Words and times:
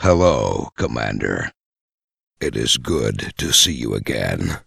Hello, 0.00 0.68
Commander. 0.76 1.50
It 2.40 2.54
is 2.54 2.76
good 2.76 3.32
to 3.38 3.52
see 3.52 3.72
you 3.72 3.94
again. 3.94 4.58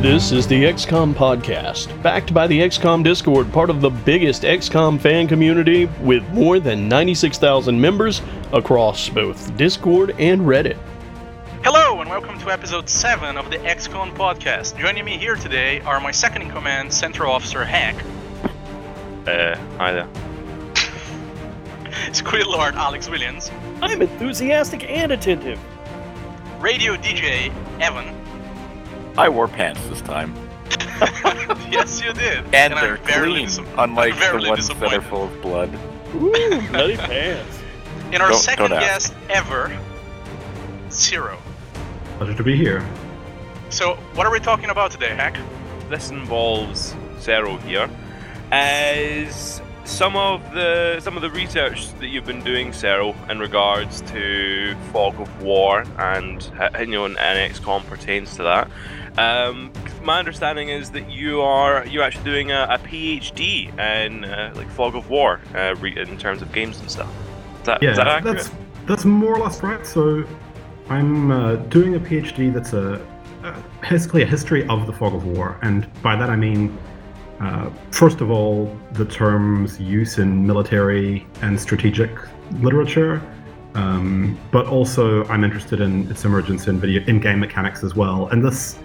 This 0.00 0.32
is 0.32 0.46
the 0.46 0.64
XCOM 0.64 1.14
podcast, 1.14 2.02
backed 2.02 2.34
by 2.34 2.46
the 2.46 2.60
XCOM 2.60 3.02
Discord, 3.02 3.50
part 3.52 3.70
of 3.70 3.80
the 3.80 3.88
biggest 3.88 4.42
XCOM 4.42 5.00
fan 5.00 5.26
community 5.26 5.86
with 6.02 6.22
more 6.28 6.60
than 6.60 6.88
96,000 6.88 7.80
members 7.80 8.20
across 8.52 9.08
both 9.08 9.56
Discord 9.56 10.14
and 10.18 10.42
Reddit. 10.42 10.76
Hello 11.64 12.00
and 12.00 12.10
welcome 12.10 12.38
to 12.40 12.50
episode 12.50 12.88
7 12.88 13.36
of 13.36 13.50
the 13.50 13.56
XCOM 13.58 14.14
podcast. 14.14 14.78
Joining 14.78 15.04
me 15.04 15.16
here 15.16 15.34
today 15.36 15.80
are 15.80 16.00
my 16.00 16.10
second 16.10 16.42
in 16.42 16.50
command, 16.50 16.92
Central 16.92 17.32
Officer 17.32 17.64
Hekk, 17.64 17.98
Uh, 19.26 19.56
hi 19.78 19.92
there. 19.92 20.06
Squidlord 22.12 22.74
Alex 22.74 23.08
Williams, 23.08 23.50
I'm 23.80 24.02
enthusiastic 24.02 24.88
and 24.90 25.12
attentive. 25.12 25.58
Radio 26.60 26.96
DJ 26.96 27.52
Evan. 27.80 28.14
I 29.16 29.28
wore 29.28 29.48
pants 29.48 29.84
this 29.88 30.00
time. 30.02 30.34
yes, 31.70 32.02
you 32.02 32.12
did. 32.12 32.44
And, 32.54 32.74
I'm 32.74 32.84
they're 32.84 32.96
very 32.98 33.30
clean, 33.30 33.46
dis- 33.46 33.58
unlike 33.78 34.14
I'm 34.16 34.40
the 34.40 34.48
ones 34.50 34.68
that 34.68 34.92
are 34.92 35.00
full 35.02 35.24
of 35.24 35.42
blood. 35.42 35.70
Ooh, 36.14 36.30
nutty 36.72 36.96
pants. 36.96 37.58
In 38.12 38.20
our 38.20 38.30
Don't- 38.30 38.38
second 38.38 38.70
don't 38.70 38.80
guest 38.80 39.14
ever, 39.30 39.76
Sero. 40.88 41.38
Pleasure 42.18 42.34
to 42.34 42.42
be 42.44 42.56
here. 42.56 42.86
So, 43.70 43.94
what 44.14 44.26
are 44.26 44.30
we 44.32 44.40
talking 44.40 44.70
about 44.70 44.90
today, 44.90 45.08
Hekk? 45.18 45.36
This 45.90 46.10
involves 46.10 46.94
Sero 47.18 47.56
here, 47.58 47.90
as 48.52 49.60
some 49.84 50.16
of 50.16 50.40
the 50.54 51.00
some 51.00 51.16
of 51.16 51.22
the 51.22 51.30
research 51.30 51.92
that 51.98 52.06
you've 52.08 52.24
been 52.24 52.42
doing, 52.42 52.72
Sero, 52.72 53.14
in 53.28 53.38
regards 53.40 54.00
to 54.12 54.76
Fog 54.92 55.20
of 55.20 55.42
War 55.42 55.84
and 55.98 56.42
you 56.80 56.86
know, 56.86 57.04
and 57.06 57.16
XCOM 57.16 57.84
pertains 57.86 58.36
to 58.36 58.42
that. 58.44 58.70
Um, 59.18 59.72
my 60.02 60.18
understanding 60.18 60.68
is 60.68 60.90
that 60.92 61.10
you 61.10 61.40
are 61.42 61.84
you're 61.86 62.02
actually 62.02 62.24
doing 62.24 62.50
a, 62.52 62.66
a 62.70 62.78
PhD 62.78 63.76
in 63.78 64.24
uh, 64.24 64.52
like 64.54 64.68
Fog 64.70 64.94
of 64.94 65.10
War 65.10 65.40
uh, 65.54 65.74
re- 65.80 65.96
in 65.96 66.16
terms 66.18 66.42
of 66.42 66.52
games 66.52 66.78
and 66.80 66.90
stuff. 66.90 67.12
Is 67.60 67.66
that, 67.66 67.82
Yeah, 67.82 67.90
is 67.90 67.96
that 67.96 68.06
accurate? 68.08 68.36
that's 68.36 68.50
that's 68.86 69.04
more 69.04 69.34
or 69.34 69.38
less 69.40 69.62
right. 69.62 69.84
So, 69.86 70.24
I'm 70.88 71.30
uh, 71.30 71.56
doing 71.56 71.94
a 71.94 72.00
PhD 72.00 72.52
that's 72.52 72.74
a 72.74 73.04
uh, 73.42 73.62
basically 73.88 74.22
a 74.22 74.26
history 74.26 74.66
of 74.68 74.86
the 74.86 74.92
fog 74.92 75.14
of 75.14 75.26
war, 75.26 75.58
and 75.62 75.86
by 76.02 76.16
that 76.16 76.30
I 76.30 76.36
mean, 76.36 76.76
uh, 77.40 77.70
first 77.90 78.20
of 78.20 78.30
all, 78.30 78.74
the 78.92 79.04
term's 79.04 79.80
use 79.80 80.18
in 80.18 80.46
military 80.46 81.26
and 81.42 81.58
strategic 81.58 82.10
literature, 82.60 83.22
um, 83.74 84.38
but 84.50 84.66
also 84.66 85.24
I'm 85.26 85.42
interested 85.42 85.80
in 85.80 86.10
its 86.10 86.24
emergence 86.24 86.68
in 86.68 86.78
video 86.80 87.02
in 87.06 87.18
game 87.18 87.40
mechanics 87.40 87.82
as 87.82 87.94
well, 87.94 88.28
and 88.28 88.44
this 88.44 88.78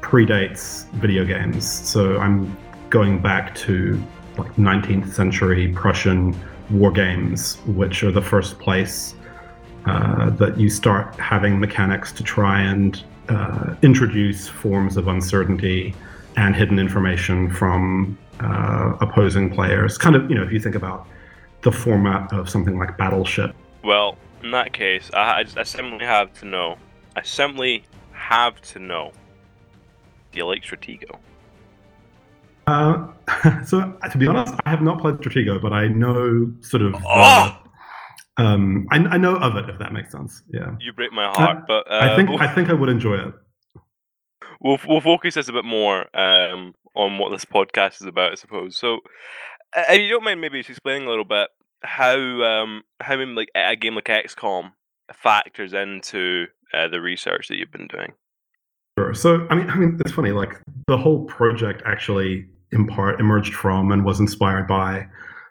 predates 0.00 0.88
video 0.92 1.24
games. 1.24 1.68
So 1.68 2.18
I'm 2.18 2.56
going 2.90 3.20
back 3.20 3.54
to 3.56 4.00
like 4.38 4.54
19th 4.56 5.12
century 5.12 5.72
Prussian 5.72 6.36
war 6.70 6.92
games, 6.92 7.56
which 7.66 8.02
are 8.04 8.12
the 8.12 8.22
first 8.22 8.58
place 8.58 9.14
uh, 9.86 10.30
that 10.30 10.58
you 10.58 10.70
start 10.70 11.14
having 11.16 11.58
mechanics 11.58 12.12
to 12.12 12.22
try 12.22 12.60
and 12.60 13.02
uh, 13.28 13.74
introduce 13.82 14.48
forms 14.48 14.96
of 14.96 15.08
uncertainty 15.08 15.94
and 16.36 16.54
hidden 16.54 16.78
information 16.78 17.50
from 17.50 18.16
uh, 18.40 18.96
opposing 19.00 19.50
players. 19.50 19.98
Kind 19.98 20.16
of, 20.16 20.28
you 20.28 20.36
know, 20.36 20.42
if 20.42 20.52
you 20.52 20.60
think 20.60 20.74
about 20.74 21.06
the 21.62 21.72
format 21.72 22.32
of 22.32 22.48
something 22.48 22.78
like 22.78 22.96
Battleship. 22.96 23.54
Well, 23.84 24.16
in 24.42 24.50
that 24.50 24.72
case, 24.72 25.10
I, 25.14 25.44
I, 25.56 25.62
simply 25.62 26.04
have 26.04 26.32
to 26.40 26.46
know. 26.46 26.76
I 27.16 27.22
simply 27.22 27.84
have 28.12 28.60
to 28.62 28.78
know. 28.78 29.12
Do 30.32 30.38
you 30.38 30.46
like 30.46 30.62
Stratego? 30.62 31.18
Uh, 32.66 33.08
so, 33.64 33.96
to 34.10 34.18
be 34.18 34.26
honest, 34.26 34.54
I 34.64 34.70
have 34.70 34.82
not 34.82 35.00
played 35.00 35.16
Stratego, 35.16 35.60
but 35.60 35.72
I 35.72 35.88
know 35.88 36.52
sort 36.60 36.82
of. 36.82 36.94
Oh! 37.06 37.61
Um, 38.36 38.86
I, 38.90 38.96
I 38.96 39.18
know 39.18 39.36
of 39.36 39.56
it, 39.56 39.68
if 39.68 39.78
that 39.78 39.92
makes 39.92 40.12
sense. 40.12 40.42
Yeah. 40.52 40.76
You 40.80 40.92
break 40.92 41.12
my 41.12 41.30
heart, 41.34 41.64
but 41.66 41.90
uh, 41.90 42.00
I 42.00 42.16
think 42.16 42.30
we'll, 42.30 42.40
I 42.40 42.52
think 42.54 42.70
I 42.70 42.72
would 42.72 42.88
enjoy 42.88 43.16
it. 43.16 43.34
we'll 44.60 44.78
we'll 44.88 45.00
focus 45.00 45.34
this 45.34 45.48
a 45.48 45.52
bit 45.52 45.64
more 45.64 46.04
um, 46.16 46.74
on 46.94 47.18
what 47.18 47.30
this 47.30 47.44
podcast 47.44 48.00
is 48.00 48.06
about, 48.06 48.32
I 48.32 48.34
suppose. 48.36 48.76
So, 48.76 49.00
uh, 49.76 49.84
if 49.90 50.00
you 50.00 50.08
don't 50.08 50.24
mind, 50.24 50.40
maybe 50.40 50.58
just 50.60 50.70
explaining 50.70 51.06
a 51.06 51.10
little 51.10 51.24
bit 51.24 51.48
how 51.82 52.16
um, 52.16 52.82
how 53.00 53.16
like 53.34 53.50
a 53.54 53.76
game 53.76 53.96
like 53.96 54.04
XCOM 54.04 54.72
factors 55.12 55.74
into 55.74 56.46
uh, 56.72 56.88
the 56.88 57.00
research 57.00 57.48
that 57.48 57.56
you've 57.56 57.72
been 57.72 57.88
doing. 57.88 58.12
Sure. 58.98 59.14
So, 59.14 59.46
I 59.50 59.54
mean, 59.54 59.68
I 59.70 59.76
mean, 59.76 59.98
it's 60.00 60.12
funny. 60.12 60.32
Like 60.32 60.60
the 60.86 60.96
whole 60.96 61.24
project 61.24 61.82
actually, 61.84 62.46
in 62.70 62.86
part, 62.86 63.20
emerged 63.20 63.54
from 63.54 63.92
and 63.92 64.04
was 64.04 64.20
inspired 64.20 64.66
by 64.66 65.06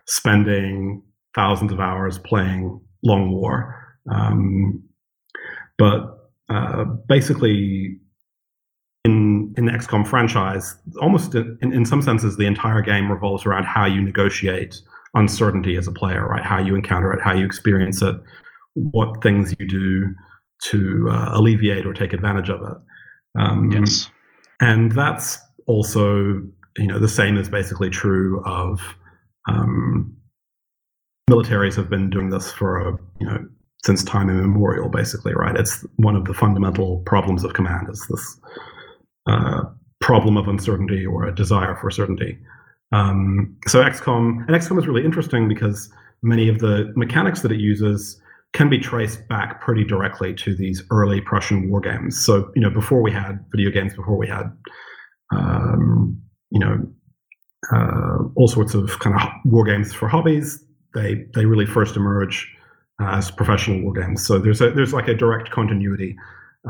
spending 0.07 1.03
thousands 1.35 1.71
of 1.71 1.79
hours 1.79 2.19
playing 2.19 2.79
Long 3.03 3.31
War. 3.31 3.97
Um, 4.11 4.83
but 5.77 6.29
uh, 6.49 6.83
basically, 7.07 7.97
in 9.03 9.53
in 9.57 9.65
the 9.65 9.71
XCOM 9.71 10.07
franchise, 10.07 10.75
almost 11.01 11.33
in, 11.35 11.57
in 11.61 11.85
some 11.85 12.01
senses, 12.01 12.37
the 12.37 12.45
entire 12.45 12.81
game 12.81 13.11
revolves 13.11 13.45
around 13.45 13.65
how 13.65 13.85
you 13.85 14.01
negotiate 14.01 14.79
uncertainty 15.13 15.75
as 15.75 15.87
a 15.87 15.91
player, 15.91 16.27
right? 16.27 16.43
How 16.43 16.59
you 16.59 16.75
encounter 16.75 17.11
it, 17.13 17.21
how 17.21 17.33
you 17.33 17.45
experience 17.45 18.01
it, 18.01 18.15
what 18.73 19.21
things 19.21 19.53
you 19.59 19.67
do 19.67 20.13
to 20.65 21.09
uh, 21.09 21.29
alleviate 21.33 21.85
or 21.85 21.93
take 21.93 22.13
advantage 22.13 22.49
of 22.49 22.61
it. 22.61 22.77
Um, 23.39 23.71
Yes. 23.71 24.09
and 24.61 24.91
that's 24.91 25.39
also, 25.67 26.41
you 26.77 26.87
know, 26.87 26.99
the 26.99 27.07
same 27.07 27.37
is 27.37 27.49
basically 27.49 27.89
true 27.89 28.41
of 28.45 28.79
um, 29.49 30.15
militaries 31.29 31.75
have 31.75 31.89
been 31.89 32.09
doing 32.09 32.29
this 32.29 32.51
for, 32.51 32.99
you 33.19 33.27
know, 33.27 33.39
since 33.83 34.03
time 34.03 34.29
immemorial, 34.29 34.89
basically, 34.89 35.33
right? 35.33 35.55
It's 35.55 35.85
one 35.95 36.15
of 36.15 36.25
the 36.25 36.33
fundamental 36.33 36.99
problems 37.05 37.43
of 37.43 37.53
command 37.53 37.87
is 37.89 38.05
this 38.09 38.39
uh, 39.27 39.63
problem 40.01 40.37
of 40.37 40.47
uncertainty 40.47 41.05
or 41.05 41.25
a 41.25 41.33
desire 41.33 41.75
for 41.75 41.89
certainty. 41.89 42.37
Um, 42.91 43.55
so 43.67 43.81
XCOM, 43.81 44.45
and 44.47 44.49
XCOM 44.49 44.77
is 44.77 44.87
really 44.87 45.05
interesting 45.05 45.47
because 45.47 45.89
many 46.21 46.49
of 46.49 46.59
the 46.59 46.91
mechanics 46.95 47.41
that 47.41 47.51
it 47.51 47.59
uses 47.59 48.21
can 48.53 48.69
be 48.69 48.77
traced 48.77 49.27
back 49.29 49.61
pretty 49.61 49.83
directly 49.83 50.33
to 50.35 50.55
these 50.55 50.83
early 50.91 51.21
Prussian 51.21 51.69
war 51.69 51.79
games. 51.79 52.23
So, 52.23 52.51
you 52.53 52.61
know, 52.61 52.69
before 52.69 53.01
we 53.01 53.11
had 53.11 53.43
video 53.51 53.71
games, 53.71 53.95
before 53.95 54.17
we 54.17 54.27
had, 54.27 54.51
um, 55.33 56.21
you 56.49 56.59
know, 56.59 56.85
uh, 57.71 58.17
all 58.35 58.47
sorts 58.47 58.73
of 58.73 58.99
kind 58.99 59.15
of 59.15 59.27
war 59.45 59.63
games 59.63 59.93
for 59.93 60.09
hobbies, 60.09 60.63
they 60.93 61.25
they 61.33 61.45
really 61.45 61.65
first 61.65 61.95
emerge 61.95 62.53
uh, 63.01 63.11
as 63.15 63.31
professional 63.31 63.81
war 63.81 63.93
games. 63.93 64.25
So 64.25 64.39
there's 64.39 64.61
a 64.61 64.71
there's 64.71 64.93
like 64.93 65.07
a 65.07 65.13
direct 65.13 65.51
continuity. 65.51 66.15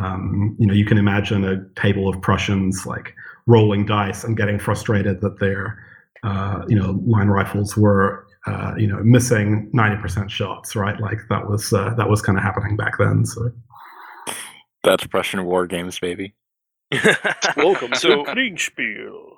Um, 0.01 0.55
you 0.59 0.65
know, 0.67 0.73
you 0.73 0.85
can 0.85 0.97
imagine 0.97 1.43
a 1.43 1.67
table 1.79 2.07
of 2.07 2.21
Prussians 2.21 2.85
like 2.85 3.13
rolling 3.47 3.85
dice 3.85 4.23
and 4.23 4.37
getting 4.37 4.57
frustrated 4.59 5.19
that 5.21 5.39
their 5.39 5.83
uh, 6.23 6.61
you 6.67 6.75
know 6.77 7.01
line 7.05 7.27
rifles 7.27 7.75
were 7.75 8.25
uh, 8.47 8.73
you 8.77 8.87
know 8.87 9.01
missing 9.03 9.69
90% 9.75 10.29
shots 10.29 10.75
right 10.75 10.99
like 11.01 11.17
that 11.29 11.49
was 11.49 11.73
uh, 11.73 11.93
that 11.95 12.09
was 12.09 12.21
kind 12.21 12.37
of 12.37 12.43
happening 12.43 12.75
back 12.77 12.97
then 12.99 13.25
so 13.25 13.51
That's 14.83 15.05
Prussian 15.07 15.43
war 15.45 15.67
games, 15.67 15.99
baby. 15.99 16.33
Welcome 17.57 17.93
So- 17.95 18.23
to 18.23 18.31
Kriegspiel. 18.31 19.30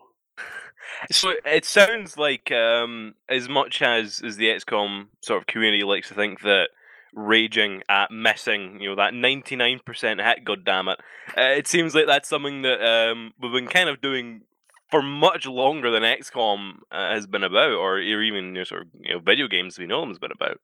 So 1.11 1.33
it 1.45 1.65
sounds 1.65 2.17
like, 2.17 2.51
um, 2.51 3.15
as 3.29 3.50
much 3.50 3.81
as 3.81 4.21
as 4.23 4.38
the 4.38 4.47
XCOM 4.47 5.07
sort 5.21 5.41
of 5.41 5.47
community 5.47 5.83
likes 5.83 6.09
to 6.09 6.13
think 6.13 6.41
that 6.41 6.69
raging 7.13 7.83
at 7.89 8.11
missing, 8.11 8.79
you 8.81 8.89
know, 8.89 8.95
that 8.95 9.13
ninety 9.13 9.55
nine 9.55 9.79
percent 9.85 10.21
hit, 10.21 10.44
god 10.44 10.63
damn 10.65 10.88
it, 10.88 11.00
uh, 11.38 11.41
it 11.41 11.67
seems 11.67 11.94
like 11.94 12.07
that's 12.07 12.29
something 12.29 12.61
that 12.63 12.83
um, 12.83 13.33
we've 13.41 13.51
been 13.51 13.67
kind 13.67 13.89
of 13.89 14.01
doing 14.01 14.41
for 14.89 15.01
much 15.01 15.45
longer 15.45 15.89
than 15.89 16.03
XCOM 16.03 16.73
uh, 16.91 17.13
has 17.13 17.25
been 17.25 17.44
about, 17.44 17.73
or 17.73 18.00
even 18.00 18.45
you 18.45 18.51
know, 18.51 18.63
sort 18.63 18.83
of 18.83 18.88
you 19.00 19.13
know 19.13 19.19
video 19.19 19.47
games 19.47 19.79
we 19.79 19.88
know 19.88 20.01
them 20.01 20.09
has 20.09 20.19
been 20.19 20.31
about. 20.31 20.59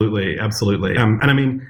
Absolutely, 0.00 0.38
absolutely. 0.38 0.96
Um, 0.96 1.18
and 1.22 1.30
I 1.30 1.34
mean, 1.34 1.68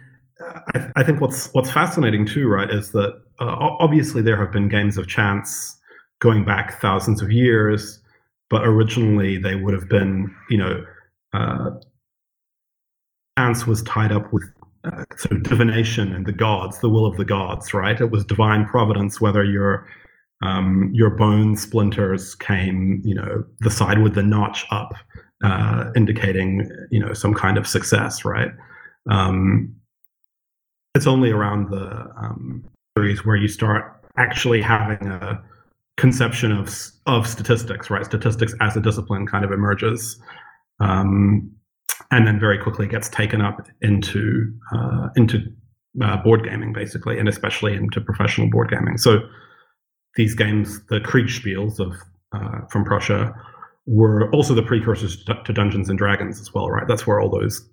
I, 0.75 0.91
I, 0.97 1.03
think 1.03 1.21
what's 1.21 1.53
what's 1.55 1.71
fascinating 1.71 2.27
too, 2.27 2.49
right, 2.49 2.71
is 2.71 2.93
that 2.93 3.21
uh, 3.41 3.57
obviously 3.79 4.23
there 4.23 4.37
have 4.37 4.53
been 4.53 4.69
games 4.69 4.97
of 4.99 5.07
chance 5.07 5.79
going 6.23 6.45
back 6.45 6.81
thousands 6.81 7.21
of 7.21 7.33
years, 7.33 8.01
but 8.49 8.65
originally 8.65 9.39
they 9.39 9.57
would 9.57 9.75
have 9.75 9.89
been, 9.89 10.33
you 10.49 10.57
know, 10.57 10.87
uh, 11.33 11.71
chance 13.37 13.67
was 13.67 13.83
tied 13.83 14.13
up 14.13 14.33
with 14.33 14.45
uh, 14.85 15.05
sort 15.17 15.33
of 15.33 15.43
divination 15.43 16.15
and 16.15 16.25
the 16.25 16.33
gods, 16.33 16.79
the 16.79 16.89
will 16.89 17.07
of 17.07 17.17
the 17.17 17.25
gods, 17.25 17.75
right? 17.75 18.01
It 18.01 18.13
was 18.13 18.25
divine 18.25 18.67
providence, 18.67 19.21
whether 19.21 19.43
your 19.43 19.89
um, 20.43 20.91
your 20.93 21.11
bone 21.11 21.57
splinters 21.57 22.35
came, 22.35 23.01
you 23.05 23.15
know, 23.15 23.45
the 23.61 23.71
side 23.71 24.03
with 24.03 24.15
the 24.15 24.25
notch 24.25 24.67
up, 24.71 24.93
uh, 25.45 25.91
indicating, 25.95 26.69
you 26.91 26.99
know, 26.99 27.13
some 27.15 27.33
kind 27.33 27.57
of 27.57 27.67
success, 27.67 28.25
right? 28.25 28.51
Um, 29.09 29.75
it's 30.97 31.07
only 31.07 31.31
around 31.31 31.71
the 31.71 32.11
um, 32.17 32.65
series 32.97 33.25
where 33.25 33.37
you 33.37 33.49
start 33.49 34.05
actually 34.17 34.61
having 34.61 35.07
a 35.07 35.43
conception 35.97 36.53
of 36.53 36.75
of 37.07 37.27
statistics, 37.27 37.91
right? 37.91 38.05
Statistics 38.05 38.55
as 38.61 38.77
a 38.77 38.81
discipline 38.81 39.27
kind 39.27 39.45
of 39.45 39.53
emerges, 39.53 40.21
um, 40.81 41.51
and 42.11 42.27
then 42.27 42.39
very 42.39 42.59
quickly 42.59 42.87
gets 42.87 43.09
taken 43.09 43.41
up 43.41 43.67
into 43.81 44.53
uh, 44.75 45.09
into 45.17 45.41
uh, 46.03 46.17
board 46.19 46.45
gaming, 46.45 46.73
basically, 46.73 47.19
and 47.19 47.29
especially 47.29 47.75
into 47.75 48.01
professional 48.01 48.49
board 48.51 48.71
gaming. 48.71 48.97
So 48.99 49.21
these 50.17 50.35
games, 50.35 50.85
the 50.87 51.01
Kriegspiels 51.01 51.81
of 51.81 51.95
uh, 52.33 52.67
from 52.71 52.85
Prussia, 52.85 53.35
were 53.87 54.31
also 54.31 54.55
the 54.55 54.63
precursors 54.63 55.23
to, 55.25 55.35
to 55.45 55.53
Dungeons 55.53 55.89
and 55.89 55.99
Dragons 55.99 56.41
as 56.41 56.53
well, 56.55 56.71
right? 56.71 56.87
That's 56.89 57.07
where 57.07 57.21
all 57.21 57.31
those 57.31 57.69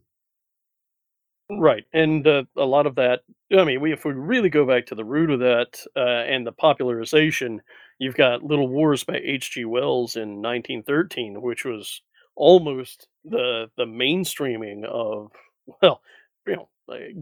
Right, 1.51 1.83
and 1.93 2.27
uh, 2.27 2.43
a 2.57 2.65
lot 2.65 2.85
of 2.85 2.95
that. 2.95 3.21
I 3.57 3.63
mean, 3.63 3.81
we, 3.81 3.91
if 3.91 4.05
we 4.05 4.11
really 4.11 4.49
go 4.49 4.67
back 4.67 4.85
to 4.87 4.95
the 4.95 5.03
root 5.03 5.31
of 5.31 5.39
that 5.39 5.83
uh, 5.95 5.99
and 5.99 6.45
the 6.45 6.51
popularization, 6.51 7.61
you've 7.99 8.15
got 8.15 8.43
Little 8.43 8.67
Wars 8.67 9.03
by 9.03 9.19
H.G. 9.23 9.65
Wells 9.65 10.15
in 10.15 10.41
1913, 10.41 11.41
which 11.41 11.65
was 11.65 12.01
almost 12.35 13.07
the 13.25 13.69
the 13.77 13.85
mainstreaming 13.85 14.85
of 14.85 15.31
well, 15.81 16.01
you 16.47 16.55
know, 16.55 16.69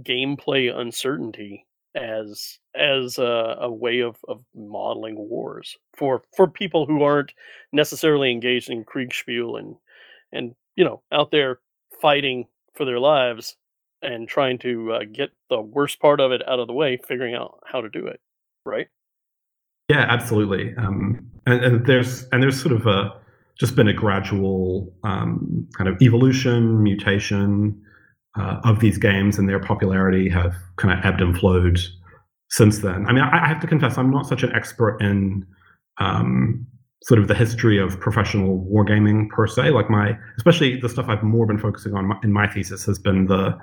gameplay 0.03 0.73
uncertainty 0.73 1.65
as 1.95 2.59
as 2.75 3.17
a, 3.17 3.57
a, 3.61 3.71
way 3.71 4.01
of, 4.01 4.17
of 4.27 4.43
modeling 4.55 5.15
wars 5.17 5.75
for 5.95 6.21
for 6.35 6.47
people 6.47 6.85
who 6.85 7.01
aren't 7.01 7.33
necessarily 7.73 8.31
engaged 8.31 8.69
in 8.69 8.85
Kriegspiel 8.85 9.59
and 9.59 9.75
and 10.31 10.55
you 10.75 10.85
know 10.85 11.01
out 11.11 11.31
there 11.31 11.59
fighting 12.01 12.45
for 12.75 12.85
their 12.85 12.99
lives 12.99 13.57
and 14.03 14.27
trying 14.27 14.59
to 14.59 14.93
uh, 14.93 14.99
get 15.11 15.31
the 15.49 15.59
worst 15.59 15.99
part 15.99 16.19
of 16.19 16.31
it 16.31 16.47
out 16.47 16.59
of 16.59 16.67
the 16.67 16.73
way, 16.73 16.97
figuring 16.97 17.33
out 17.33 17.59
how 17.65 17.81
to 17.81 17.89
do 17.89 18.05
it, 18.05 18.21
right? 18.63 18.87
Yeah, 19.89 20.05
absolutely. 20.09 20.75
Um, 20.77 21.25
and, 21.45 21.63
and, 21.63 21.85
there's 21.85 22.25
and 22.31 22.43
there's 22.43 22.59
sort 22.61 22.75
of 22.75 22.85
a 22.87 23.13
just 23.59 23.75
been 23.75 23.87
a 23.87 23.93
gradual 23.93 24.93
um, 25.03 25.67
kind 25.77 25.89
of 25.89 25.99
evolution, 26.01 26.83
mutation 26.83 27.81
uh, 28.37 28.57
of 28.63 28.81
these 28.81 28.97
games, 28.97 29.39
and 29.39 29.49
their 29.49 29.59
popularity 29.59 30.29
have 30.29 30.53
kind 30.75 30.97
of 30.97 31.03
ebbed 31.05 31.21
and 31.21 31.37
flowed 31.37 31.79
since 32.49 32.79
then. 32.79 33.05
I 33.07 33.13
mean, 33.13 33.23
I, 33.23 33.45
I 33.45 33.47
have 33.47 33.59
to 33.61 33.67
confess, 33.67 33.97
I'm 33.97 34.11
not 34.11 34.27
such 34.27 34.43
an 34.43 34.53
expert 34.53 34.97
in 35.01 35.45
um, 35.99 36.67
sort 37.03 37.19
of 37.19 37.27
the 37.27 37.35
history 37.35 37.79
of 37.79 37.99
professional 37.99 38.67
wargaming 38.71 39.29
per 39.29 39.47
se. 39.47 39.71
Like 39.71 39.89
my, 39.89 40.17
especially 40.37 40.79
the 40.79 40.89
stuff 40.89 41.07
I've 41.09 41.23
more 41.23 41.45
been 41.45 41.57
focusing 41.57 41.93
on 41.95 42.11
in 42.23 42.31
my 42.31 42.47
thesis 42.47 42.85
has 42.85 42.99
been 42.99 43.27
the 43.27 43.57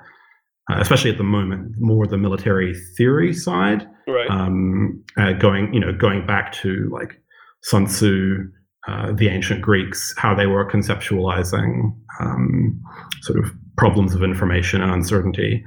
uh, 0.71 0.77
especially 0.79 1.11
at 1.11 1.17
the 1.17 1.23
moment, 1.23 1.75
more 1.77 2.07
the 2.07 2.17
military 2.17 2.73
theory 2.97 3.33
side. 3.33 3.87
Right. 4.07 4.29
Um, 4.29 5.03
uh, 5.17 5.33
going, 5.33 5.73
you 5.73 5.79
know, 5.79 5.93
going 5.93 6.25
back 6.25 6.51
to 6.53 6.89
like 6.91 7.21
Sun 7.63 7.87
Tzu, 7.87 8.49
uh, 8.87 9.11
the 9.13 9.29
ancient 9.29 9.61
Greeks, 9.61 10.13
how 10.17 10.35
they 10.35 10.45
were 10.45 10.69
conceptualizing 10.69 11.95
um, 12.19 12.79
sort 13.21 13.39
of 13.39 13.51
problems 13.77 14.13
of 14.13 14.23
information 14.23 14.81
and 14.81 14.91
uncertainty, 14.91 15.63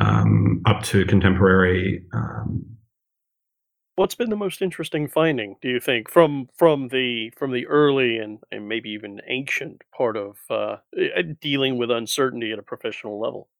um, 0.00 0.62
up 0.66 0.82
to 0.84 1.04
contemporary. 1.06 2.04
Um, 2.14 2.64
What's 3.96 4.14
been 4.14 4.30
the 4.30 4.36
most 4.36 4.62
interesting 4.62 5.06
finding, 5.06 5.56
do 5.60 5.68
you 5.68 5.78
think, 5.78 6.10
from 6.10 6.48
from 6.56 6.88
the 6.88 7.30
from 7.36 7.52
the 7.52 7.66
early 7.66 8.16
and, 8.16 8.38
and 8.50 8.66
maybe 8.66 8.88
even 8.90 9.20
ancient 9.28 9.82
part 9.94 10.16
of 10.16 10.38
uh, 10.48 10.76
dealing 11.40 11.76
with 11.76 11.90
uncertainty 11.90 12.52
at 12.52 12.58
a 12.58 12.62
professional 12.62 13.20
level? 13.20 13.50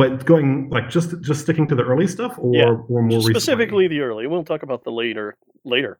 But 0.00 0.24
going 0.24 0.70
like 0.70 0.88
just 0.88 1.20
just 1.20 1.42
sticking 1.42 1.68
to 1.68 1.74
the 1.74 1.82
early 1.82 2.06
stuff, 2.06 2.34
or 2.38 2.54
yeah. 2.54 2.76
or 2.88 3.02
more 3.02 3.20
specifically 3.20 3.84
recently? 3.84 3.88
the 3.88 4.00
early. 4.00 4.26
We'll 4.26 4.44
talk 4.44 4.62
about 4.62 4.82
the 4.84 4.90
later 4.90 5.36
later. 5.64 5.98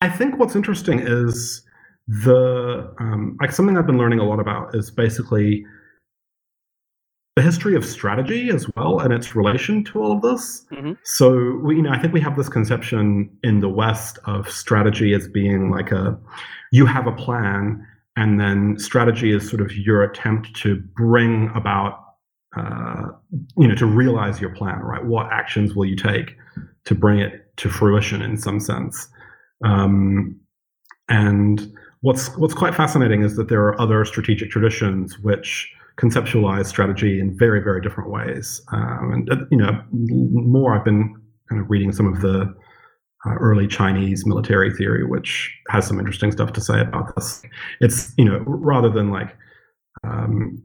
I 0.00 0.08
think 0.08 0.38
what's 0.38 0.54
interesting 0.54 1.00
is 1.00 1.62
the 2.06 2.94
um, 3.00 3.36
like 3.40 3.50
something 3.50 3.76
I've 3.76 3.86
been 3.86 3.98
learning 3.98 4.20
a 4.20 4.24
lot 4.24 4.38
about 4.38 4.76
is 4.76 4.92
basically 4.92 5.64
the 7.34 7.42
history 7.42 7.74
of 7.74 7.84
strategy 7.84 8.50
as 8.50 8.66
well 8.76 9.00
and 9.00 9.12
its 9.12 9.34
relation 9.34 9.82
to 9.84 10.02
all 10.02 10.12
of 10.12 10.22
this. 10.22 10.66
Mm-hmm. 10.70 10.92
So 11.04 11.58
we, 11.64 11.76
you 11.76 11.82
know, 11.82 11.90
I 11.90 11.98
think 11.98 12.12
we 12.12 12.20
have 12.20 12.36
this 12.36 12.48
conception 12.48 13.30
in 13.42 13.60
the 13.60 13.68
West 13.68 14.18
of 14.26 14.48
strategy 14.50 15.14
as 15.14 15.26
being 15.26 15.70
like 15.70 15.90
a 15.90 16.16
you 16.70 16.86
have 16.86 17.06
a 17.06 17.12
plan, 17.12 17.84
and 18.16 18.38
then 18.38 18.78
strategy 18.78 19.34
is 19.34 19.48
sort 19.48 19.62
of 19.62 19.74
your 19.76 20.02
attempt 20.02 20.54
to 20.56 20.76
bring 20.96 21.50
about 21.54 22.01
uh, 22.56 23.08
you 23.56 23.66
know, 23.66 23.74
to 23.74 23.86
realize 23.86 24.40
your 24.40 24.54
plan, 24.54 24.78
right? 24.80 25.04
What 25.04 25.32
actions 25.32 25.74
will 25.74 25.86
you 25.86 25.96
take 25.96 26.36
to 26.84 26.94
bring 26.94 27.18
it 27.18 27.56
to 27.56 27.68
fruition 27.68 28.20
in 28.22 28.36
some 28.36 28.60
sense? 28.60 29.08
Um, 29.64 30.38
and 31.08 31.72
what's 32.02 32.36
what's 32.36 32.54
quite 32.54 32.74
fascinating 32.74 33.22
is 33.22 33.36
that 33.36 33.48
there 33.48 33.62
are 33.62 33.80
other 33.80 34.04
strategic 34.04 34.50
traditions 34.50 35.18
which 35.20 35.72
conceptualize 35.98 36.66
strategy 36.66 37.20
in 37.20 37.36
very 37.36 37.62
very 37.62 37.80
different 37.80 38.10
ways. 38.10 38.60
Um, 38.72 39.12
and 39.12 39.30
uh, 39.30 39.44
you 39.50 39.56
know, 39.56 39.82
more 39.92 40.76
I've 40.76 40.84
been 40.84 41.14
kind 41.48 41.60
of 41.62 41.70
reading 41.70 41.92
some 41.92 42.12
of 42.12 42.20
the 42.20 42.54
uh, 43.24 43.34
early 43.34 43.68
Chinese 43.68 44.26
military 44.26 44.74
theory, 44.74 45.06
which 45.06 45.54
has 45.68 45.86
some 45.86 45.98
interesting 45.98 46.32
stuff 46.32 46.52
to 46.54 46.60
say 46.60 46.80
about 46.80 47.14
this. 47.14 47.42
It's 47.80 48.12
you 48.18 48.24
know 48.24 48.42
rather 48.46 48.90
than 48.90 49.10
like 49.10 49.36
um, 50.04 50.62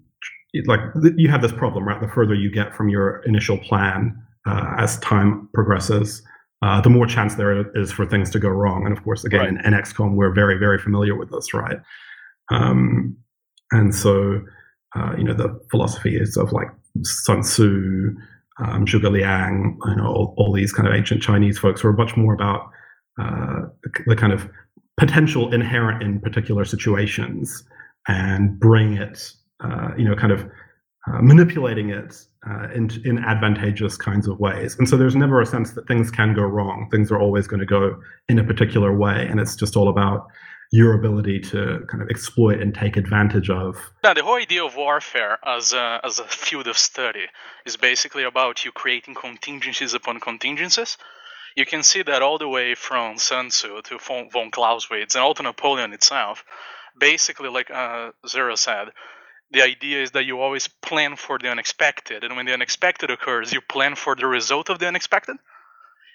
like 0.65 0.79
you 1.17 1.29
have 1.29 1.41
this 1.41 1.51
problem, 1.51 1.87
right? 1.87 1.99
The 1.99 2.07
further 2.07 2.33
you 2.33 2.51
get 2.51 2.75
from 2.75 2.89
your 2.89 3.17
initial 3.23 3.57
plan 3.57 4.21
uh, 4.45 4.75
as 4.77 4.99
time 4.99 5.49
progresses, 5.53 6.21
uh, 6.61 6.81
the 6.81 6.89
more 6.89 7.05
chance 7.05 7.35
there 7.35 7.69
is 7.77 7.91
for 7.91 8.05
things 8.05 8.29
to 8.31 8.39
go 8.39 8.49
wrong. 8.49 8.85
And 8.85 8.97
of 8.97 9.03
course, 9.03 9.23
again, 9.23 9.39
right. 9.55 9.65
in, 9.65 9.73
in 9.73 9.79
XCOM, 9.79 10.15
we're 10.15 10.33
very, 10.33 10.57
very 10.57 10.79
familiar 10.79 11.15
with 11.15 11.31
this, 11.31 11.53
right? 11.53 11.77
Um, 12.49 13.15
and 13.71 13.93
so, 13.93 14.41
uh, 14.95 15.13
you 15.17 15.23
know, 15.23 15.33
the 15.33 15.59
philosophy 15.69 16.15
is 16.17 16.37
of 16.37 16.51
like 16.53 16.69
Sun 17.03 17.41
Tzu, 17.41 18.15
um, 18.59 18.85
Zhuge 18.85 19.11
Liang, 19.11 19.77
you 19.85 19.95
know, 19.95 20.07
all, 20.07 20.33
all, 20.37 20.53
these 20.53 20.71
kind 20.71 20.87
of 20.87 20.95
ancient 20.95 21.21
Chinese 21.21 21.59
folks 21.59 21.81
who 21.81 21.89
are 21.89 21.93
much 21.93 22.17
more 22.17 22.33
about 22.33 22.71
uh, 23.19 23.63
the, 23.83 24.03
the 24.07 24.15
kind 24.15 24.33
of 24.33 24.49
potential 24.97 25.53
inherent 25.53 26.01
in 26.01 26.19
particular 26.19 26.65
situations 26.65 27.63
and 28.07 28.59
bring 28.59 28.93
it 28.93 29.31
uh, 29.63 29.89
you 29.97 30.07
know, 30.07 30.15
kind 30.15 30.31
of 30.31 30.49
uh, 31.07 31.21
manipulating 31.21 31.89
it 31.89 32.15
uh, 32.49 32.67
in, 32.73 32.89
in 33.05 33.19
advantageous 33.19 33.97
kinds 33.97 34.27
of 34.27 34.39
ways. 34.39 34.77
And 34.77 34.87
so 34.87 34.97
there's 34.97 35.15
never 35.15 35.41
a 35.41 35.45
sense 35.45 35.71
that 35.71 35.87
things 35.87 36.11
can 36.11 36.33
go 36.33 36.43
wrong. 36.43 36.89
Things 36.91 37.11
are 37.11 37.19
always 37.19 37.47
going 37.47 37.59
to 37.59 37.65
go 37.65 37.99
in 38.29 38.39
a 38.39 38.43
particular 38.43 38.95
way. 38.95 39.27
And 39.29 39.39
it's 39.39 39.55
just 39.55 39.75
all 39.75 39.89
about 39.89 40.27
your 40.71 40.93
ability 40.93 41.39
to 41.39 41.85
kind 41.89 42.03
of 42.03 42.09
exploit 42.09 42.61
and 42.61 42.75
take 42.75 42.97
advantage 42.97 43.49
of. 43.49 43.77
Now, 44.03 44.13
the 44.13 44.23
whole 44.23 44.35
idea 44.35 44.65
of 44.65 44.75
warfare 44.75 45.37
as 45.45 45.71
a, 45.71 46.01
as 46.03 46.19
a 46.19 46.25
field 46.25 46.67
of 46.67 46.77
study 46.77 47.25
is 47.65 47.77
basically 47.77 48.23
about 48.23 48.65
you 48.65 48.71
creating 48.71 49.15
contingencies 49.15 49.93
upon 49.93 50.19
contingencies. 50.19 50.97
You 51.55 51.65
can 51.65 51.83
see 51.83 52.03
that 52.03 52.21
all 52.21 52.37
the 52.37 52.49
way 52.49 52.75
from 52.75 53.17
Sun 53.17 53.49
Tzu 53.49 53.81
to 53.83 53.97
von 53.97 54.51
Clausewitz 54.51 55.15
and 55.15 55.23
also 55.23 55.43
Napoleon 55.43 55.93
itself. 55.93 56.43
Basically, 56.99 57.49
like 57.49 57.71
uh, 57.71 58.11
Sero 58.25 58.55
said, 58.55 58.89
the 59.51 59.61
idea 59.63 60.01
is 60.01 60.11
that 60.11 60.25
you 60.25 60.39
always 60.39 60.67
plan 60.67 61.15
for 61.15 61.37
the 61.37 61.49
unexpected 61.49 62.23
and 62.23 62.35
when 62.35 62.45
the 62.45 62.53
unexpected 62.53 63.09
occurs 63.09 63.53
you 63.53 63.61
plan 63.61 63.95
for 63.95 64.15
the 64.15 64.27
result 64.27 64.69
of 64.69 64.79
the 64.79 64.87
unexpected 64.87 65.37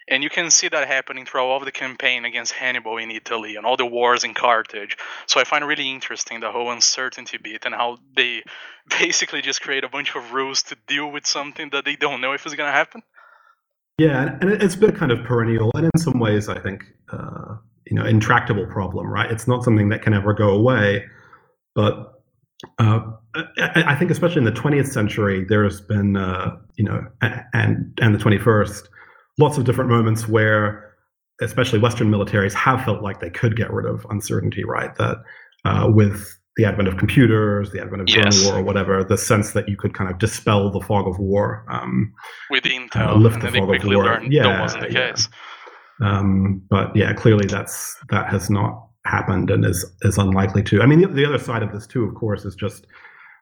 And 0.08 0.22
you 0.22 0.30
can 0.30 0.50
see 0.50 0.68
that 0.68 0.88
happening 0.88 1.24
throughout 1.24 1.46
all 1.46 1.58
of 1.58 1.64
the 1.64 1.72
campaign 1.72 2.24
against 2.24 2.52
Hannibal 2.52 2.98
in 2.98 3.10
Italy 3.10 3.56
and 3.56 3.64
all 3.64 3.76
the 3.76 3.86
wars 3.86 4.24
in 4.24 4.34
Carthage. 4.34 4.96
So 5.26 5.40
I 5.40 5.44
find 5.44 5.66
really 5.66 5.88
interesting 5.90 6.40
the 6.40 6.50
whole 6.50 6.70
uncertainty 6.72 7.38
bit 7.38 7.64
and 7.64 7.74
how 7.74 7.98
they 8.16 8.42
basically 9.00 9.42
just 9.42 9.62
create 9.62 9.84
a 9.84 9.88
bunch 9.88 10.14
of 10.16 10.32
rules 10.32 10.64
to 10.64 10.76
deal 10.86 11.10
with 11.10 11.26
something 11.26 11.70
that 11.70 11.84
they 11.84 11.96
don't 11.96 12.20
know 12.20 12.32
if 12.32 12.44
it's 12.44 12.54
going 12.54 12.68
to 12.68 12.72
happen. 12.72 13.02
Yeah, 13.98 14.38
and 14.40 14.50
it's 14.50 14.74
been 14.74 14.92
kind 14.92 15.12
of 15.12 15.22
perennial, 15.22 15.70
and 15.74 15.84
in 15.84 16.00
some 16.00 16.18
ways, 16.18 16.48
I 16.48 16.58
think 16.58 16.82
uh, 17.12 17.56
you 17.86 17.94
know, 17.94 18.04
intractable 18.04 18.66
problem. 18.66 19.06
Right? 19.06 19.30
It's 19.30 19.46
not 19.46 19.62
something 19.62 19.90
that 19.90 20.02
can 20.02 20.14
ever 20.14 20.32
go 20.32 20.50
away, 20.50 21.04
but 21.74 22.11
uh, 22.78 23.00
I, 23.34 23.84
I, 23.88 23.94
think 23.96 24.10
especially 24.10 24.38
in 24.38 24.44
the 24.44 24.52
20th 24.52 24.88
century, 24.88 25.44
there's 25.48 25.80
been 25.80 26.16
uh, 26.16 26.56
you 26.76 26.84
know, 26.84 27.04
and 27.20 27.98
and 28.00 28.14
the 28.14 28.18
21st, 28.18 28.88
lots 29.38 29.58
of 29.58 29.64
different 29.64 29.90
moments 29.90 30.28
where, 30.28 30.94
especially 31.40 31.78
Western 31.78 32.10
militaries, 32.10 32.52
have 32.54 32.84
felt 32.84 33.02
like 33.02 33.20
they 33.20 33.30
could 33.30 33.56
get 33.56 33.72
rid 33.72 33.86
of 33.86 34.06
uncertainty. 34.10 34.64
Right? 34.64 34.94
That 34.96 35.18
uh, 35.64 35.90
with 35.92 36.38
the 36.56 36.64
advent 36.64 36.86
of 36.86 36.98
computers, 36.98 37.72
the 37.72 37.80
advent 37.80 38.02
of 38.02 38.06
drone 38.06 38.26
yes. 38.26 38.44
war, 38.44 38.58
or 38.58 38.62
whatever, 38.62 39.02
the 39.02 39.16
sense 39.16 39.52
that 39.52 39.68
you 39.68 39.76
could 39.76 39.94
kind 39.94 40.10
of 40.10 40.18
dispel 40.18 40.70
the 40.70 40.80
fog 40.80 41.08
of 41.08 41.18
war. 41.18 41.64
Um, 41.68 42.12
With 42.50 42.64
Intel, 42.64 43.20
lift 43.20 43.40
the 43.40 43.50
fog 43.50 43.74
of 43.74 43.84
war. 43.84 44.22
yeah, 44.28 44.42
that 44.44 44.60
wasn't 44.60 44.82
the 44.84 44.92
yeah. 44.92 45.10
case. 45.12 45.28
Um, 46.00 46.62
but 46.68 46.94
yeah, 46.94 47.12
clearly 47.12 47.46
that's 47.46 47.96
that 48.10 48.28
has 48.28 48.50
not 48.50 48.88
happened 49.12 49.50
and 49.50 49.64
is 49.64 49.84
is 50.02 50.18
unlikely 50.18 50.62
to. 50.64 50.82
I 50.82 50.86
mean, 50.86 51.02
the, 51.02 51.08
the 51.08 51.26
other 51.26 51.38
side 51.38 51.62
of 51.62 51.72
this 51.72 51.86
too, 51.86 52.02
of 52.04 52.14
course, 52.14 52.44
is 52.44 52.54
just 52.54 52.86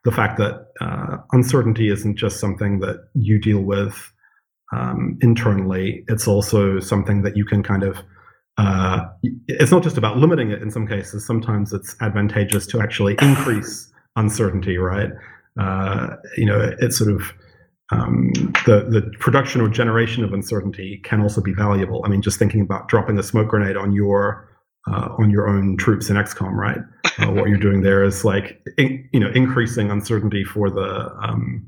the 0.04 0.12
fact 0.12 0.38
that 0.38 0.66
uh, 0.80 1.18
uncertainty 1.32 1.88
isn't 1.88 2.16
just 2.16 2.40
something 2.40 2.80
that 2.80 3.08
you 3.14 3.38
deal 3.38 3.60
with 3.60 4.12
um, 4.72 5.18
internally. 5.22 6.04
It's 6.08 6.26
also 6.26 6.80
something 6.80 7.22
that 7.22 7.36
you 7.36 7.44
can 7.44 7.62
kind 7.62 7.84
of 7.84 7.98
uh, 8.58 9.06
it's 9.48 9.70
not 9.70 9.82
just 9.82 9.96
about 9.96 10.18
limiting 10.18 10.50
it 10.50 10.60
in 10.60 10.70
some 10.70 10.86
cases. 10.86 11.26
Sometimes 11.26 11.72
it's 11.72 11.96
advantageous 12.00 12.66
to 12.68 12.80
actually 12.80 13.16
increase 13.22 13.90
uncertainty, 14.16 14.76
right? 14.76 15.10
Uh, 15.58 16.16
you 16.36 16.44
know, 16.44 16.74
it's 16.80 16.98
sort 16.98 17.10
of 17.10 17.32
um, 17.92 18.32
the 18.66 18.86
the 18.88 19.10
production 19.18 19.60
or 19.60 19.68
generation 19.68 20.24
of 20.24 20.32
uncertainty 20.32 21.00
can 21.04 21.20
also 21.20 21.40
be 21.40 21.52
valuable. 21.52 22.02
I 22.04 22.08
mean, 22.08 22.22
just 22.22 22.38
thinking 22.38 22.60
about 22.60 22.88
dropping 22.88 23.18
a 23.18 23.22
smoke 23.22 23.48
grenade 23.48 23.76
on 23.76 23.92
your 23.92 24.48
uh, 24.88 25.08
on 25.18 25.30
your 25.30 25.48
own 25.48 25.76
troops 25.76 26.10
in 26.10 26.16
XCOM, 26.16 26.52
right? 26.52 26.78
Uh, 27.18 27.32
what 27.32 27.48
you're 27.48 27.58
doing 27.58 27.82
there 27.82 28.02
is 28.02 28.24
like 28.24 28.62
in, 28.78 29.08
you 29.12 29.20
know 29.20 29.30
increasing 29.34 29.90
uncertainty 29.90 30.44
for 30.44 30.70
the 30.70 31.12
um, 31.22 31.66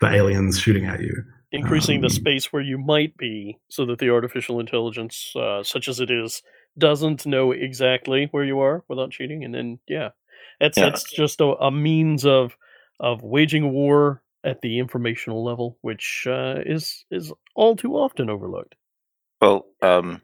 the 0.00 0.08
aliens 0.08 0.58
shooting 0.58 0.86
at 0.86 1.00
you 1.00 1.14
increasing 1.52 1.96
um, 1.96 2.02
the 2.02 2.10
space 2.10 2.52
where 2.52 2.62
you 2.62 2.78
might 2.78 3.16
be 3.16 3.58
so 3.68 3.86
that 3.86 3.98
the 3.98 4.10
artificial 4.10 4.60
intelligence 4.60 5.32
uh, 5.36 5.62
such 5.62 5.88
as 5.88 6.00
it 6.00 6.10
is 6.10 6.42
doesn't 6.78 7.26
know 7.26 7.52
exactly 7.52 8.28
where 8.30 8.44
you 8.44 8.58
are 8.60 8.84
without 8.88 9.10
cheating 9.10 9.44
and 9.44 9.54
then 9.54 9.78
yeah 9.88 10.10
it's 10.60 10.78
Yeah. 10.78 10.88
it's 10.88 11.10
just 11.10 11.40
a, 11.40 11.44
a 11.44 11.70
means 11.70 12.26
of 12.26 12.56
of 13.00 13.22
waging 13.22 13.72
war 13.72 14.22
at 14.44 14.60
the 14.60 14.78
informational 14.78 15.44
level 15.44 15.78
which 15.80 16.26
uh, 16.28 16.56
is 16.64 17.04
is 17.10 17.32
all 17.54 17.76
too 17.76 17.94
often 17.94 18.30
overlooked 18.30 18.74
Well, 19.40 19.66
um, 19.82 20.20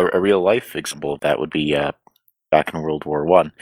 a, 0.00 0.18
a 0.18 0.20
real 0.20 0.42
life 0.42 0.76
example 0.76 1.12
of 1.12 1.20
that 1.20 1.38
would 1.38 1.50
be 1.50 1.74
uh, 1.74 1.92
back 2.50 2.72
in 2.72 2.82
World 2.82 3.04
War 3.04 3.24
One. 3.24 3.52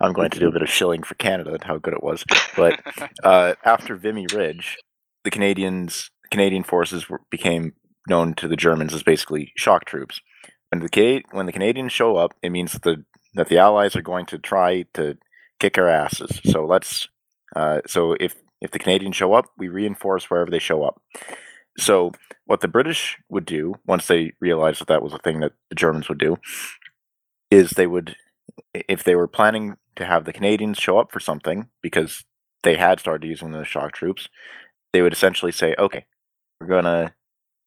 I'm 0.00 0.12
going 0.12 0.30
to 0.30 0.38
do 0.38 0.48
a 0.48 0.52
bit 0.52 0.62
of 0.62 0.70
shilling 0.70 1.02
for 1.02 1.14
Canada 1.16 1.54
and 1.54 1.64
how 1.64 1.78
good 1.78 1.94
it 1.94 2.02
was, 2.02 2.24
but 2.56 2.80
uh, 3.24 3.54
after 3.64 3.96
Vimy 3.96 4.26
Ridge, 4.32 4.76
the 5.24 5.30
Canadians, 5.30 6.10
Canadian 6.30 6.62
forces 6.62 7.08
were, 7.08 7.20
became 7.30 7.72
known 8.08 8.34
to 8.34 8.48
the 8.48 8.56
Germans 8.56 8.94
as 8.94 9.02
basically 9.02 9.52
shock 9.56 9.84
troops. 9.84 10.20
When 10.70 10.80
the 10.80 11.22
when 11.30 11.46
the 11.46 11.52
Canadians 11.52 11.92
show 11.92 12.16
up, 12.16 12.34
it 12.42 12.50
means 12.50 12.72
that 12.72 12.82
the 12.82 13.04
that 13.34 13.48
the 13.48 13.58
Allies 13.58 13.94
are 13.96 14.02
going 14.02 14.26
to 14.26 14.38
try 14.38 14.84
to 14.94 15.16
kick 15.60 15.78
our 15.78 15.88
asses. 15.88 16.40
So 16.44 16.64
let's 16.66 17.08
uh, 17.54 17.80
so 17.86 18.16
if 18.18 18.34
if 18.60 18.70
the 18.70 18.78
Canadians 18.78 19.16
show 19.16 19.34
up, 19.34 19.46
we 19.58 19.68
reinforce 19.68 20.30
wherever 20.30 20.50
they 20.50 20.58
show 20.58 20.82
up. 20.82 21.00
So 21.78 22.12
what 22.46 22.60
the 22.60 22.68
British 22.68 23.18
would 23.28 23.44
do 23.44 23.74
once 23.86 24.06
they 24.06 24.32
realized 24.40 24.80
that 24.80 24.88
that 24.88 25.02
was 25.02 25.12
a 25.12 25.18
thing 25.18 25.40
that 25.40 25.52
the 25.68 25.74
Germans 25.74 26.08
would 26.08 26.18
do 26.18 26.36
is 27.50 27.70
they 27.70 27.86
would 27.86 28.16
if 28.72 29.04
they 29.04 29.14
were 29.14 29.28
planning 29.28 29.76
to 29.96 30.04
have 30.04 30.24
the 30.24 30.32
Canadians 30.32 30.78
show 30.78 30.98
up 30.98 31.10
for 31.12 31.20
something 31.20 31.68
because 31.82 32.24
they 32.62 32.76
had 32.76 33.00
started 33.00 33.26
using 33.26 33.52
the 33.52 33.64
shock 33.64 33.92
troops, 33.92 34.28
they 34.92 35.02
would 35.02 35.12
essentially 35.12 35.52
say, 35.52 35.74
"Okay, 35.78 36.06
we're 36.60 36.66
gonna 36.66 37.14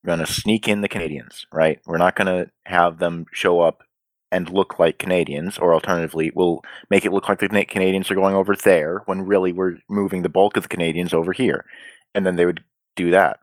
we're 0.04 0.10
gonna 0.10 0.26
sneak 0.28 0.68
in 0.68 0.82
the 0.82 0.88
Canadians, 0.88 1.46
right? 1.52 1.80
We're 1.86 1.98
not 1.98 2.16
gonna 2.16 2.48
have 2.66 3.00
them 3.00 3.26
show 3.34 3.62
up 3.62 3.84
and 4.32 4.50
look 4.50 4.80
like 4.80 5.00
Canadians, 5.00 5.58
or 5.58 5.74
alternatively, 5.74 6.32
we'll 6.36 6.62
make 6.90 7.06
it 7.06 7.12
look 7.12 7.28
like 7.28 7.40
the 7.40 7.66
Canadians 7.66 8.12
are 8.12 8.16
going 8.16 8.36
over 8.36 8.56
there 8.56 9.02
when 9.06 9.26
really 9.26 9.52
we're 9.52 9.78
moving 9.90 10.22
the 10.22 10.30
bulk 10.30 10.56
of 10.58 10.64
the 10.64 10.70
Canadians 10.70 11.14
over 11.14 11.34
here, 11.34 11.66
and 12.14 12.26
then 12.26 12.36
they 12.36 12.46
would 12.46 12.64
do 12.96 13.12
that. 13.12 13.40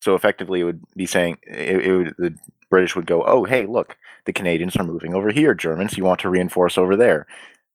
So 0.00 0.14
effectively, 0.14 0.60
it 0.60 0.64
would 0.64 0.82
be 0.96 1.06
saying 1.06 1.38
it, 1.42 1.86
it 1.86 1.96
would, 1.96 2.14
the 2.18 2.34
British 2.70 2.94
would 2.96 3.06
go, 3.06 3.24
"Oh, 3.24 3.44
hey, 3.44 3.66
look, 3.66 3.96
the 4.26 4.32
Canadians 4.32 4.76
are 4.76 4.84
moving 4.84 5.14
over 5.14 5.30
here. 5.30 5.54
Germans, 5.54 5.96
you 5.96 6.04
want 6.04 6.20
to 6.20 6.28
reinforce 6.28 6.78
over 6.78 6.96
there," 6.96 7.26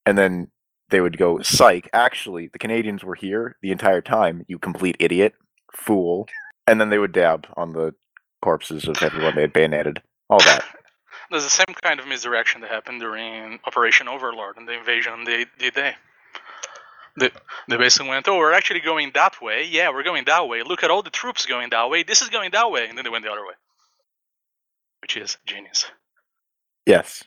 and 0.06 0.18
then 0.18 0.50
they 0.90 1.02
would 1.02 1.18
go, 1.18 1.42
"Psych! 1.42 1.90
Actually, 1.94 2.48
the 2.48 2.60
Canadians 2.60 3.04
were 3.04 3.16
here 3.16 3.58
the 3.62 3.72
entire 3.72 4.02
time. 4.02 4.46
You 4.48 4.60
complete 4.60 4.96
idiot, 5.00 5.34
fool!" 5.74 6.28
And 6.68 6.80
then 6.80 6.90
they 6.90 7.00
would 7.00 7.12
dab 7.12 7.48
on 7.58 7.74
the 7.74 7.94
corpses 8.42 8.88
of 8.88 9.02
everyone 9.02 9.36
they 9.36 9.42
had 9.42 9.54
bayoneted. 9.54 10.02
All 10.30 10.40
that. 10.40 10.64
There's 11.30 11.44
the 11.44 11.50
same 11.50 11.76
kind 11.82 12.00
of 12.00 12.08
misdirection 12.08 12.62
that 12.62 12.70
happened 12.70 13.02
during 13.02 13.60
Operation 13.66 14.08
Overlord 14.08 14.58
and 14.58 14.68
the 14.68 14.74
invasion 14.78 15.14
on 15.14 15.24
the 15.24 15.46
D-Day. 15.58 15.96
They, 17.20 17.30
they 17.70 17.78
basically 17.78 18.10
went, 18.10 18.28
oh, 18.28 18.38
we're 18.38 18.54
actually 18.54 18.82
going 18.82 19.12
that 19.16 19.42
way. 19.42 19.66
Yeah, 19.70 19.92
we're 19.92 20.04
going 20.04 20.26
that 20.26 20.48
way. 20.48 20.64
Look 20.64 20.84
at 20.84 20.92
all 20.92 21.04
the 21.04 21.12
troops 21.12 21.46
going 21.46 21.70
that 21.72 21.90
way. 21.90 22.04
This 22.04 22.22
is 22.22 22.30
going 22.30 22.52
that 22.52 22.72
way. 22.72 22.88
And 22.90 22.98
then 22.98 23.06
they 23.06 23.12
went 23.12 23.26
the 23.26 23.32
other 23.32 23.46
way. 23.46 23.54
Which 25.02 25.18
is 25.18 25.38
genius. 25.46 25.86
Yes. 26.86 27.24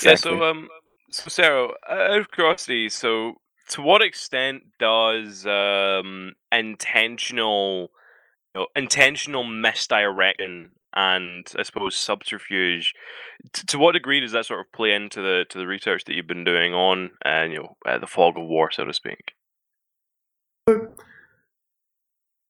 Yeah, 0.00 0.14
Exactly. 0.14 0.16
so 0.16 0.42
um, 0.44 0.68
so 1.10 1.28
Sarah, 1.28 1.70
out 1.88 2.20
of 2.20 2.30
curiosity, 2.30 2.88
so 2.90 3.34
to 3.70 3.82
what 3.82 4.02
extent 4.02 4.64
does 4.78 5.46
um 5.46 6.34
intentional, 6.52 7.90
you 8.54 8.62
know, 8.62 8.66
intentional 8.76 9.44
misdirection 9.44 10.72
and 10.94 11.46
I 11.58 11.62
suppose 11.62 11.96
subterfuge, 11.96 12.94
t- 13.52 13.62
to 13.66 13.78
what 13.78 13.92
degree 13.92 14.20
does 14.20 14.32
that 14.32 14.46
sort 14.46 14.60
of 14.60 14.72
play 14.72 14.92
into 14.92 15.20
the 15.20 15.44
to 15.50 15.58
the 15.58 15.66
research 15.66 16.04
that 16.04 16.14
you've 16.14 16.26
been 16.26 16.44
doing 16.44 16.74
on, 16.74 17.10
uh, 17.24 17.44
you 17.48 17.56
know, 17.58 17.76
uh, 17.86 17.98
the 17.98 18.06
fog 18.06 18.38
of 18.38 18.46
war, 18.46 18.70
so 18.70 18.84
to 18.84 18.92
speak? 18.92 19.32
So 20.68 20.88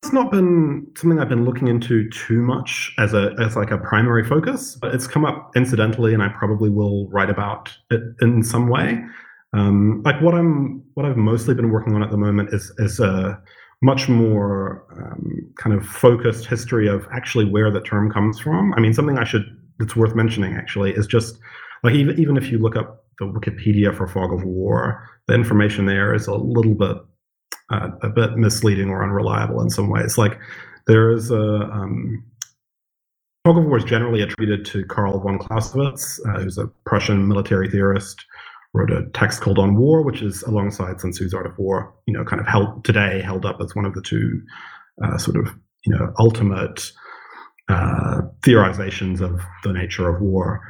It's 0.02 0.12
not 0.12 0.30
been 0.30 0.86
something 0.96 1.18
I've 1.18 1.28
been 1.28 1.44
looking 1.44 1.68
into 1.68 2.08
too 2.10 2.40
much 2.40 2.94
as 2.98 3.14
a 3.14 3.34
as 3.40 3.56
like 3.56 3.70
a 3.70 3.78
primary 3.78 4.24
focus, 4.24 4.76
but 4.80 4.94
it's 4.94 5.06
come 5.06 5.24
up 5.24 5.50
incidentally, 5.56 6.14
and 6.14 6.22
I 6.22 6.28
probably 6.28 6.70
will 6.70 7.08
write 7.08 7.30
about 7.30 7.76
it 7.90 8.02
in 8.20 8.42
some 8.42 8.68
way. 8.68 9.04
Um, 9.52 10.02
like 10.04 10.20
what 10.20 10.34
I'm 10.34 10.82
what 10.94 11.06
I've 11.06 11.16
mostly 11.16 11.54
been 11.54 11.70
working 11.70 11.94
on 11.94 12.02
at 12.02 12.10
the 12.10 12.16
moment 12.16 12.50
is 12.52 12.72
is 12.78 13.00
a 13.00 13.40
much 13.82 14.08
more 14.08 14.84
um, 14.96 15.52
kind 15.56 15.74
of 15.74 15.86
focused 15.86 16.46
history 16.46 16.88
of 16.88 17.06
actually 17.12 17.44
where 17.44 17.70
the 17.70 17.80
term 17.80 18.10
comes 18.10 18.38
from. 18.38 18.74
I 18.74 18.80
mean, 18.80 18.92
something 18.92 19.18
I 19.18 19.24
should 19.24 19.44
that's 19.78 19.94
worth 19.94 20.14
mentioning 20.14 20.54
actually 20.54 20.92
is 20.92 21.06
just 21.06 21.38
like 21.84 21.94
even 21.94 22.18
even 22.18 22.36
if 22.36 22.50
you 22.50 22.58
look 22.58 22.76
up 22.76 23.04
the 23.18 23.26
Wikipedia 23.26 23.96
for 23.96 24.08
fog 24.08 24.32
of 24.32 24.44
war, 24.44 25.08
the 25.26 25.34
information 25.34 25.86
there 25.86 26.14
is 26.14 26.26
a 26.26 26.34
little 26.34 26.74
bit 26.74 26.96
uh, 27.70 27.90
a 28.02 28.08
bit 28.08 28.36
misleading 28.36 28.90
or 28.90 29.02
unreliable 29.02 29.60
in 29.60 29.70
some 29.70 29.88
ways. 29.88 30.18
Like 30.18 30.38
there 30.86 31.12
is 31.12 31.30
a 31.30 31.62
um, 31.70 32.24
fog 33.44 33.58
of 33.58 33.64
war 33.64 33.78
is 33.78 33.84
generally 33.84 34.22
attributed 34.22 34.64
to 34.66 34.84
Karl 34.86 35.20
von 35.20 35.38
Clausewitz, 35.38 36.20
uh, 36.26 36.40
who's 36.40 36.58
a 36.58 36.66
Prussian 36.84 37.28
military 37.28 37.70
theorist. 37.70 38.24
Wrote 38.74 38.90
a 38.90 39.06
text 39.14 39.40
called 39.40 39.58
On 39.58 39.76
War, 39.76 40.02
which 40.02 40.22
is 40.22 40.42
alongside 40.42 41.00
Sun 41.00 41.12
Tzu's 41.12 41.32
Art 41.32 41.46
of 41.46 41.56
War. 41.58 41.94
You 42.06 42.14
know, 42.14 42.24
kind 42.24 42.40
of 42.40 42.46
held 42.46 42.84
today 42.84 43.22
held 43.22 43.46
up 43.46 43.60
as 43.60 43.74
one 43.74 43.86
of 43.86 43.94
the 43.94 44.02
two 44.02 44.42
uh, 45.02 45.16
sort 45.16 45.36
of 45.36 45.54
you 45.86 45.96
know 45.96 46.12
ultimate 46.18 46.92
uh, 47.68 48.22
theorizations 48.42 49.20
of 49.20 49.40
the 49.64 49.72
nature 49.72 50.08
of 50.08 50.20
war. 50.20 50.60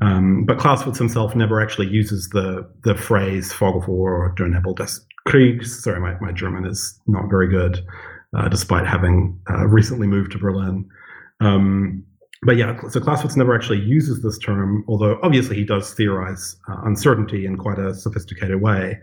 Um, 0.00 0.44
but 0.46 0.58
Clausewitz 0.58 0.98
himself 0.98 1.34
never 1.34 1.60
actually 1.60 1.88
uses 1.88 2.28
the 2.28 2.68
the 2.84 2.94
phrase 2.94 3.52
"fog 3.52 3.76
of 3.76 3.88
war" 3.88 4.12
or 4.12 4.34
"Der 4.36 4.46
Nebel 4.46 4.74
des 4.74 4.92
Kriegs." 5.26 5.82
Sorry, 5.82 6.00
my, 6.00 6.18
my 6.20 6.32
German 6.32 6.64
is 6.64 6.98
not 7.06 7.28
very 7.28 7.48
good, 7.48 7.84
uh, 8.36 8.48
despite 8.48 8.86
having 8.86 9.38
uh, 9.50 9.66
recently 9.66 10.06
moved 10.06 10.32
to 10.32 10.38
Berlin. 10.38 10.88
Um, 11.40 12.04
but 12.42 12.56
yeah, 12.56 12.78
so 12.88 13.00
Clausewitz 13.00 13.36
never 13.36 13.54
actually 13.54 13.80
uses 13.80 14.22
this 14.22 14.38
term, 14.38 14.84
although 14.86 15.18
obviously 15.22 15.56
he 15.56 15.64
does 15.64 15.92
theorize 15.94 16.56
uh, 16.68 16.76
uncertainty 16.84 17.44
in 17.44 17.56
quite 17.56 17.78
a 17.78 17.94
sophisticated 17.94 18.60
way. 18.60 18.98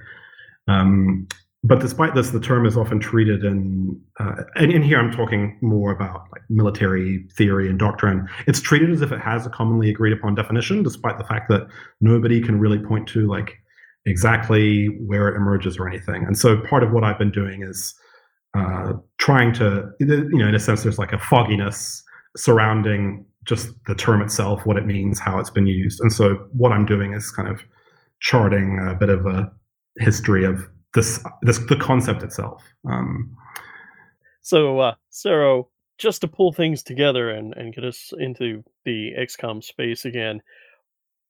Um, 0.67 1.27
but 1.63 1.79
despite 1.79 2.13
this, 2.13 2.29
the 2.29 2.39
term 2.39 2.65
is 2.65 2.77
often 2.77 2.99
treated 2.99 3.43
in, 3.43 3.99
uh, 4.19 4.43
and 4.55 4.71
in 4.71 4.83
here 4.83 4.99
I'm 4.99 5.11
talking 5.11 5.57
more 5.61 5.91
about 5.91 6.25
like 6.31 6.43
military 6.47 7.25
theory 7.35 7.67
and 7.67 7.79
doctrine. 7.79 8.29
It's 8.45 8.61
treated 8.61 8.91
as 8.91 9.01
if 9.01 9.11
it 9.11 9.19
has 9.19 9.47
a 9.47 9.49
commonly 9.49 9.89
agreed 9.89 10.13
upon 10.13 10.35
definition, 10.35 10.83
despite 10.83 11.17
the 11.17 11.23
fact 11.23 11.49
that 11.49 11.67
nobody 11.99 12.39
can 12.39 12.59
really 12.59 12.77
point 12.77 13.07
to 13.09 13.27
like 13.27 13.57
exactly 14.05 14.85
where 15.07 15.27
it 15.27 15.35
emerges 15.35 15.77
or 15.77 15.89
anything. 15.89 16.23
And 16.25 16.37
so 16.37 16.61
part 16.61 16.83
of 16.83 16.91
what 16.91 17.03
I've 17.03 17.17
been 17.17 17.31
doing 17.31 17.63
is 17.63 17.95
uh, 18.55 18.93
trying 19.17 19.51
to, 19.53 19.89
you 19.99 20.37
know, 20.37 20.47
in 20.47 20.55
a 20.55 20.59
sense, 20.59 20.83
there's 20.83 20.99
like 20.99 21.13
a 21.13 21.19
fogginess 21.19 22.03
surrounding 22.35 23.25
just 23.45 23.69
the 23.85 23.95
term 23.95 24.21
itself, 24.21 24.65
what 24.65 24.77
it 24.77 24.85
means, 24.85 25.19
how 25.19 25.39
it's 25.39 25.49
been 25.49 25.67
used. 25.67 25.99
And 26.01 26.11
so 26.11 26.47
what 26.51 26.71
I'm 26.71 26.85
doing 26.85 27.13
is 27.13 27.31
kind 27.31 27.47
of 27.47 27.61
charting 28.19 28.79
a 28.89 28.95
bit 28.95 29.09
of 29.09 29.25
a 29.25 29.51
history 29.99 30.45
of 30.45 30.67
this, 30.93 31.23
this 31.43 31.59
the 31.59 31.75
concept 31.75 32.23
itself. 32.23 32.63
Um, 32.89 33.35
so, 34.41 34.79
uh, 34.79 34.95
Sero, 35.09 35.69
just 35.97 36.21
to 36.21 36.27
pull 36.27 36.51
things 36.51 36.83
together 36.83 37.29
and, 37.29 37.53
and 37.55 37.73
get 37.73 37.83
us 37.83 38.13
into 38.17 38.63
the 38.83 39.11
XCOM 39.17 39.63
space 39.63 40.05
again, 40.05 40.41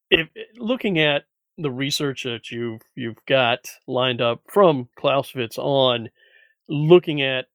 if 0.10 0.28
looking 0.58 1.00
at 1.00 1.24
the 1.58 1.72
research 1.72 2.24
that 2.24 2.52
you've 2.52 2.82
you've 2.96 3.24
got 3.26 3.70
lined 3.88 4.22
up 4.22 4.42
from 4.50 4.90
Clausewitz 4.98 5.58
on 5.58 6.10
looking 6.68 7.22
at 7.22 7.46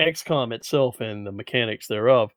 XCOM 0.00 0.52
itself 0.52 1.00
and 1.00 1.26
the 1.26 1.32
mechanics 1.32 1.86
thereof, 1.88 2.32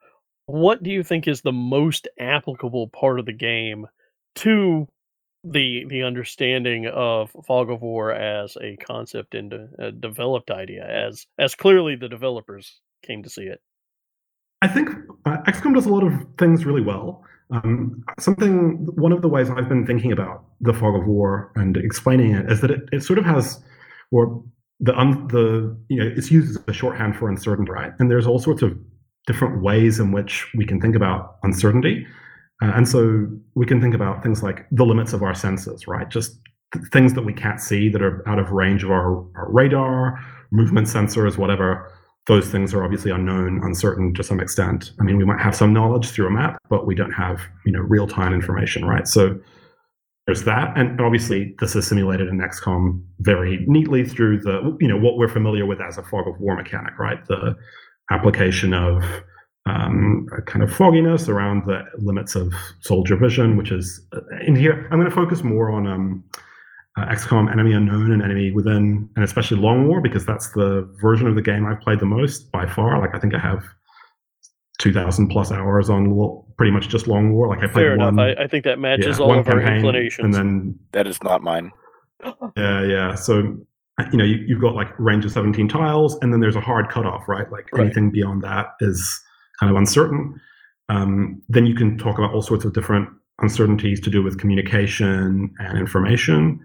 what 0.48 0.84
do 0.84 0.90
you 0.90 1.04
think 1.04 1.28
is 1.28 1.42
the 1.42 1.52
most 1.52 2.08
applicable 2.20 2.88
part 2.90 3.20
of 3.20 3.25
the 3.25 3.34
game 3.34 3.88
to 4.36 4.88
the 5.44 5.86
the 5.90 6.04
understanding 6.04 6.88
of 6.88 7.32
fog 7.46 7.70
of 7.70 7.82
war 7.82 8.12
as 8.12 8.58
a 8.62 8.75
concept 8.78 9.36
and 9.36 9.54
a, 9.78 9.92
developed 9.92 10.50
idea 10.50 10.84
as 10.84 11.28
as 11.38 11.54
clearly 11.54 11.96
the 11.96 12.10
developers 12.10 12.80
came 13.04 13.22
to 13.24 13.30
see 13.30 13.44
it? 13.44 13.62
I 14.62 14.68
think 14.68 14.90
uh, 15.25 15.38
xcom 15.48 15.75
does 15.75 15.86
a 15.86 15.90
lot 15.90 16.04
of 16.04 16.14
things 16.38 16.66
really 16.66 16.82
well. 16.82 17.24
Um, 17.52 18.04
something 18.18 18.88
one 18.96 19.12
of 19.12 19.22
the 19.22 19.28
ways 19.28 19.52
i've 19.52 19.70
been 19.70 19.86
thinking 19.86 20.12
about 20.12 20.46
the 20.62 20.74
fog 20.74 21.00
of 21.00 21.06
war 21.06 21.52
and 21.56 21.78
explaining 21.78 22.32
it 22.32 22.52
is 22.52 22.62
that 22.62 22.72
it, 22.72 22.82
it 22.92 23.04
sort 23.04 23.20
of 23.20 23.25
has 23.25 23.64
or 24.12 24.44
the 24.80 24.94
the 25.30 25.78
you 25.88 26.00
know 26.00 26.12
it's 26.16 26.32
used 26.32 26.58
as 26.58 26.64
a 26.68 26.74
shorthand 26.74 27.16
for 27.16 27.30
uncertainty 27.30 27.72
right? 27.72 27.94
And 28.00 28.10
there's 28.10 28.25
all 28.25 28.40
sorts 28.40 28.64
of 28.64 28.75
different 29.27 29.62
ways 29.62 30.00
in 30.00 30.12
which 30.12 30.48
we 30.55 30.65
can 30.65 30.79
think 30.79 30.96
about 30.96 31.38
uncertainty. 31.44 32.05
Uh, 32.62 32.72
and 32.75 32.88
so 32.88 33.27
we 33.55 33.65
can 33.65 33.82
think 33.82 33.94
about 33.94 34.24
things 34.24 34.41
like 34.41 34.65
the 34.72 34.86
limits 34.86 35.13
of 35.13 35.24
our 35.24 35.34
senses, 35.34 35.88
right? 35.88 36.10
Just 36.10 36.39
th- 36.74 36.86
things 36.91 37.13
that 37.13 37.24
we 37.24 37.34
can't 37.34 37.60
see 37.60 37.89
that 37.89 38.01
are 38.01 38.27
out 38.29 38.39
of 38.39 38.51
range 38.51 38.84
of 38.84 38.91
our, 38.91 39.17
our 39.36 39.51
radar, 39.51 40.20
movement 40.51 40.88
sensors, 40.88 41.38
whatever. 41.38 41.91
Those 42.27 42.48
things 42.48 42.74
are 42.74 42.84
obviously 42.84 43.12
unknown, 43.12 43.62
uncertain 43.63 44.13
to 44.15 44.24
some 44.24 44.39
extent. 44.39 44.94
I 45.00 45.03
mean, 45.03 45.17
we 45.17 45.25
might 45.25 45.41
have 45.41 45.55
some 45.55 45.74
knowledge 45.74 46.10
through 46.10 46.27
a 46.27 46.32
map, 46.32 46.58
but 46.70 46.88
we 46.88 46.96
don't 46.96 47.12
have, 47.12 47.41
you 47.65 47.72
know, 47.72 47.82
real-time 47.82 48.34
information, 48.34 48.86
right? 48.86 49.08
So 49.08 49.39
there's 50.25 50.44
that, 50.46 50.75
and 50.75 51.00
obviously 51.01 51.55
this 51.60 51.75
is 51.75 51.86
simulated 51.86 52.27
in 52.29 52.39
XCOM 52.39 53.03
very 53.20 53.63
neatly 53.67 54.03
through 54.03 54.39
the, 54.39 54.75
you 54.79 54.88
know, 54.88 54.98
what 54.98 55.17
we're 55.17 55.29
familiar 55.29 55.67
with 55.67 55.79
as 55.79 56.00
a 56.00 56.03
fog 56.03 56.27
of 56.27 56.39
war 56.39 56.55
mechanic, 56.55 56.98
right? 56.98 57.24
The 57.27 57.55
application 58.12 58.74
of 58.74 59.04
um, 59.66 60.28
a 60.38 60.42
kind 60.42 60.64
of 60.64 60.72
fogginess 60.74 61.28
around 61.28 61.66
the 61.66 61.84
limits 61.98 62.36
of 62.36 62.54
soldier 62.82 63.16
vision, 63.16 63.58
which 63.58 63.72
is 63.72 64.06
uh, 64.14 64.20
in 64.46 64.56
here. 64.56 64.88
I'm 64.92 65.00
going 65.00 65.10
to 65.10 65.16
focus 65.16 65.44
more 65.44 65.72
on 65.72 65.88
um, 65.88 66.24
uh, 66.98 67.06
XCOM 67.06 67.52
Enemy 67.52 67.74
Unknown 67.74 68.12
and 68.12 68.22
Enemy 68.22 68.52
Within, 68.52 69.10
and 69.16 69.26
especially 69.26 69.58
Long 69.58 69.88
War, 69.88 70.02
because 70.02 70.26
that's 70.26 70.52
the 70.52 70.88
version 71.02 71.28
of 71.28 71.36
the 71.36 71.42
game 71.42 71.66
I've 71.66 71.82
played 71.82 72.00
the 72.00 72.06
most 72.06 72.52
by 72.52 72.68
far. 72.68 73.00
Like 73.00 73.16
I 73.16 73.20
think 73.20 73.34
I 73.34 73.40
have 73.40 73.64
2,000 74.80 75.30
plus 75.30 75.52
hours 75.52 75.90
on 75.90 76.44
pretty 76.58 76.72
much 76.72 76.90
just 76.90 77.08
Long 77.08 77.34
War. 77.34 77.48
Like 77.48 77.60
I 77.60 77.68
played 77.68 77.74
Fair 77.74 77.98
one. 77.98 78.20
I, 78.20 78.34
I 78.36 78.48
think 78.48 78.66
that 78.66 78.78
matches 78.78 79.18
yeah, 79.18 79.26
all 79.26 79.40
of 79.40 79.46
campaign, 79.46 79.68
our 79.68 79.76
inclinations. 79.76 80.26
And 80.26 80.34
then 80.34 80.80
that 80.92 81.08
is 81.08 81.22
not 81.24 81.42
mine. 81.42 81.72
Yeah, 82.56 82.84
yeah. 82.84 83.16
So 83.16 83.58
you 84.12 84.18
know, 84.18 84.25
you, 84.25 84.56
have 84.56 84.62
got 84.62 84.75
like 84.75 84.98
range 85.00 85.25
of 85.25 85.32
17 85.32 85.68
tiles, 85.70 86.18
and 86.22 86.34
then 86.34 86.40
there's 86.42 86.56
a 86.56 86.62
hard 86.62 86.90
cutoff, 86.90 87.28
right? 87.28 87.50
Like 87.52 87.69
right. 87.72 87.86
anything 87.86 88.12
beyond 88.12 88.43
that 88.43 88.67
is 88.82 89.22
kind 89.60 89.69
of 89.69 89.78
uncertain. 89.78 90.39
Um, 90.89 91.41
then 91.50 91.65
you 91.65 91.76
can 91.76 91.98
talk 91.98 92.17
about 92.17 92.34
all 92.34 92.41
sorts 92.41 92.65
of 92.65 92.74
different 92.74 93.10
uncertainties 93.39 94.00
to 94.02 94.10
do 94.10 94.22
with 94.22 94.39
communication 94.39 95.54
and 95.60 95.78
information. 95.78 96.60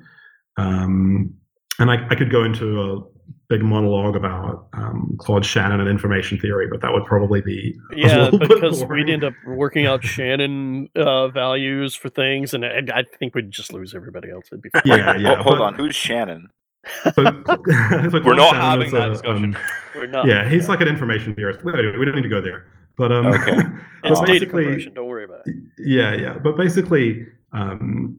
Um, 0.56 1.32
and 1.78 1.90
I, 1.90 2.06
I, 2.10 2.14
could 2.14 2.30
go 2.30 2.44
into 2.44 2.82
a 2.82 3.00
big 3.48 3.62
monologue 3.62 4.14
about 4.14 4.68
um, 4.74 5.16
Claude 5.18 5.46
Shannon 5.46 5.80
and 5.80 5.88
information 5.88 6.38
theory, 6.38 6.68
but 6.70 6.80
that 6.82 6.92
would 6.92 7.04
probably 7.04 7.40
be 7.40 7.74
yeah, 7.96 8.30
because 8.38 8.84
we'd 8.84 9.08
end 9.08 9.24
up 9.24 9.32
working 9.46 9.86
out 9.86 10.04
Shannon 10.04 10.88
uh, 10.94 11.28
values 11.28 11.94
for 11.94 12.10
things, 12.10 12.52
and 12.52 12.64
I, 12.64 12.82
I, 12.94 13.04
think 13.18 13.34
we'd 13.34 13.50
just 13.50 13.72
lose 13.72 13.94
everybody 13.94 14.30
else. 14.30 14.46
It'd 14.52 14.62
be 14.62 14.70
fun. 14.70 14.82
yeah, 14.84 15.16
yeah. 15.16 15.42
hold 15.42 15.58
but, 15.58 15.62
on, 15.62 15.74
who's 15.74 15.96
Shannon? 15.96 16.48
So, 17.14 17.22
We're 18.24 18.34
not 18.34 18.56
having 18.56 18.90
that 18.92 19.08
discussion. 19.10 19.54
Um, 19.54 19.62
We're 19.94 20.06
not. 20.06 20.26
Yeah, 20.26 20.48
he's 20.48 20.68
like 20.68 20.80
an 20.80 20.88
information 20.88 21.34
theorist. 21.34 21.64
We 21.64 21.72
don't 21.72 22.14
need 22.14 22.22
to 22.22 22.28
go 22.28 22.40
there. 22.40 22.66
But 22.96 23.12
um, 23.12 23.26
okay, 23.26 23.56
it's 24.04 24.20
data 24.22 24.46
compression. 24.46 24.94
Don't 24.94 25.06
worry 25.06 25.24
about 25.24 25.46
it. 25.46 25.56
Yeah, 25.78 26.14
yeah. 26.14 26.38
But 26.38 26.56
basically, 26.56 27.26
um, 27.52 28.18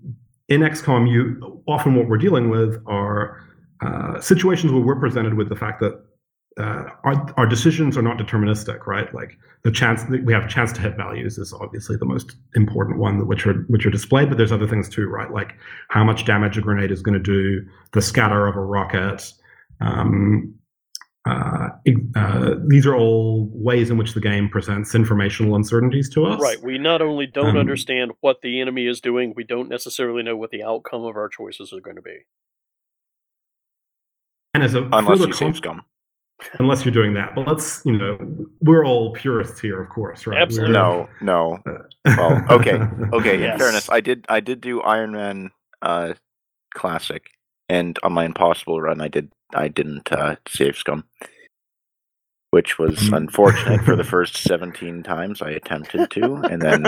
in 0.50 0.62
XCOM, 0.62 1.10
you 1.10 1.62
often 1.68 1.96
what 1.96 2.08
we're 2.08 2.18
dealing 2.18 2.50
with 2.50 2.82
are 2.88 3.44
uh, 3.82 4.20
situations 4.20 4.72
where 4.72 4.82
we're 4.82 5.00
presented 5.00 5.36
with 5.36 5.50
the 5.50 5.56
fact 5.56 5.80
that 5.82 6.04
uh, 6.58 6.84
our, 7.04 7.34
our 7.38 7.46
decisions 7.46 7.98
are 7.98 8.02
not 8.02 8.18
deterministic, 8.18 8.86
right? 8.86 9.14
Like 9.14 9.38
the 9.64 9.72
chance 9.72 10.04
that 10.04 10.24
we 10.26 10.34
have 10.34 10.50
chance 10.50 10.74
to 10.74 10.82
hit 10.82 10.98
values 10.98 11.38
is 11.38 11.54
obviously 11.54 11.96
the 11.96 12.06
most 12.06 12.36
important 12.56 13.00
one, 13.00 13.26
which 13.28 13.48
are 13.48 13.54
which 13.70 13.86
are 13.86 13.90
displayed. 13.90 14.30
But 14.30 14.38
there's 14.38 14.52
other 14.52 14.68
things 14.68 14.90
too, 14.90 15.08
right? 15.08 15.32
Like 15.32 15.56
how 15.90 16.04
much 16.04 16.26
damage 16.26 16.58
a 16.58 16.62
grenade 16.62 16.92
is 16.92 17.02
going 17.02 17.14
to 17.14 17.24
do, 17.24 17.66
the 17.94 18.02
scatter 18.02 18.48
of 18.48 18.56
a 18.56 18.62
rocket. 18.62 19.32
Um, 19.80 20.56
uh, 21.24 21.70
uh, 22.16 22.56
these 22.68 22.88
are 22.88 22.96
all 22.96 23.48
ways 23.54 23.92
in 23.92 23.98
which 23.98 24.14
the 24.14 24.20
game 24.20 24.50
presents 24.50 24.96
informational 24.96 25.56
uncertainties 25.56 26.10
to 26.10 26.26
us. 26.26 26.42
Right. 26.42 26.62
We 26.64 26.80
not 26.80 27.02
only 27.02 27.28
don't 27.28 27.52
um, 27.52 27.58
understand 27.58 28.12
what 28.22 28.42
the 28.42 28.60
enemy 28.60 28.88
is 28.88 29.00
doing, 29.02 29.34
we 29.36 29.44
don't 29.44 29.70
necessarily 29.70 30.24
know 30.24 30.36
what 30.36 30.50
the 30.50 30.64
outcome 30.64 31.04
of 31.04 31.16
our 31.16 31.30
choices 31.30 31.72
are 31.74 31.80
going 31.80 31.98
to 31.98 32.02
be. 32.02 32.26
And 34.56 34.64
as 34.64 34.74
a 34.74 34.90
unless 34.92 35.20
you 35.20 35.32
save 35.32 35.58
scum 35.58 35.84
unless 36.60 36.86
you're 36.86 36.94
doing 36.94 37.14
that. 37.14 37.36
But 37.36 37.48
let's, 37.48 37.82
you 37.86 37.98
know, 37.98 38.18
we're 38.62 38.86
all 38.86 39.14
purists 39.14 39.60
here, 39.60 39.82
of 39.82 39.90
course, 39.90 40.26
right? 40.28 40.42
Absolutely. 40.42 40.74
No, 40.74 41.08
no. 41.22 41.60
well, 42.06 42.44
okay, 42.50 42.80
okay. 43.14 43.40
yes. 43.40 43.54
In 43.54 43.60
fairness, 43.60 43.90
I 43.90 44.02
did, 44.02 44.26
I 44.30 44.40
did 44.40 44.62
do 44.62 44.82
Iron 44.82 45.12
Man 45.12 45.52
uh, 45.82 46.14
Classic, 46.74 47.30
and 47.70 47.98
on 48.04 48.14
my 48.14 48.26
Impossible 48.26 48.82
run, 48.82 49.02
I 49.02 49.08
did, 49.08 49.32
I 49.54 49.68
didn't 49.68 50.12
uh, 50.12 50.36
save 50.48 50.76
scum, 50.76 51.06
which 52.52 52.78
was 52.78 52.96
mm-hmm. 52.96 53.14
unfortunate 53.14 53.82
for 53.82 53.96
the 53.96 54.04
first 54.06 54.38
17 54.38 55.04
times 55.04 55.42
I 55.42 55.52
attempted 55.52 56.10
to, 56.12 56.36
and 56.36 56.62
then 56.62 56.84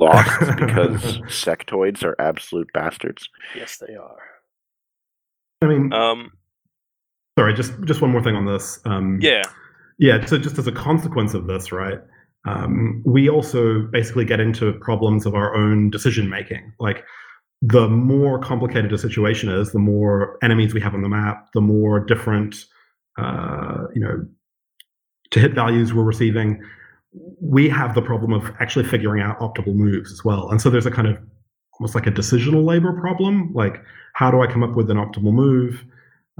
lost 0.00 0.56
because 0.56 1.02
sectoids 1.28 2.02
are 2.04 2.16
absolute 2.18 2.72
bastards. 2.72 3.28
Yes, 3.54 3.78
they 3.78 3.94
are. 3.94 4.18
I 5.62 5.66
mean, 5.66 5.92
um, 5.94 6.32
Sorry, 7.38 7.54
just 7.54 7.72
just 7.84 8.00
one 8.00 8.10
more 8.10 8.22
thing 8.22 8.36
on 8.36 8.46
this. 8.46 8.80
Um, 8.84 9.18
yeah. 9.20 9.42
Yeah. 9.98 10.24
So 10.24 10.38
just 10.38 10.58
as 10.58 10.66
a 10.66 10.72
consequence 10.72 11.34
of 11.34 11.46
this, 11.46 11.72
right? 11.72 11.98
Um, 12.46 13.02
we 13.06 13.28
also 13.28 13.82
basically 13.90 14.24
get 14.24 14.38
into 14.38 14.72
problems 14.74 15.26
of 15.26 15.34
our 15.34 15.54
own 15.54 15.90
decision 15.90 16.28
making. 16.28 16.72
Like 16.78 17.04
the 17.62 17.88
more 17.88 18.38
complicated 18.38 18.92
a 18.92 18.98
situation 18.98 19.48
is, 19.48 19.72
the 19.72 19.78
more 19.78 20.38
enemies 20.42 20.74
we 20.74 20.80
have 20.80 20.94
on 20.94 21.02
the 21.02 21.08
map, 21.08 21.48
the 21.54 21.62
more 21.62 22.00
different, 22.00 22.66
uh, 23.18 23.84
you 23.94 24.00
know, 24.00 24.26
to 25.30 25.40
hit 25.40 25.54
values 25.54 25.94
we're 25.94 26.02
receiving. 26.04 26.62
We 27.40 27.68
have 27.70 27.94
the 27.94 28.02
problem 28.02 28.32
of 28.32 28.52
actually 28.60 28.84
figuring 28.84 29.22
out 29.22 29.38
optimal 29.40 29.74
moves 29.74 30.12
as 30.12 30.24
well. 30.24 30.50
And 30.50 30.60
so 30.60 30.68
there's 30.68 30.86
a 30.86 30.90
kind 30.90 31.08
of 31.08 31.18
almost 31.80 31.94
like 31.94 32.06
a 32.06 32.10
decisional 32.10 32.64
labor 32.64 32.92
problem. 33.00 33.52
Like, 33.54 33.82
how 34.12 34.30
do 34.30 34.42
I 34.42 34.46
come 34.46 34.62
up 34.62 34.76
with 34.76 34.90
an 34.90 34.98
optimal 34.98 35.32
move? 35.32 35.84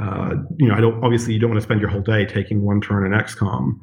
Uh, 0.00 0.34
you 0.58 0.68
know, 0.68 0.74
I 0.74 0.80
don't 0.80 1.02
obviously 1.04 1.34
you 1.34 1.40
don't 1.40 1.50
want 1.50 1.60
to 1.60 1.64
spend 1.64 1.80
your 1.80 1.90
whole 1.90 2.02
day 2.02 2.24
taking 2.24 2.62
one 2.62 2.80
turn 2.80 3.06
in 3.06 3.12
XCOM, 3.18 3.78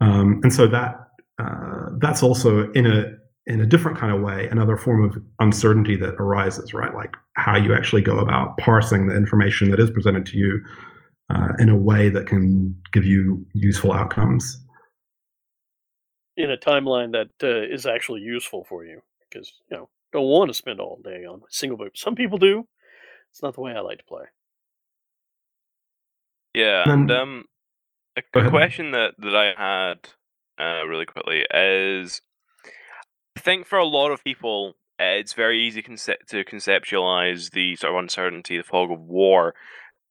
um, 0.00 0.40
and 0.42 0.52
so 0.52 0.66
that 0.68 1.08
uh, 1.38 1.90
that's 1.98 2.22
also 2.22 2.70
in 2.72 2.86
a 2.86 3.12
in 3.46 3.60
a 3.60 3.66
different 3.66 3.96
kind 3.96 4.12
of 4.12 4.20
way 4.22 4.48
another 4.50 4.76
form 4.76 5.04
of 5.04 5.16
uncertainty 5.40 5.96
that 5.96 6.14
arises, 6.14 6.74
right? 6.74 6.94
Like 6.94 7.14
how 7.34 7.56
you 7.56 7.74
actually 7.74 8.02
go 8.02 8.18
about 8.18 8.58
parsing 8.58 9.06
the 9.06 9.16
information 9.16 9.70
that 9.70 9.80
is 9.80 9.90
presented 9.90 10.26
to 10.26 10.38
you 10.38 10.60
uh, 11.30 11.48
in 11.58 11.68
a 11.68 11.76
way 11.76 12.08
that 12.08 12.26
can 12.26 12.74
give 12.92 13.04
you 13.04 13.44
useful 13.54 13.92
outcomes 13.92 14.60
in 16.36 16.50
a 16.50 16.56
timeline 16.56 17.12
that 17.12 17.30
uh, 17.42 17.74
is 17.74 17.86
actually 17.86 18.20
useful 18.20 18.64
for 18.68 18.84
you, 18.84 19.00
because 19.28 19.52
you 19.70 19.76
know 19.76 19.88
don't 20.12 20.26
want 20.26 20.48
to 20.48 20.54
spend 20.54 20.80
all 20.80 21.00
day 21.02 21.24
on 21.24 21.40
single 21.48 21.78
boot. 21.78 21.98
Some 21.98 22.14
people 22.14 22.38
do. 22.38 22.66
It's 23.30 23.42
not 23.42 23.54
the 23.54 23.60
way 23.60 23.72
I 23.72 23.80
like 23.80 23.98
to 23.98 24.04
play. 24.04 24.24
Yeah, 26.56 26.84
And- 26.90 27.10
um, 27.10 27.44
a, 28.16 28.22
Go 28.32 28.38
a 28.38 28.40
ahead. 28.40 28.50
question 28.52 28.90
that 28.92 29.12
that 29.18 29.36
I 29.36 29.52
had 29.56 30.08
uh, 30.58 30.86
really 30.86 31.04
quickly 31.04 31.44
is, 31.52 32.22
I 33.36 33.40
think 33.40 33.66
for 33.66 33.78
a 33.78 33.84
lot 33.84 34.10
of 34.10 34.24
people, 34.24 34.74
uh, 34.98 35.04
it's 35.20 35.34
very 35.34 35.60
easy 35.62 35.82
concept- 35.82 36.30
to 36.30 36.42
conceptualize 36.44 37.50
the 37.50 37.76
sort 37.76 37.92
of 37.92 37.98
uncertainty, 37.98 38.56
the 38.56 38.62
fog 38.62 38.90
of 38.90 39.00
war 39.00 39.54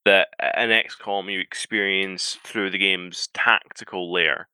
that 0.06 0.28
an 0.40 0.70
XCOM 0.70 1.32
you 1.34 1.40
experience 1.40 2.38
through 2.44 2.70
the 2.70 2.78
game's 2.78 3.26
tactical 3.34 4.14
layer, 4.14 4.48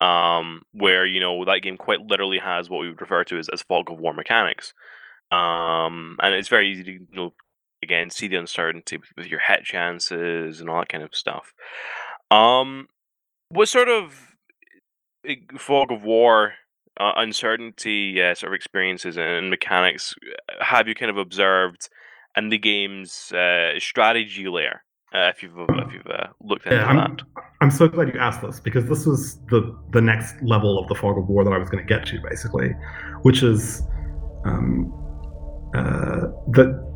um, 0.00 0.62
where 0.72 1.04
you 1.04 1.20
know 1.20 1.44
that 1.44 1.60
game 1.60 1.76
quite 1.76 2.00
literally 2.00 2.38
has 2.38 2.70
what 2.70 2.80
we 2.80 2.88
would 2.88 3.00
refer 3.02 3.22
to 3.24 3.36
as, 3.38 3.50
as 3.50 3.60
fog 3.60 3.90
of 3.90 3.98
war 3.98 4.14
mechanics, 4.14 4.72
um, 5.30 6.16
and 6.22 6.34
it's 6.34 6.48
very 6.48 6.70
easy 6.70 6.84
to 6.84 6.92
you 6.92 7.06
know 7.12 7.34
again 7.84 8.10
see 8.10 8.28
the 8.28 8.36
uncertainty 8.36 8.98
with, 9.16 9.26
your 9.26 9.40
hit 9.40 9.62
chances 9.64 10.60
and 10.60 10.68
all 10.68 10.80
that 10.80 10.88
kind 10.88 11.04
of 11.04 11.14
stuff. 11.14 11.54
Um, 12.30 12.88
what 13.48 13.68
sort 13.68 13.88
of 13.88 14.34
eh, 15.26 15.36
fog 15.58 15.92
of 15.92 16.02
war 16.02 16.54
uh, 16.98 17.12
uncertainty 17.16 18.20
uh, 18.22 18.34
sort 18.34 18.52
of 18.52 18.56
experiences 18.56 19.16
and 19.16 19.50
mechanics 19.50 20.14
uh, 20.48 20.64
have 20.64 20.88
you 20.88 20.94
kind 20.94 21.10
of 21.10 21.16
observed 21.16 21.88
in 22.36 22.48
the 22.48 22.58
game's 22.58 23.32
uh, 23.32 23.78
strategy 23.78 24.48
layer? 24.48 24.82
Uh, 25.14 25.28
if 25.28 25.44
you've 25.44 25.52
if 25.56 25.92
you've 25.92 26.06
uh, 26.08 26.26
looked 26.40 26.66
into 26.66 26.76
Yeah, 26.76 26.86
I'm, 26.86 26.96
that. 26.96 27.22
I'm 27.60 27.70
so 27.70 27.86
glad 27.86 28.12
you 28.12 28.18
asked 28.18 28.42
this 28.42 28.58
because 28.58 28.88
this 28.88 29.06
was 29.06 29.38
the 29.48 29.72
the 29.92 30.00
next 30.00 30.34
level 30.42 30.76
of 30.76 30.88
the 30.88 30.96
fog 30.96 31.16
of 31.16 31.28
war 31.28 31.44
that 31.44 31.52
I 31.52 31.58
was 31.58 31.70
going 31.70 31.86
to 31.86 31.88
get 31.88 32.04
to, 32.06 32.18
basically, 32.28 32.70
which 33.22 33.44
is 33.44 33.80
um, 34.44 34.92
uh, 35.72 36.26
that 36.50 36.93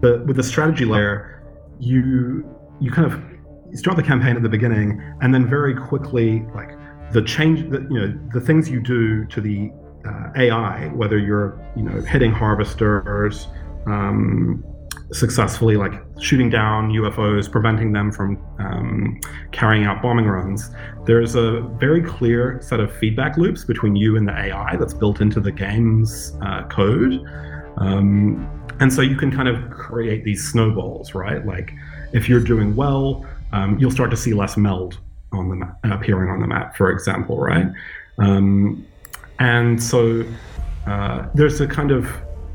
the 0.00 0.22
with 0.26 0.36
the 0.36 0.42
strategy 0.42 0.84
layer, 0.84 1.42
you 1.78 2.44
you 2.80 2.90
kind 2.90 3.10
of 3.10 3.78
start 3.78 3.96
the 3.96 4.02
campaign 4.02 4.36
at 4.36 4.42
the 4.42 4.48
beginning, 4.48 5.00
and 5.20 5.34
then 5.34 5.48
very 5.48 5.74
quickly, 5.74 6.46
like 6.54 6.70
the 7.12 7.22
change, 7.22 7.70
that 7.70 7.82
you 7.90 8.00
know, 8.00 8.20
the 8.32 8.40
things 8.40 8.70
you 8.70 8.80
do 8.80 9.24
to 9.26 9.40
the 9.40 9.70
uh, 10.06 10.30
AI, 10.36 10.88
whether 10.88 11.18
you're 11.18 11.60
you 11.76 11.82
know 11.82 12.00
hitting 12.02 12.32
harvesters. 12.32 13.48
Um, 13.86 14.64
successfully 15.12 15.76
like 15.76 15.94
shooting 16.20 16.50
down 16.50 16.90
UFOs, 16.90 17.50
preventing 17.50 17.92
them 17.92 18.12
from 18.12 18.36
um, 18.58 19.18
carrying 19.52 19.84
out 19.84 20.02
bombing 20.02 20.26
runs. 20.26 20.70
There's 21.06 21.34
a 21.34 21.62
very 21.78 22.02
clear 22.02 22.60
set 22.60 22.80
of 22.80 22.94
feedback 22.94 23.38
loops 23.38 23.64
between 23.64 23.96
you 23.96 24.16
and 24.16 24.28
the 24.28 24.32
AI 24.32 24.76
that's 24.76 24.92
built 24.92 25.20
into 25.20 25.40
the 25.40 25.52
game's 25.52 26.36
uh, 26.42 26.64
code. 26.64 27.24
Um, 27.78 28.57
and 28.80 28.92
so 28.92 29.02
you 29.02 29.16
can 29.16 29.30
kind 29.30 29.48
of 29.48 29.70
create 29.70 30.24
these 30.24 30.46
snowballs, 30.48 31.14
right? 31.14 31.44
Like 31.44 31.72
if 32.12 32.28
you're 32.28 32.40
doing 32.40 32.76
well, 32.76 33.26
um, 33.52 33.78
you'll 33.78 33.90
start 33.90 34.10
to 34.10 34.16
see 34.16 34.34
less 34.34 34.56
meld 34.56 34.98
on 35.32 35.48
the 35.48 35.94
appearing 35.94 36.30
on 36.30 36.40
the 36.40 36.46
map, 36.46 36.76
for 36.76 36.90
example, 36.90 37.38
right? 37.38 37.66
Um, 38.18 38.86
and 39.38 39.82
so 39.82 40.24
uh, 40.86 41.28
there's 41.34 41.60
a 41.60 41.66
kind 41.66 41.90
of 41.90 42.10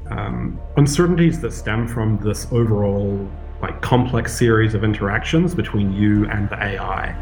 um, 0.09 0.59
uncertainties 0.77 1.39
that 1.41 1.53
stem 1.53 1.87
from 1.87 2.17
this 2.19 2.47
overall 2.51 3.29
like 3.61 3.81
complex 3.81 4.35
series 4.35 4.73
of 4.73 4.83
interactions 4.83 5.55
between 5.55 5.93
you 5.93 6.27
and 6.29 6.49
the 6.49 6.61
AI. 6.61 7.15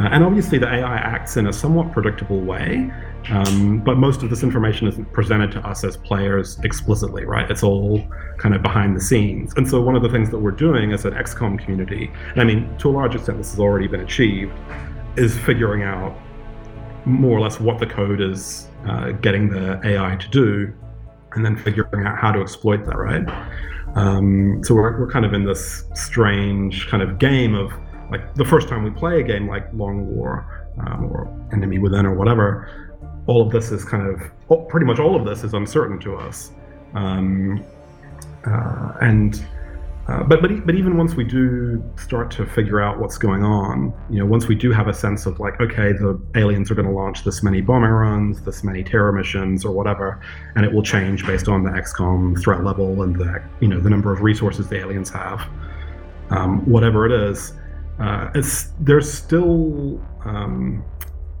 Uh, 0.00 0.08
and 0.10 0.24
obviously, 0.24 0.56
the 0.58 0.66
AI 0.66 0.96
acts 0.96 1.36
in 1.36 1.46
a 1.46 1.52
somewhat 1.52 1.92
predictable 1.92 2.40
way, 2.40 2.90
um, 3.30 3.80
but 3.80 3.96
most 3.96 4.22
of 4.22 4.30
this 4.30 4.42
information 4.42 4.88
isn't 4.88 5.12
presented 5.12 5.52
to 5.52 5.60
us 5.66 5.84
as 5.84 5.96
players 5.96 6.58
explicitly, 6.64 7.24
right? 7.24 7.50
It's 7.50 7.62
all 7.62 8.02
kind 8.38 8.54
of 8.54 8.62
behind 8.62 8.96
the 8.96 9.00
scenes. 9.00 9.52
And 9.56 9.68
so, 9.68 9.80
one 9.80 9.94
of 9.94 10.02
the 10.02 10.08
things 10.08 10.30
that 10.30 10.38
we're 10.38 10.50
doing 10.50 10.92
as 10.92 11.04
an 11.04 11.14
XCOM 11.14 11.58
community, 11.58 12.10
and 12.30 12.40
I 12.40 12.44
mean, 12.44 12.76
to 12.78 12.90
a 12.90 12.92
large 12.92 13.14
extent, 13.14 13.38
this 13.38 13.50
has 13.50 13.60
already 13.60 13.86
been 13.86 14.00
achieved, 14.00 14.52
is 15.16 15.38
figuring 15.38 15.82
out 15.82 16.16
more 17.04 17.36
or 17.36 17.40
less 17.40 17.60
what 17.60 17.78
the 17.78 17.86
code 17.86 18.20
is 18.20 18.68
uh, 18.86 19.10
getting 19.12 19.48
the 19.48 19.80
AI 19.84 20.16
to 20.16 20.28
do 20.28 20.72
and 21.34 21.44
then 21.44 21.56
figuring 21.56 22.06
out 22.06 22.18
how 22.18 22.30
to 22.30 22.40
exploit 22.40 22.84
that, 22.84 22.96
right? 22.96 23.24
Um, 23.94 24.62
so 24.64 24.74
we're, 24.74 24.98
we're 25.00 25.10
kind 25.10 25.24
of 25.24 25.32
in 25.32 25.44
this 25.44 25.84
strange 25.94 26.88
kind 26.88 27.02
of 27.02 27.18
game 27.18 27.54
of 27.54 27.72
like 28.10 28.34
the 28.34 28.44
first 28.44 28.68
time 28.68 28.84
we 28.84 28.90
play 28.90 29.20
a 29.20 29.22
game 29.22 29.48
like 29.48 29.72
Long 29.72 30.06
War 30.06 30.68
um, 30.86 31.04
or 31.04 31.28
Enemy 31.52 31.78
Within 31.78 32.06
or 32.06 32.14
whatever, 32.14 32.91
all 33.26 33.42
of 33.42 33.52
this 33.52 33.70
is 33.70 33.84
kind 33.84 34.06
of 34.08 34.20
oh, 34.50 34.58
pretty 34.64 34.86
much 34.86 34.98
all 34.98 35.14
of 35.14 35.24
this 35.24 35.44
is 35.44 35.54
uncertain 35.54 35.98
to 36.00 36.16
us, 36.16 36.52
um, 36.94 37.64
uh, 38.46 38.92
and 39.00 39.44
uh, 40.08 40.22
but 40.24 40.42
but 40.42 40.66
but 40.66 40.74
even 40.74 40.96
once 40.96 41.14
we 41.14 41.22
do 41.22 41.82
start 41.96 42.28
to 42.28 42.44
figure 42.44 42.80
out 42.80 42.98
what's 42.98 43.16
going 43.16 43.44
on, 43.44 43.92
you 44.10 44.18
know, 44.18 44.26
once 44.26 44.48
we 44.48 44.54
do 44.54 44.72
have 44.72 44.88
a 44.88 44.92
sense 44.92 45.26
of 45.26 45.38
like, 45.38 45.60
okay, 45.60 45.92
the 45.92 46.20
aliens 46.34 46.70
are 46.72 46.74
going 46.74 46.88
to 46.88 46.92
launch 46.92 47.22
this 47.22 47.42
many 47.42 47.60
bombing 47.60 47.90
runs, 47.90 48.42
this 48.42 48.64
many 48.64 48.82
terror 48.82 49.12
missions, 49.12 49.64
or 49.64 49.70
whatever, 49.70 50.20
and 50.56 50.64
it 50.64 50.72
will 50.72 50.82
change 50.82 51.24
based 51.24 51.46
on 51.46 51.62
the 51.62 51.70
XCOM 51.70 52.40
threat 52.42 52.64
level 52.64 53.02
and 53.02 53.16
the 53.16 53.40
you 53.60 53.68
know 53.68 53.78
the 53.78 53.90
number 53.90 54.12
of 54.12 54.22
resources 54.22 54.68
the 54.68 54.76
aliens 54.76 55.08
have, 55.08 55.40
um, 56.30 56.68
whatever 56.68 57.06
it 57.06 57.12
is. 57.12 57.52
Uh, 58.00 58.28
it's 58.34 58.72
there's 58.80 59.12
still 59.12 60.00
um, 60.24 60.84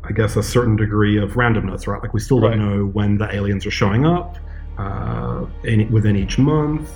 I 0.04 0.12
guess 0.12 0.36
a 0.36 0.42
certain 0.42 0.76
degree 0.76 1.16
of 1.18 1.32
randomness, 1.32 1.86
right? 1.86 2.02
Like 2.02 2.12
we 2.12 2.20
still 2.20 2.40
don't 2.40 2.58
know 2.58 2.86
when 2.86 3.18
the 3.18 3.32
aliens 3.34 3.64
are 3.66 3.70
showing 3.70 4.04
up 4.04 4.36
uh, 4.78 5.46
in, 5.64 5.90
within 5.92 6.16
each 6.16 6.38
month. 6.38 6.90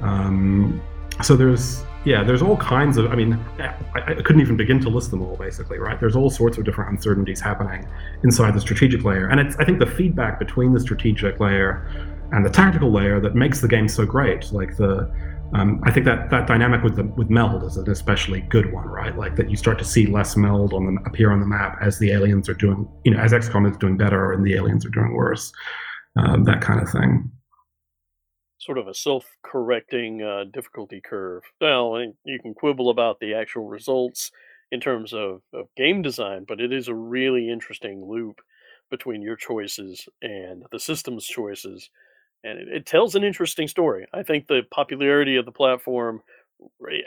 Um, 0.00 0.80
so 1.22 1.36
there's 1.36 1.82
yeah, 2.04 2.22
there's 2.22 2.40
all 2.40 2.56
kinds 2.58 2.98
of. 2.98 3.10
I 3.10 3.16
mean, 3.16 3.34
I, 3.58 3.74
I 3.96 4.14
couldn't 4.14 4.40
even 4.40 4.56
begin 4.56 4.78
to 4.80 4.88
list 4.88 5.10
them 5.10 5.22
all. 5.22 5.36
Basically, 5.36 5.78
right? 5.78 5.98
There's 5.98 6.14
all 6.14 6.30
sorts 6.30 6.56
of 6.56 6.64
different 6.64 6.90
uncertainties 6.92 7.40
happening 7.40 7.86
inside 8.22 8.54
the 8.54 8.60
strategic 8.60 9.02
layer, 9.04 9.28
and 9.28 9.40
it's 9.40 9.56
I 9.56 9.64
think 9.64 9.80
the 9.80 9.86
feedback 9.86 10.38
between 10.38 10.72
the 10.72 10.78
strategic 10.80 11.40
layer 11.40 11.88
and 12.30 12.44
the 12.44 12.50
tactical 12.50 12.92
layer 12.92 13.18
that 13.20 13.34
makes 13.34 13.60
the 13.60 13.68
game 13.68 13.88
so 13.88 14.06
great. 14.06 14.52
Like 14.52 14.76
the 14.76 15.10
um, 15.54 15.80
I 15.84 15.92
think 15.92 16.06
that 16.06 16.30
that 16.30 16.46
dynamic 16.46 16.82
with 16.82 16.96
the 16.96 17.04
with 17.04 17.30
meld 17.30 17.62
is 17.62 17.76
an 17.76 17.88
especially 17.90 18.40
good 18.42 18.72
one, 18.72 18.86
right? 18.86 19.16
Like 19.16 19.36
that 19.36 19.50
you 19.50 19.56
start 19.56 19.78
to 19.78 19.84
see 19.84 20.06
less 20.06 20.36
meld 20.36 20.72
on 20.72 20.86
the 20.86 21.00
appear 21.06 21.32
on 21.32 21.40
the 21.40 21.46
map 21.46 21.78
as 21.80 21.98
the 21.98 22.10
aliens 22.10 22.48
are 22.48 22.54
doing, 22.54 22.88
you 23.04 23.12
know, 23.12 23.18
as 23.18 23.32
XCOM 23.32 23.70
is 23.70 23.76
doing 23.76 23.96
better 23.96 24.32
and 24.32 24.44
the 24.44 24.54
aliens 24.54 24.84
are 24.84 24.90
doing 24.90 25.14
worse, 25.14 25.52
um, 26.16 26.44
that 26.44 26.60
kind 26.60 26.80
of 26.80 26.90
thing. 26.90 27.30
Sort 28.58 28.78
of 28.78 28.88
a 28.88 28.94
self-correcting 28.94 30.22
uh, 30.22 30.44
difficulty 30.52 31.00
curve. 31.00 31.42
Well, 31.60 32.02
you 32.24 32.40
can 32.40 32.54
quibble 32.54 32.90
about 32.90 33.20
the 33.20 33.34
actual 33.34 33.68
results 33.68 34.32
in 34.72 34.80
terms 34.80 35.12
of, 35.12 35.42
of 35.54 35.66
game 35.76 36.02
design, 36.02 36.44
but 36.48 36.60
it 36.60 36.72
is 36.72 36.88
a 36.88 36.94
really 36.94 37.48
interesting 37.48 38.04
loop 38.04 38.40
between 38.90 39.22
your 39.22 39.36
choices 39.36 40.08
and 40.22 40.64
the 40.72 40.80
system's 40.80 41.26
choices 41.26 41.90
and 42.46 42.58
it, 42.58 42.68
it, 42.68 42.86
tells 42.86 43.14
an 43.14 43.24
interesting 43.24 43.68
story. 43.68 44.06
I 44.12 44.22
think 44.22 44.46
the 44.46 44.62
popularity 44.70 45.36
of 45.36 45.44
the 45.44 45.52
platform 45.52 46.22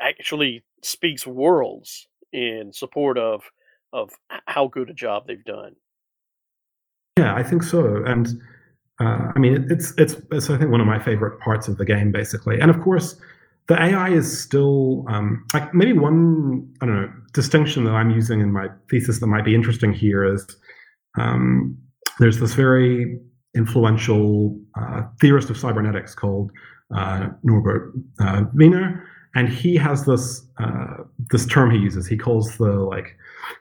actually 0.02 0.64
speaks 0.84 1.26
worlds 1.26 2.08
in 2.32 2.72
support 2.74 3.18
of 3.18 3.44
of 3.92 4.12
how 4.46 4.68
good 4.68 4.90
a 4.90 4.94
job 4.94 5.26
they've 5.26 5.44
done. 5.44 5.76
Yeah, 7.18 7.34
I 7.34 7.44
think 7.44 7.64
so, 7.64 8.04
and 8.06 8.28
uh, 9.00 9.32
I 9.36 9.40
mean 9.40 9.68
it's 9.70 9.94
it's 9.98 10.16
it's 10.32 10.50
I 10.50 10.58
think 10.58 10.72
one 10.72 10.82
of 10.82 10.88
my 10.88 11.00
favorite 11.00 11.40
parts 11.40 11.68
of 11.68 11.78
the 11.78 11.86
game, 11.86 12.12
basically. 12.12 12.60
And 12.60 12.70
of 12.70 12.82
course, 12.82 13.20
the 13.68 13.82
AI 13.82 14.10
is 14.10 14.42
still 14.42 15.06
um, 15.10 15.46
like 15.54 15.74
maybe 15.74 15.94
one 15.94 16.68
I 16.82 16.86
don't 16.86 16.96
know 16.96 17.12
distinction 17.34 17.84
that 17.86 17.92
I'm 17.92 18.10
using 18.10 18.42
in 18.42 18.52
my 18.52 18.68
thesis 18.90 19.20
that 19.20 19.28
might 19.28 19.46
be 19.46 19.56
interesting 19.56 19.94
here 19.94 20.26
is 20.26 20.46
um, 21.18 21.78
there's 22.20 22.40
this 22.40 22.54
very 22.54 23.20
influential 23.60 24.58
uh, 24.80 25.02
theorist 25.22 25.50
of 25.50 25.58
cybernetics 25.58 26.16
called 26.16 26.52
uh, 26.96 27.28
Norbert 27.44 27.94
uh, 28.20 28.44
Wiener, 28.54 28.88
and 29.36 29.48
he 29.50 29.76
has 29.76 30.06
this 30.06 30.26
uh, 30.64 30.98
this 31.32 31.46
term 31.46 31.70
he 31.70 31.78
uses. 31.78 32.08
He 32.08 32.18
calls 32.18 32.46
the 32.58 32.72
like 32.96 33.08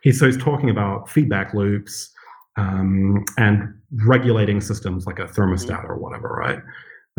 he 0.02 0.12
so 0.12 0.26
he's 0.26 0.42
talking 0.50 0.70
about 0.70 1.10
feedback 1.10 1.52
loops 1.52 2.10
um, 2.56 3.24
and 3.36 3.56
regulating 4.04 4.60
systems 4.60 5.06
like 5.06 5.18
a 5.18 5.26
thermostat 5.26 5.84
or 5.84 5.96
whatever, 5.96 6.28
right? 6.28 6.60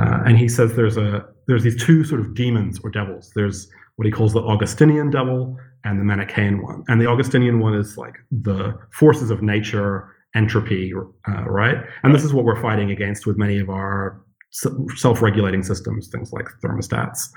Uh, 0.02 0.20
and 0.26 0.38
he 0.38 0.48
says 0.48 0.76
there's 0.76 0.98
a 0.98 1.26
there's 1.48 1.63
these 1.63 1.82
two 1.84 2.04
sort 2.04 2.22
of 2.22 2.34
demons 2.34 2.80
or 2.84 2.89
devils. 2.89 3.32
There's 3.36 3.70
what 3.98 4.06
he 4.06 4.12
calls 4.12 4.34
the 4.34 4.42
Augustinian 4.54 5.10
devil 5.10 5.58
and 5.84 6.00
the 6.00 6.06
Manichaean 6.06 6.62
one. 6.62 6.84
And 6.88 7.02
the 7.02 7.08
Augustinian 7.08 7.60
one 7.60 7.74
is 7.74 7.98
like 7.98 8.15
the 8.32 8.78
forces 8.92 9.30
of 9.30 9.42
nature 9.42 10.15
entropy, 10.36 10.94
uh, 11.28 11.44
right? 11.44 11.78
And 12.04 12.13
this 12.13 12.24
is 12.24 12.34
what 12.34 12.46
we're 12.46 12.62
fighting 12.62 12.92
against 12.92 13.26
with 13.26 13.38
many 13.38 13.60
of 13.60 13.70
our 13.70 14.22
self-regulating 14.52 15.63
systems, 15.63 16.10
things 16.10 16.32
like 16.34 16.46
thermostats. 16.63 17.30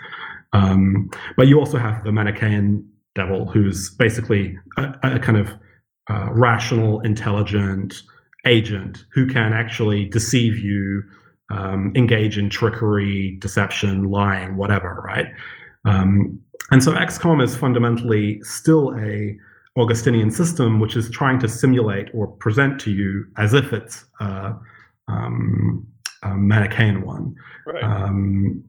Um, 0.52 1.10
but 1.36 1.48
you 1.48 1.58
also 1.58 1.78
have 1.78 2.04
the 2.04 2.12
Manichaean 2.12 2.86
devil, 3.14 3.46
who's 3.46 3.90
basically 3.90 4.58
a, 4.76 4.94
a 5.02 5.18
kind 5.18 5.38
of 5.38 5.50
uh, 6.10 6.28
rational, 6.32 7.00
intelligent 7.00 8.02
agent 8.46 9.04
who 9.12 9.26
can 9.26 9.52
actually 9.52 10.06
deceive 10.06 10.58
you, 10.58 11.02
um, 11.50 11.92
engage 11.94 12.38
in 12.38 12.50
trickery, 12.50 13.36
deception, 13.40 14.04
lying, 14.04 14.56
whatever, 14.56 15.02
right? 15.04 15.26
Um, 15.84 16.40
and 16.70 16.82
so 16.82 16.92
XCOM 16.92 17.42
is 17.42 17.54
fundamentally 17.56 18.40
still 18.42 18.94
a 18.98 19.36
Augustinian 19.76 20.30
system, 20.30 20.80
which 20.80 20.96
is 20.96 21.10
trying 21.10 21.38
to 21.40 21.48
simulate 21.48 22.08
or 22.12 22.26
present 22.26 22.80
to 22.80 22.90
you 22.90 23.26
as 23.38 23.54
if 23.54 23.72
it's 23.72 24.04
a, 24.20 24.54
um, 25.08 25.86
a 26.22 26.34
Manichaean 26.36 27.02
one. 27.04 27.34
Right. 27.66 27.82
Um, 27.82 28.62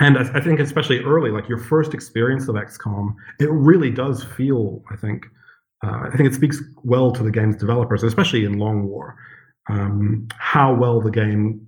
and 0.00 0.18
I, 0.18 0.22
I, 0.38 0.40
think 0.40 0.60
especially 0.60 1.00
early, 1.00 1.30
like 1.30 1.48
your 1.48 1.58
first 1.58 1.94
experience 1.94 2.48
of 2.48 2.56
XCOM, 2.56 3.14
it 3.38 3.50
really 3.50 3.90
does 3.90 4.24
feel, 4.24 4.82
I 4.90 4.96
think, 4.96 5.26
uh, 5.84 6.08
I 6.12 6.16
think 6.16 6.28
it 6.28 6.34
speaks 6.34 6.60
well 6.82 7.12
to 7.12 7.22
the 7.22 7.30
game's 7.30 7.56
developers, 7.56 8.02
especially 8.02 8.44
in 8.44 8.58
Long 8.58 8.88
War, 8.88 9.16
um, 9.68 10.26
how 10.36 10.74
well 10.74 11.00
the 11.00 11.10
game, 11.10 11.64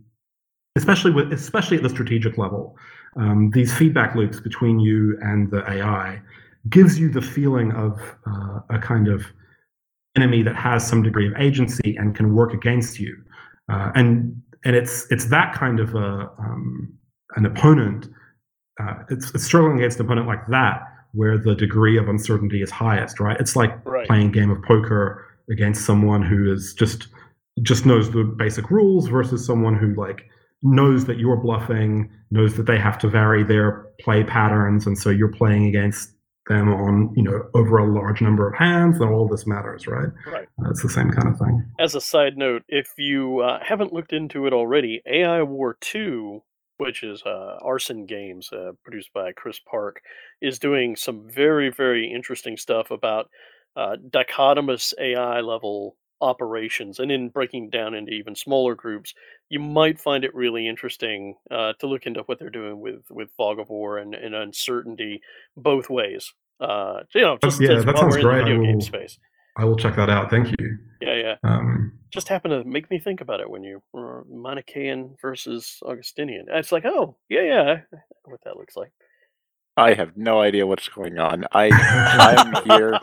especially 0.76 1.12
with, 1.12 1.32
especially 1.32 1.76
at 1.76 1.82
the 1.82 1.90
strategic 1.90 2.36
level, 2.36 2.76
um, 3.16 3.50
these 3.50 3.72
feedback 3.72 4.14
loops 4.14 4.40
between 4.40 4.80
you 4.80 5.18
and 5.20 5.50
the 5.50 5.62
AI 5.70 6.20
gives 6.68 6.98
you 6.98 7.10
the 7.10 7.22
feeling 7.22 7.72
of 7.72 7.98
uh, 8.26 8.60
a 8.70 8.78
kind 8.78 9.08
of 9.08 9.24
enemy 10.16 10.42
that 10.42 10.56
has 10.56 10.86
some 10.86 11.02
degree 11.02 11.26
of 11.26 11.34
agency 11.38 11.96
and 11.96 12.14
can 12.14 12.34
work 12.34 12.52
against 12.52 12.98
you. 12.98 13.16
Uh, 13.70 13.90
and 13.94 14.40
and 14.64 14.76
it's 14.76 15.06
it's 15.10 15.26
that 15.26 15.54
kind 15.54 15.80
of 15.80 15.94
a 15.94 16.30
um, 16.38 16.92
an 17.36 17.46
opponent. 17.46 18.08
Uh, 18.80 18.94
it's, 19.10 19.34
it's, 19.34 19.44
struggling 19.44 19.78
against 19.78 20.00
an 20.00 20.06
opponent 20.06 20.26
like 20.26 20.46
that 20.48 20.82
where 21.12 21.36
the 21.36 21.54
degree 21.54 21.98
of 21.98 22.08
uncertainty 22.08 22.62
is 22.62 22.70
highest, 22.70 23.20
right? 23.20 23.38
It's 23.38 23.54
like 23.54 23.84
right. 23.84 24.06
playing 24.06 24.28
a 24.28 24.32
game 24.32 24.50
of 24.50 24.62
poker 24.62 25.26
against 25.50 25.84
someone 25.84 26.22
who 26.22 26.50
is 26.50 26.72
just 26.74 27.08
just 27.60 27.84
knows 27.84 28.10
the 28.10 28.24
basic 28.24 28.70
rules 28.70 29.08
versus 29.08 29.44
someone 29.44 29.76
who 29.76 29.94
like 29.94 30.28
knows 30.62 31.04
that 31.06 31.18
you're 31.18 31.36
bluffing, 31.36 32.10
knows 32.30 32.56
that 32.56 32.66
they 32.66 32.78
have 32.78 32.98
to 32.98 33.08
vary 33.08 33.42
their 33.42 33.86
play 34.00 34.24
patterns, 34.24 34.86
and 34.86 34.96
so 34.96 35.10
you're 35.10 35.32
playing 35.32 35.66
against 35.66 36.12
them 36.48 36.68
on 36.72 37.12
you 37.16 37.22
know 37.22 37.48
over 37.54 37.78
a 37.78 37.92
large 37.92 38.20
number 38.20 38.48
of 38.48 38.54
hands 38.54 39.00
and 39.00 39.10
all 39.10 39.28
this 39.28 39.46
matters 39.46 39.86
right? 39.86 40.08
Right. 40.26 40.48
Uh, 40.64 40.70
it's 40.70 40.82
the 40.82 40.88
same 40.88 41.10
kind 41.10 41.28
of 41.28 41.38
thing. 41.38 41.64
As 41.78 41.94
a 41.94 42.00
side 42.00 42.36
note 42.36 42.62
if 42.68 42.88
you 42.98 43.40
uh, 43.40 43.58
haven't 43.62 43.92
looked 43.92 44.12
into 44.12 44.46
it 44.46 44.52
already 44.52 45.02
ai 45.06 45.42
war 45.42 45.76
2 45.80 46.42
which 46.78 47.04
is 47.04 47.22
uh, 47.24 47.58
Arcen 47.64 48.08
Games 48.08 48.50
uh, 48.52 48.72
produced 48.82 49.12
by 49.14 49.32
chris 49.32 49.60
park 49.60 50.00
is 50.40 50.58
doing 50.58 50.96
some 50.96 51.28
very 51.30 51.70
very 51.70 52.12
interesting 52.12 52.56
stuff 52.56 52.90
about 52.90 53.28
uh, 53.76 53.96
dichotomous 54.10 54.92
ai 54.98 55.40
level 55.40 55.96
operations 56.22 56.98
and 56.98 57.10
in 57.10 57.28
breaking 57.28 57.68
down 57.68 57.94
into 57.94 58.12
even 58.12 58.34
smaller 58.34 58.74
groups 58.74 59.12
you 59.48 59.60
might 59.60 60.00
find 60.00 60.24
it 60.24 60.34
really 60.34 60.66
interesting 60.68 61.34
uh, 61.50 61.72
to 61.78 61.86
look 61.86 62.06
into 62.06 62.22
what 62.22 62.38
they're 62.38 62.50
doing 62.50 62.80
with 62.80 63.02
with 63.10 63.28
fog 63.36 63.58
of 63.58 63.68
war 63.68 63.98
and, 63.98 64.14
and 64.14 64.34
uncertainty 64.34 65.20
both 65.56 65.90
ways 65.90 66.32
uh, 66.60 67.00
you 67.14 67.20
know 67.20 67.36
just, 67.42 67.60
yeah 67.60 67.68
just 67.68 67.86
that 67.86 67.98
sounds 67.98 68.14
the 68.14 68.22
great 68.22 68.44
video 68.44 68.60
I 68.60 68.66
game 68.66 68.76
will, 68.76 68.80
space 68.80 69.18
I 69.58 69.64
will 69.64 69.76
check 69.76 69.96
that 69.96 70.08
out 70.08 70.30
thank 70.30 70.48
you 70.58 70.78
yeah 71.00 71.14
yeah 71.14 71.34
um, 71.42 71.92
just 72.12 72.28
happened 72.28 72.52
to 72.52 72.68
make 72.68 72.90
me 72.90 72.98
think 72.98 73.20
about 73.20 73.40
it 73.40 73.50
when 73.50 73.64
you 73.64 73.82
were 73.92 74.24
Manichaean 74.30 75.16
versus 75.20 75.78
Augustinian. 75.82 76.44
It's 76.50 76.70
like, 76.70 76.84
oh, 76.84 77.16
yeah, 77.30 77.42
yeah, 77.42 77.76
what 78.24 78.40
that 78.44 78.56
looks 78.56 78.76
like. 78.76 78.92
I 79.76 79.94
have 79.94 80.16
no 80.16 80.40
idea 80.40 80.66
what's 80.66 80.88
going 80.88 81.18
on. 81.18 81.46
I 81.52 81.70
I'm 82.36 82.64
here. 82.64 83.00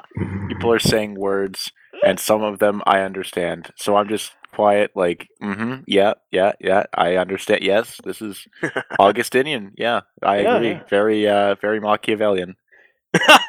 People 0.48 0.72
are 0.72 0.80
saying 0.94 1.16
words, 1.16 1.72
and 2.06 2.20
some 2.20 2.44
of 2.44 2.60
them 2.60 2.82
I 2.86 3.02
understand. 3.02 3.72
So 3.76 3.96
I'm 3.96 4.08
just 4.08 4.32
quiet, 4.54 4.92
like, 4.96 5.28
mm-hmm, 5.42 5.82
yeah, 5.88 6.14
yeah, 6.32 6.54
yeah. 6.60 6.84
I 6.94 7.16
understand. 7.18 7.62
Yes, 7.64 8.00
this 8.04 8.22
is 8.22 8.48
Augustinian. 9.00 9.74
Yeah, 9.78 10.02
I 10.24 10.40
Yeah, 10.42 10.56
agree. 10.58 10.70
yeah. 10.72 10.84
Very, 10.90 11.28
uh, 11.28 11.56
very 11.56 11.80
Machiavellian. 11.80 12.56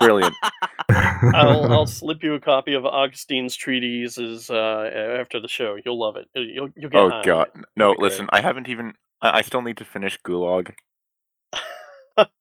Brilliant. 0.00 0.34
I'll 0.90 1.70
I'll 1.70 1.86
slip 2.00 2.22
you 2.22 2.32
a 2.34 2.40
copy 2.40 2.72
of 2.74 2.84
Augustine's 2.86 3.54
treatises 3.56 4.48
uh, 4.50 4.90
after 5.20 5.38
the 5.38 5.48
show. 5.48 5.76
You'll 5.84 6.00
love 6.00 6.16
it. 6.16 6.26
You'll 6.34 6.70
you'll 6.76 6.90
get. 6.90 6.98
oh 6.98 7.10
high 7.10 7.22
God, 7.24 7.48
no! 7.76 7.90
It'll 7.92 7.96
great. 7.96 8.12
Listen, 8.12 8.28
I 8.32 8.40
haven't 8.40 8.68
even. 8.70 8.94
I, 9.20 9.38
I 9.38 9.42
still 9.42 9.60
need 9.60 9.76
to 9.76 9.84
finish 9.84 10.18
Gulag. 10.26 10.72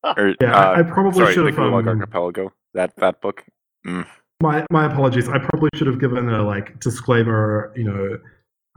Or, 0.04 0.34
Yeah, 0.42 0.56
I- 0.56 0.76
uh, 0.76 0.80
I 0.80 0.84
probably 0.84 1.20
sorry, 1.20 1.34
should 1.34 1.46
the 1.46 1.52
have, 1.52 1.60
Gulag 1.60 1.82
um, 1.82 1.88
Archipelago. 1.90 2.54
That 2.74 2.96
that 2.98 3.22
book. 3.22 3.44
Mm. 3.86 4.08
My 4.42 4.66
my 4.72 4.86
apologies 4.86 5.28
i 5.30 5.38
probably 5.38 5.70
should 5.76 5.88
have 5.88 6.00
given 6.00 6.30
a 6.30 6.44
like 6.44 6.80
disclaimer 6.80 7.74
you 7.76 7.84
know 7.84 8.18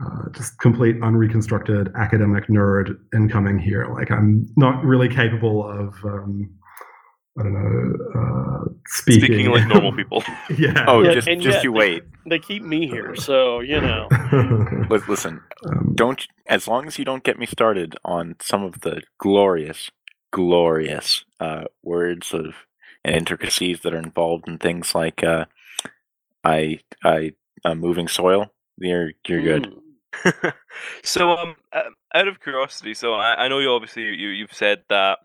uh, 0.03 0.29
just 0.31 0.57
complete 0.59 0.99
unreconstructed 1.01 1.93
academic 1.95 2.47
nerd 2.47 2.97
incoming 3.13 3.57
here 3.57 3.87
like 3.93 4.11
i'm 4.11 4.45
not 4.57 4.83
really 4.83 5.07
capable 5.07 5.65
of 5.65 5.93
um, 6.03 6.49
i 7.39 7.43
don't 7.43 7.53
know 7.53 8.19
uh, 8.19 8.43
speaking, 8.87 9.23
Speaking 9.23 9.51
like 9.51 9.67
normal 9.67 9.93
people. 9.93 10.23
yeah 10.57 10.85
Oh, 10.87 11.01
Yeah, 11.03 11.13
just 11.13 11.27
just 11.27 11.45
yet 11.45 11.63
you 11.63 11.71
wait. 11.71 12.03
They 12.25 12.39
keep 12.39 12.63
me 12.63 12.87
here, 12.87 13.15
so 13.15 13.59
you 13.59 13.81
know. 13.81 14.07
Listen, 15.07 15.41
Um, 15.65 15.91
don't 15.95 16.25
as 16.47 16.67
long 16.67 16.87
as 16.87 16.97
you 16.97 17.05
don't 17.05 17.23
get 17.23 17.37
me 17.39 17.45
started 17.45 17.95
on 18.05 18.35
some 18.41 18.63
of 18.63 18.81
the 18.81 19.01
glorious, 19.17 19.89
glorious 20.31 21.25
uh, 21.39 21.65
words 21.83 22.33
of 22.33 22.55
and 23.03 23.15
intricacies 23.15 23.81
that 23.81 23.93
are 23.93 23.99
involved 23.99 24.47
in 24.47 24.57
things 24.57 24.95
like 24.95 25.23
uh, 25.23 25.45
I 26.43 26.79
I 27.03 27.33
uh, 27.65 27.75
moving 27.75 28.07
soil. 28.07 28.53
You're 28.77 29.11
you're 29.27 29.41
good. 29.41 29.73
Mm. 30.23 30.53
so, 31.03 31.31
um, 31.31 31.55
uh, 31.71 31.83
out 32.13 32.27
of 32.27 32.39
curiosity, 32.39 32.93
so 32.93 33.13
I, 33.15 33.45
I 33.45 33.47
know 33.47 33.59
you 33.59 33.69
obviously 33.69 34.03
you 34.03 34.29
you've 34.29 34.53
said 34.53 34.83
that 34.89 35.19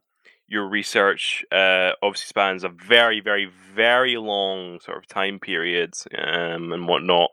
your 0.49 0.67
research 0.67 1.45
uh, 1.53 1.91
obviously 2.03 2.29
spans 2.29 2.65
a 2.65 2.71
very, 2.71 3.21
very, 3.21 3.51
very 3.75 4.17
long 4.17 4.81
sort 4.81 4.97
of 4.97 5.07
time 5.07 5.39
periods 5.39 6.09
um, 6.17 6.73
and 6.73 6.89
whatnot. 6.89 7.31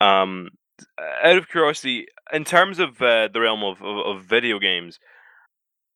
Um, 0.00 0.50
out 1.22 1.38
of 1.38 1.48
curiosity, 1.48 2.06
in 2.32 2.44
terms 2.44 2.78
of 2.78 3.00
uh, 3.00 3.28
the 3.32 3.40
realm 3.40 3.64
of, 3.64 3.82
of, 3.82 3.96
of 4.18 4.24
video 4.24 4.58
games, 4.58 4.98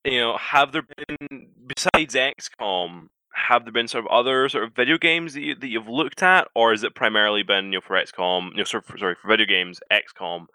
you 0.05 0.19
know, 0.19 0.39
have 0.39 0.73
there 0.73 0.87
been 0.97 1.49
besides 1.67 2.15
XCOM, 2.15 3.09
have 3.35 3.65
there 3.65 3.73
been 3.73 3.89
sort 3.89 4.05
of 4.05 4.11
other 4.11 4.49
sort 4.49 4.65
of 4.65 4.75
video 4.75 4.99
games 4.99 5.35
that 5.35 5.41
you 5.41 5.55
that 5.55 5.69
you've 5.69 5.89
looked 5.89 6.23
at, 6.23 6.49
or 6.55 6.71
has 6.71 6.83
it 6.85 6.95
primarily 6.95 7.43
been 7.43 7.67
you 7.67 7.79
know 7.79 7.81
for 7.81 7.97
XCOM, 7.97 8.51
you 8.53 8.59
know, 8.59 8.65
sort 8.65 8.89
of, 8.89 8.99
sorry 8.99 9.17
for 9.21 9.29
video 9.29 9.47
games, 9.47 9.81
XCOM, 9.91 10.47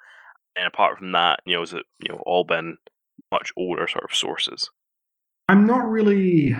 and 0.56 0.68
apart 0.68 0.98
from 0.98 1.12
that, 1.14 1.40
you 1.46 1.54
know, 1.54 1.62
has 1.62 1.74
it 1.74 1.86
you 2.00 2.10
know 2.10 2.22
all 2.26 2.44
been 2.44 2.78
much 3.32 3.52
older 3.58 3.88
sort 3.88 4.04
of 4.04 4.16
sources? 4.16 4.70
I'm 5.50 5.66
not 5.66 5.88
really 5.88 6.56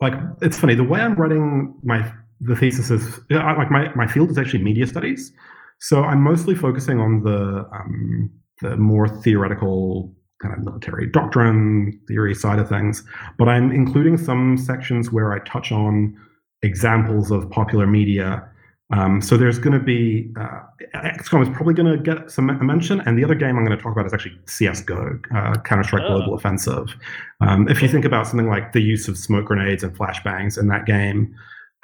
like 0.00 0.14
it's 0.40 0.58
funny 0.58 0.74
the 0.74 0.84
way 0.84 1.00
I'm 1.00 1.14
writing 1.14 1.74
my 1.82 2.10
the 2.40 2.56
thesis 2.56 2.90
is 2.90 3.20
like 3.30 3.70
my 3.70 3.92
my 3.94 4.06
field 4.06 4.30
is 4.30 4.38
actually 4.38 4.62
media 4.62 4.86
studies, 4.86 5.32
so 5.78 6.04
I'm 6.04 6.22
mostly 6.22 6.54
focusing 6.54 6.98
on 6.98 7.22
the 7.22 7.68
um, 7.72 8.30
the 8.60 8.76
more 8.76 9.08
theoretical 9.08 10.14
kind 10.40 10.54
of 10.54 10.64
military 10.64 11.06
doctrine 11.06 12.00
theory 12.08 12.34
side 12.34 12.58
of 12.58 12.68
things, 12.68 13.04
but 13.38 13.48
I'm 13.48 13.70
including 13.70 14.16
some 14.16 14.56
sections 14.56 15.12
where 15.12 15.32
I 15.32 15.38
touch 15.40 15.70
on 15.72 16.16
examples 16.62 17.30
of 17.30 17.48
popular 17.50 17.86
media. 17.86 18.46
Um, 18.92 19.20
so 19.20 19.36
there's 19.36 19.58
going 19.58 19.78
to 19.78 19.84
be 19.84 20.32
uh, 20.38 20.60
XCOM 20.96 21.42
is 21.42 21.48
probably 21.50 21.74
going 21.74 21.96
to 21.96 22.02
get 22.02 22.30
some 22.30 22.46
mention, 22.66 23.00
and 23.02 23.16
the 23.16 23.22
other 23.24 23.36
game 23.36 23.56
I'm 23.56 23.64
going 23.64 23.76
to 23.76 23.82
talk 23.82 23.92
about 23.92 24.06
is 24.06 24.12
actually 24.12 24.36
CS:GO, 24.46 25.20
uh, 25.34 25.54
Counter 25.60 25.84
Strike 25.84 26.02
Oh. 26.04 26.16
Global 26.18 26.34
Offensive. 26.34 26.96
Um, 27.40 27.68
if 27.68 27.82
you 27.82 27.88
think 27.88 28.04
about 28.04 28.26
something 28.26 28.48
like 28.48 28.72
the 28.72 28.80
use 28.80 29.06
of 29.06 29.16
smoke 29.16 29.44
grenades 29.44 29.84
and 29.84 29.96
flashbangs 29.96 30.58
in 30.58 30.66
that 30.68 30.86
game 30.86 31.32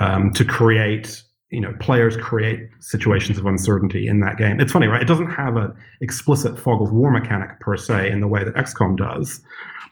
um, 0.01 0.33
to 0.33 0.45
create, 0.45 1.23
you 1.51 1.61
know, 1.61 1.73
players 1.79 2.17
create 2.17 2.69
situations 2.81 3.39
of 3.39 3.47
uncertainty 3.47 4.09
in 4.09 4.21
that 4.21 4.37
game. 4.37 4.61
It's 4.61 4.73
funny, 4.73 4.89
right? 4.89 5.01
It 5.01 5.09
doesn't 5.09 5.31
have 5.31 5.57
an 5.57 5.73
explicit 6.01 6.59
fog 6.59 6.83
of 6.83 6.93
war 6.93 7.11
mechanic 7.11 7.61
per 7.61 7.77
se 7.77 8.11
in 8.11 8.21
the 8.21 8.27
way 8.27 8.43
that 8.43 8.55
XCOM 8.55 8.97
does, 8.97 9.41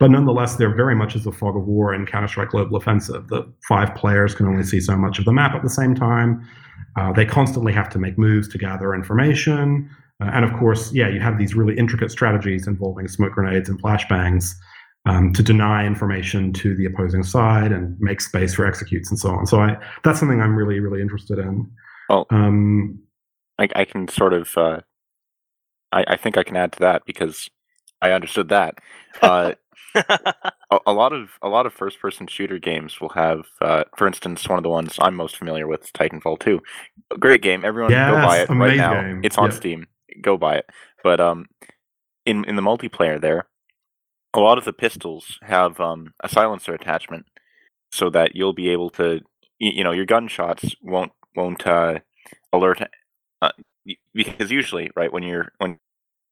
but 0.00 0.10
nonetheless, 0.10 0.56
there 0.56 0.74
very 0.74 0.94
much 0.94 1.14
is 1.14 1.26
a 1.26 1.32
fog 1.32 1.56
of 1.56 1.66
war 1.66 1.94
in 1.94 2.06
Counter 2.06 2.28
Strike 2.28 2.50
Global 2.50 2.76
Offensive. 2.76 3.28
The 3.28 3.50
five 3.68 3.94
players 3.94 4.34
can 4.34 4.46
only 4.46 4.64
see 4.64 4.80
so 4.80 4.96
much 4.96 5.18
of 5.18 5.24
the 5.24 5.32
map 5.32 5.54
at 5.54 5.62
the 5.62 5.70
same 5.70 5.94
time. 5.94 6.46
Uh, 6.96 7.12
they 7.12 7.24
constantly 7.24 7.72
have 7.72 7.88
to 7.90 7.98
make 7.98 8.18
moves 8.18 8.48
to 8.48 8.58
gather 8.58 8.94
information. 8.94 9.88
Uh, 10.20 10.30
and 10.32 10.44
of 10.44 10.52
course, 10.58 10.92
yeah, 10.92 11.08
you 11.08 11.20
have 11.20 11.38
these 11.38 11.54
really 11.54 11.76
intricate 11.76 12.10
strategies 12.10 12.66
involving 12.66 13.08
smoke 13.08 13.32
grenades 13.32 13.68
and 13.68 13.80
flashbangs 13.80 14.54
um, 15.06 15.32
to 15.34 15.42
deny 15.42 15.86
information 15.86 16.52
to 16.54 16.74
the 16.76 16.86
opposing 16.86 17.22
side 17.22 17.72
and 17.72 17.96
make 18.00 18.20
space 18.20 18.54
for 18.54 18.66
executes 18.66 19.10
and 19.10 19.18
so 19.18 19.30
on. 19.30 19.46
So 19.46 19.60
I, 19.60 19.76
that's 20.02 20.18
something 20.18 20.40
I'm 20.40 20.56
really, 20.56 20.80
really 20.80 21.00
interested 21.02 21.38
in. 21.38 21.70
Well, 22.08 22.26
Um, 22.30 23.00
I, 23.58 23.68
I 23.74 23.84
can 23.84 24.08
sort 24.08 24.32
of. 24.32 24.56
Uh, 24.56 24.80
I, 25.92 26.04
I 26.08 26.16
think 26.16 26.36
I 26.36 26.42
can 26.42 26.56
add 26.56 26.72
to 26.72 26.80
that 26.80 27.02
because 27.06 27.48
I 28.02 28.10
understood 28.12 28.48
that. 28.48 28.76
Uh, 29.22 29.52
a, 29.94 30.78
a 30.86 30.92
lot 30.92 31.12
of 31.12 31.30
a 31.40 31.48
lot 31.48 31.66
of 31.66 31.72
first 31.72 32.00
person 32.00 32.26
shooter 32.26 32.58
games 32.58 33.00
will 33.00 33.10
have, 33.10 33.44
uh, 33.60 33.84
for 33.96 34.06
instance, 34.08 34.48
one 34.48 34.58
of 34.58 34.64
the 34.64 34.68
ones 34.70 34.96
I'm 35.00 35.14
most 35.14 35.36
familiar 35.36 35.68
with 35.68 35.92
Titanfall 35.92 36.40
2. 36.40 36.60
A 37.12 37.18
great 37.18 37.42
game. 37.42 37.64
Everyone 37.64 37.92
go 38.10 38.14
buy 38.26 38.38
it 38.38 38.48
right 38.48 38.76
now. 38.76 39.00
game. 39.00 39.20
It's 39.22 39.38
on 39.38 39.50
Yeah. 39.50 39.56
Steam. 39.56 39.86
Go 40.20 40.36
buy 40.36 40.56
it. 40.56 40.66
But 41.04 41.20
um, 41.20 41.46
in 42.26 42.44
in 42.46 42.56
the 42.56 42.62
multiplayer 42.62 43.20
there, 43.20 43.46
a 44.34 44.40
lot 44.40 44.58
of 44.58 44.64
the 44.64 44.72
pistols 44.72 45.38
have 45.42 45.80
um, 45.80 46.14
a 46.22 46.28
silencer 46.28 46.74
attachment. 46.74 47.26
so 47.92 48.10
that 48.10 48.34
you'll 48.34 48.52
be 48.54 48.70
able 48.70 48.90
to, 48.90 49.20
you 49.58 49.84
know, 49.84 49.92
your 49.92 50.06
gunshots 50.06 50.74
won't 50.82 51.12
won't 51.36 51.66
uh, 51.66 52.00
alert 52.52 52.82
uh, 53.42 53.52
because 54.14 54.50
usually, 54.50 54.90
right 54.96 55.12
when 55.12 55.22
you're 55.22 55.52
when 55.58 55.78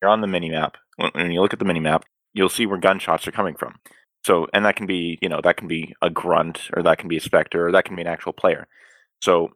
you're 0.00 0.10
on 0.10 0.20
the 0.22 0.26
mini 0.26 0.50
map, 0.50 0.76
when, 0.96 1.10
when 1.14 1.30
you 1.30 1.40
look 1.40 1.52
at 1.52 1.58
the 1.58 1.64
mini 1.64 1.80
map, 1.80 2.04
you'll 2.34 2.48
see 2.48 2.66
where 2.66 2.78
gunshots 2.78 3.26
are 3.28 3.32
coming 3.32 3.54
from. 3.54 3.76
So, 4.24 4.46
and 4.54 4.64
that 4.64 4.76
can 4.76 4.86
be, 4.86 5.18
you 5.22 5.28
know, 5.28 5.40
that 5.42 5.56
can 5.56 5.68
be 5.68 5.94
a 6.02 6.10
grunt, 6.10 6.70
or 6.76 6.82
that 6.82 6.98
can 6.98 7.08
be 7.08 7.16
a 7.16 7.20
specter, 7.20 7.68
or 7.68 7.72
that 7.72 7.84
can 7.84 7.96
be 7.96 8.02
an 8.02 8.08
actual 8.08 8.32
player. 8.32 8.66
So, 9.20 9.50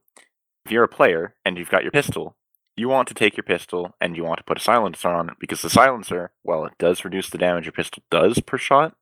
if 0.65 0.73
you're 0.73 0.85
a 0.85 0.89
player 0.89 1.35
and 1.45 1.57
you've 1.59 1.71
got 1.71 1.83
your 1.83 1.93
pistol, 1.93 2.37
you 2.77 2.89
want 2.89 3.09
to 3.09 3.15
take 3.15 3.37
your 3.37 3.45
pistol 3.45 3.95
and 4.01 4.17
you 4.17 4.25
want 4.25 4.39
to 4.39 4.45
put 4.45 4.59
a 4.59 4.63
silencer 4.63 5.09
on 5.09 5.31
it 5.31 5.37
because 5.41 5.63
the 5.63 5.71
silencer, 5.71 6.33
while 6.43 6.65
it 6.67 6.75
does 6.79 7.05
reduce 7.05 7.31
the 7.31 7.39
damage 7.39 7.65
your 7.65 7.73
pistol 7.73 8.03
does 8.11 8.39
per 8.41 8.59
shot, 8.59 8.95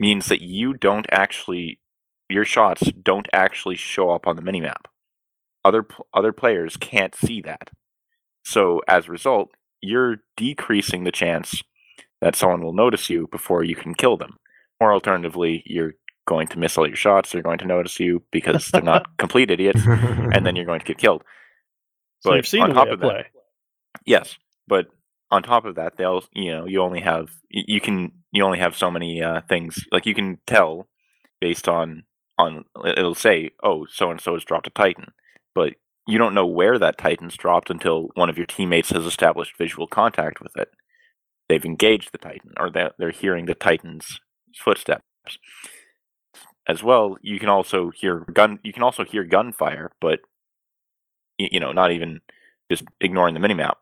means 0.00 0.26
that 0.26 0.40
you 0.40 0.72
don't 0.72 1.06
actually, 1.10 1.80
your 2.28 2.44
shots 2.44 2.90
don't 2.92 3.28
actually 3.32 3.76
show 3.76 4.10
up 4.10 4.26
on 4.26 4.36
the 4.36 4.42
minimap. 4.42 4.86
Other 5.64 5.86
other 6.14 6.32
players 6.32 6.76
can't 6.76 7.14
see 7.14 7.42
that. 7.42 7.70
So 8.44 8.82
as 8.88 9.08
a 9.08 9.12
result, 9.12 9.50
you're 9.80 10.18
decreasing 10.36 11.04
the 11.04 11.12
chance 11.12 11.62
that 12.20 12.36
someone 12.36 12.62
will 12.62 12.72
notice 12.72 13.10
you 13.10 13.28
before 13.30 13.64
you 13.64 13.74
can 13.74 13.94
kill 13.94 14.16
them. 14.16 14.36
Or 14.80 14.92
alternatively, 14.92 15.62
you're 15.66 15.94
going 16.26 16.48
to 16.48 16.58
miss 16.58 16.78
all 16.78 16.86
your 16.86 16.96
shots. 16.96 17.32
They're 17.32 17.42
going 17.42 17.58
to 17.58 17.66
notice 17.66 17.98
you 17.98 18.22
because 18.30 18.68
they're 18.68 18.82
not 18.82 19.16
complete 19.18 19.50
idiots, 19.50 19.82
and 19.86 20.46
then 20.46 20.56
you're 20.56 20.64
going 20.64 20.80
to 20.80 20.86
get 20.86 20.98
killed. 20.98 21.24
So 22.26 22.34
you've 22.34 22.46
seen 22.46 22.62
on 22.62 22.74
top 22.74 22.88
of 22.88 23.00
that, 23.00 23.26
yes, 24.04 24.36
but 24.66 24.86
on 25.30 25.42
top 25.42 25.64
of 25.64 25.76
that, 25.76 25.96
they'll 25.96 26.24
you 26.32 26.52
know 26.52 26.66
you 26.66 26.82
only 26.82 27.00
have 27.00 27.28
you 27.50 27.80
can 27.80 28.12
you 28.32 28.44
only 28.44 28.58
have 28.58 28.76
so 28.76 28.90
many 28.90 29.22
uh, 29.22 29.40
things 29.48 29.84
like 29.92 30.06
you 30.06 30.14
can 30.14 30.38
tell 30.46 30.88
based 31.40 31.68
on 31.68 32.04
on 32.38 32.64
it'll 32.84 33.14
say 33.14 33.50
oh 33.62 33.86
so 33.86 34.10
and 34.10 34.20
so 34.20 34.34
has 34.34 34.44
dropped 34.44 34.66
a 34.66 34.70
titan, 34.70 35.12
but 35.54 35.74
you 36.06 36.18
don't 36.18 36.34
know 36.34 36.46
where 36.46 36.78
that 36.78 36.98
titan's 36.98 37.36
dropped 37.36 37.70
until 37.70 38.10
one 38.14 38.30
of 38.30 38.36
your 38.36 38.46
teammates 38.46 38.90
has 38.90 39.04
established 39.04 39.58
visual 39.58 39.86
contact 39.86 40.40
with 40.40 40.56
it. 40.56 40.68
They've 41.48 41.64
engaged 41.64 42.10
the 42.12 42.18
titan, 42.18 42.52
or 42.58 42.70
they're, 42.70 42.92
they're 42.98 43.10
hearing 43.10 43.46
the 43.46 43.54
titan's 43.54 44.20
footsteps. 44.56 45.02
As 46.68 46.82
well, 46.82 47.16
you 47.22 47.38
can 47.38 47.48
also 47.48 47.90
hear 47.90 48.20
gun. 48.32 48.58
You 48.64 48.72
can 48.72 48.82
also 48.82 49.04
hear 49.04 49.24
gunfire, 49.24 49.92
but 50.00 50.20
you 51.38 51.60
know, 51.60 51.72
not 51.72 51.92
even 51.92 52.20
just 52.70 52.84
ignoring 53.00 53.34
the 53.34 53.40
minimap. 53.40 53.74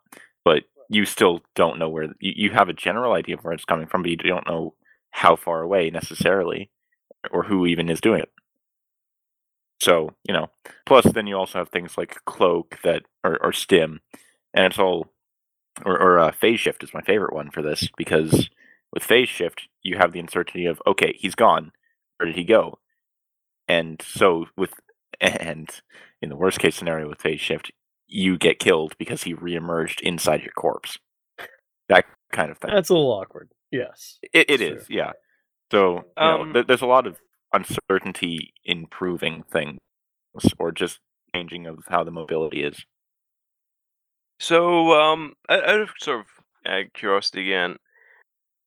But 0.45 0.65
you 0.89 1.05
still 1.05 1.43
don't 1.55 1.79
know 1.79 1.89
where 1.89 2.05
you, 2.21 2.33
you 2.37 2.51
have 2.51 2.69
a 2.69 2.75
general 2.75 3.13
idea 3.15 3.37
of 3.37 3.45
where 3.45 3.55
it's 3.55 3.65
coming 3.65 3.87
from, 3.87 4.03
but 4.03 4.11
you 4.11 4.17
don't 4.17 4.47
know 4.47 4.75
how 5.11 5.37
far 5.37 5.63
away 5.63 5.91
necessarily, 5.91 6.71
or 7.31 7.45
who 7.45 7.67
even 7.67 7.89
is 7.89 8.01
doing 8.01 8.21
it. 8.21 8.33
So 9.81 10.11
you 10.25 10.35
know, 10.35 10.51
plus 10.87 11.05
then 11.05 11.27
you 11.27 11.37
also 11.37 11.59
have 11.59 11.69
things 11.69 11.97
like 11.97 12.25
cloak 12.25 12.79
that 12.85 13.03
or, 13.23 13.43
or 13.43 13.53
stim, 13.53 14.01
and 14.53 14.67
it's 14.67 14.79
all 14.79 15.09
or, 15.85 15.99
or 15.99 16.19
uh, 16.19 16.33
phase 16.33 16.61
shift 16.61 16.83
is 16.83 16.95
my 16.95 17.03
favorite 17.03 17.35
one 17.35 17.51
for 17.51 17.63
this 17.63 17.89
because 17.97 18.49
with 18.93 19.03
phase 19.03 19.29
shift 19.29 19.69
you 19.83 19.97
have 19.97 20.13
the 20.13 20.21
uncertainty 20.21 20.67
of 20.67 20.81
okay 20.87 21.17
he's 21.19 21.35
gone 21.35 21.73
where 22.17 22.27
did 22.27 22.37
he 22.37 22.45
go 22.45 22.79
and 23.67 24.01
so 24.03 24.47
with 24.57 24.75
and 25.25 25.71
in 26.23 26.29
the 26.29 26.37
worst 26.37 26.59
case 26.59 26.77
scenario 26.77 27.09
with 27.09 27.21
phase 27.21 27.41
shift 27.41 27.71
you 28.07 28.37
get 28.39 28.59
killed 28.59 28.95
because 28.99 29.23
he 29.25 29.35
reemerged 29.35 30.01
inside 30.01 30.43
your 30.43 30.53
corpse 30.53 30.99
that 31.89 32.05
kind 32.33 32.51
of 32.51 32.59
thing 32.59 32.71
That's 32.73 32.91
a 32.91 32.95
little 32.95 33.13
awkward. 33.13 33.51
Yes. 33.71 34.19
it, 34.33 34.49
it 34.51 34.59
Sure. 34.61 34.79
yeah 34.89 35.13
so 35.73 35.95
you 35.97 36.03
know, 36.19 36.41
Um, 36.43 36.53
th- 36.53 36.67
there's 36.67 36.83
a 36.83 36.87
lot 36.87 37.07
of 37.07 37.19
uncertainty 37.53 38.53
in 38.65 38.87
proving 38.87 39.45
things 39.51 39.79
or 40.59 40.71
just 40.73 41.01
changing 41.35 41.67
of 41.67 41.79
how 41.89 42.05
the 42.05 42.11
mobility 42.11 42.63
is 42.63 42.85
So, 44.41 44.93
um, 44.93 45.35
out 45.49 45.69
out 45.69 45.81
of 45.81 45.91
sort 46.01 46.21
of 46.21 46.27
uh, 46.67 46.83
curiosity 46.95 47.43
again, 47.51 47.77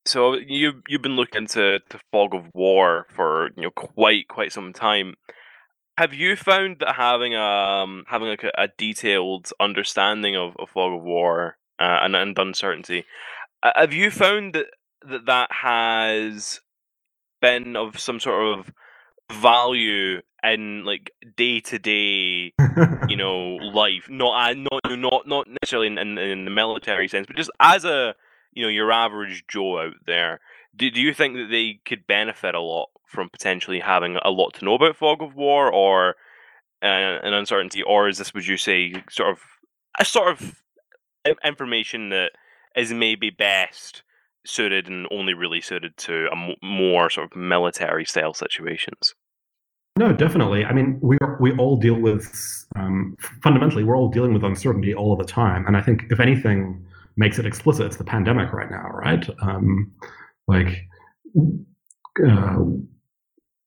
so 0.05 0.33
you 0.35 0.81
you've 0.87 1.01
been 1.01 1.15
looking 1.17 1.41
into 1.43 1.79
the 1.89 1.99
Fog 2.11 2.33
of 2.33 2.45
War 2.53 3.05
for 3.13 3.49
you 3.57 3.63
know 3.63 3.71
quite 3.71 4.27
quite 4.27 4.51
some 4.53 4.71
time. 4.73 5.15
Have 5.97 6.13
you 6.13 6.35
found 6.35 6.77
that 6.79 6.95
having 6.95 7.35
um 7.35 8.03
having 8.07 8.27
like 8.27 8.43
a, 8.43 8.51
a 8.57 8.67
detailed 8.77 9.51
understanding 9.59 10.35
of, 10.35 10.55
of 10.57 10.69
Fog 10.69 10.93
of 10.93 11.03
War 11.03 11.57
uh, 11.79 11.99
and 12.01 12.15
and 12.15 12.37
uncertainty, 12.37 13.05
uh, 13.63 13.71
have 13.75 13.93
you 13.93 14.11
found 14.11 14.53
that 14.53 14.67
that 15.07 15.25
that 15.25 15.51
has 15.51 16.61
been 17.41 17.75
of 17.75 17.99
some 17.99 18.19
sort 18.19 18.59
of 18.59 18.71
value 19.31 20.21
in 20.43 20.85
like 20.85 21.11
day 21.35 21.59
to 21.61 21.79
day 21.79 22.53
you 23.09 23.17
know 23.17 23.55
life? 23.55 24.07
Not 24.09 24.51
uh, 24.51 24.53
not 24.53 24.99
not 24.99 25.27
not 25.27 25.47
necessarily 25.61 25.87
in, 25.87 25.97
in, 25.97 26.17
in 26.17 26.45
the 26.45 26.51
military 26.51 27.07
sense 27.07 27.25
but 27.25 27.35
just 27.35 27.51
as 27.59 27.85
a 27.85 28.13
you 28.53 28.63
know 28.63 28.69
your 28.69 28.91
average 28.91 29.45
joe 29.47 29.79
out 29.79 29.93
there 30.05 30.39
do, 30.75 30.89
do 30.89 31.01
you 31.01 31.13
think 31.13 31.35
that 31.35 31.47
they 31.49 31.79
could 31.85 32.07
benefit 32.07 32.55
a 32.55 32.61
lot 32.61 32.89
from 33.07 33.29
potentially 33.29 33.79
having 33.79 34.17
a 34.23 34.29
lot 34.29 34.53
to 34.53 34.65
know 34.65 34.75
about 34.75 34.95
fog 34.95 35.21
of 35.21 35.35
war 35.35 35.71
or 35.71 36.15
uh, 36.83 36.85
an 37.23 37.33
uncertainty 37.33 37.81
or 37.81 38.07
is 38.07 38.17
this 38.17 38.33
would 38.33 38.45
you 38.45 38.57
say 38.57 38.93
sort 39.09 39.31
of 39.31 39.39
a 39.99 40.05
sort 40.05 40.29
of 40.29 40.55
information 41.43 42.09
that 42.09 42.31
is 42.75 42.93
maybe 42.93 43.29
best 43.29 44.03
suited 44.45 44.87
and 44.87 45.07
only 45.11 45.33
really 45.33 45.59
suited 45.59 45.95
to 45.97 46.27
a 46.31 46.65
more 46.65 47.09
sort 47.09 47.31
of 47.31 47.37
military 47.37 48.05
style 48.05 48.33
situations 48.33 49.15
No, 49.97 50.13
definitely. 50.13 50.63
I 50.63 50.73
mean, 50.73 50.99
we 51.01 51.17
are, 51.21 51.37
we 51.41 51.53
all 51.57 51.75
deal 51.77 51.99
with 51.99 52.27
um, 52.75 53.15
fundamentally 53.41 53.83
we're 53.83 53.97
all 53.97 54.09
dealing 54.09 54.33
with 54.33 54.43
uncertainty 54.43 54.93
all 54.93 55.11
of 55.11 55.19
the 55.19 55.25
time, 55.25 55.65
and 55.65 55.75
I 55.75 55.81
think 55.81 56.03
if 56.11 56.19
anything 56.19 56.85
makes 57.17 57.39
it 57.39 57.45
explicit, 57.45 57.87
it's 57.87 57.97
the 57.97 58.03
pandemic 58.03 58.53
right 58.53 58.69
now, 58.69 58.89
right? 58.93 59.27
Um, 59.41 59.91
like, 60.47 60.87
uh, 62.25 62.59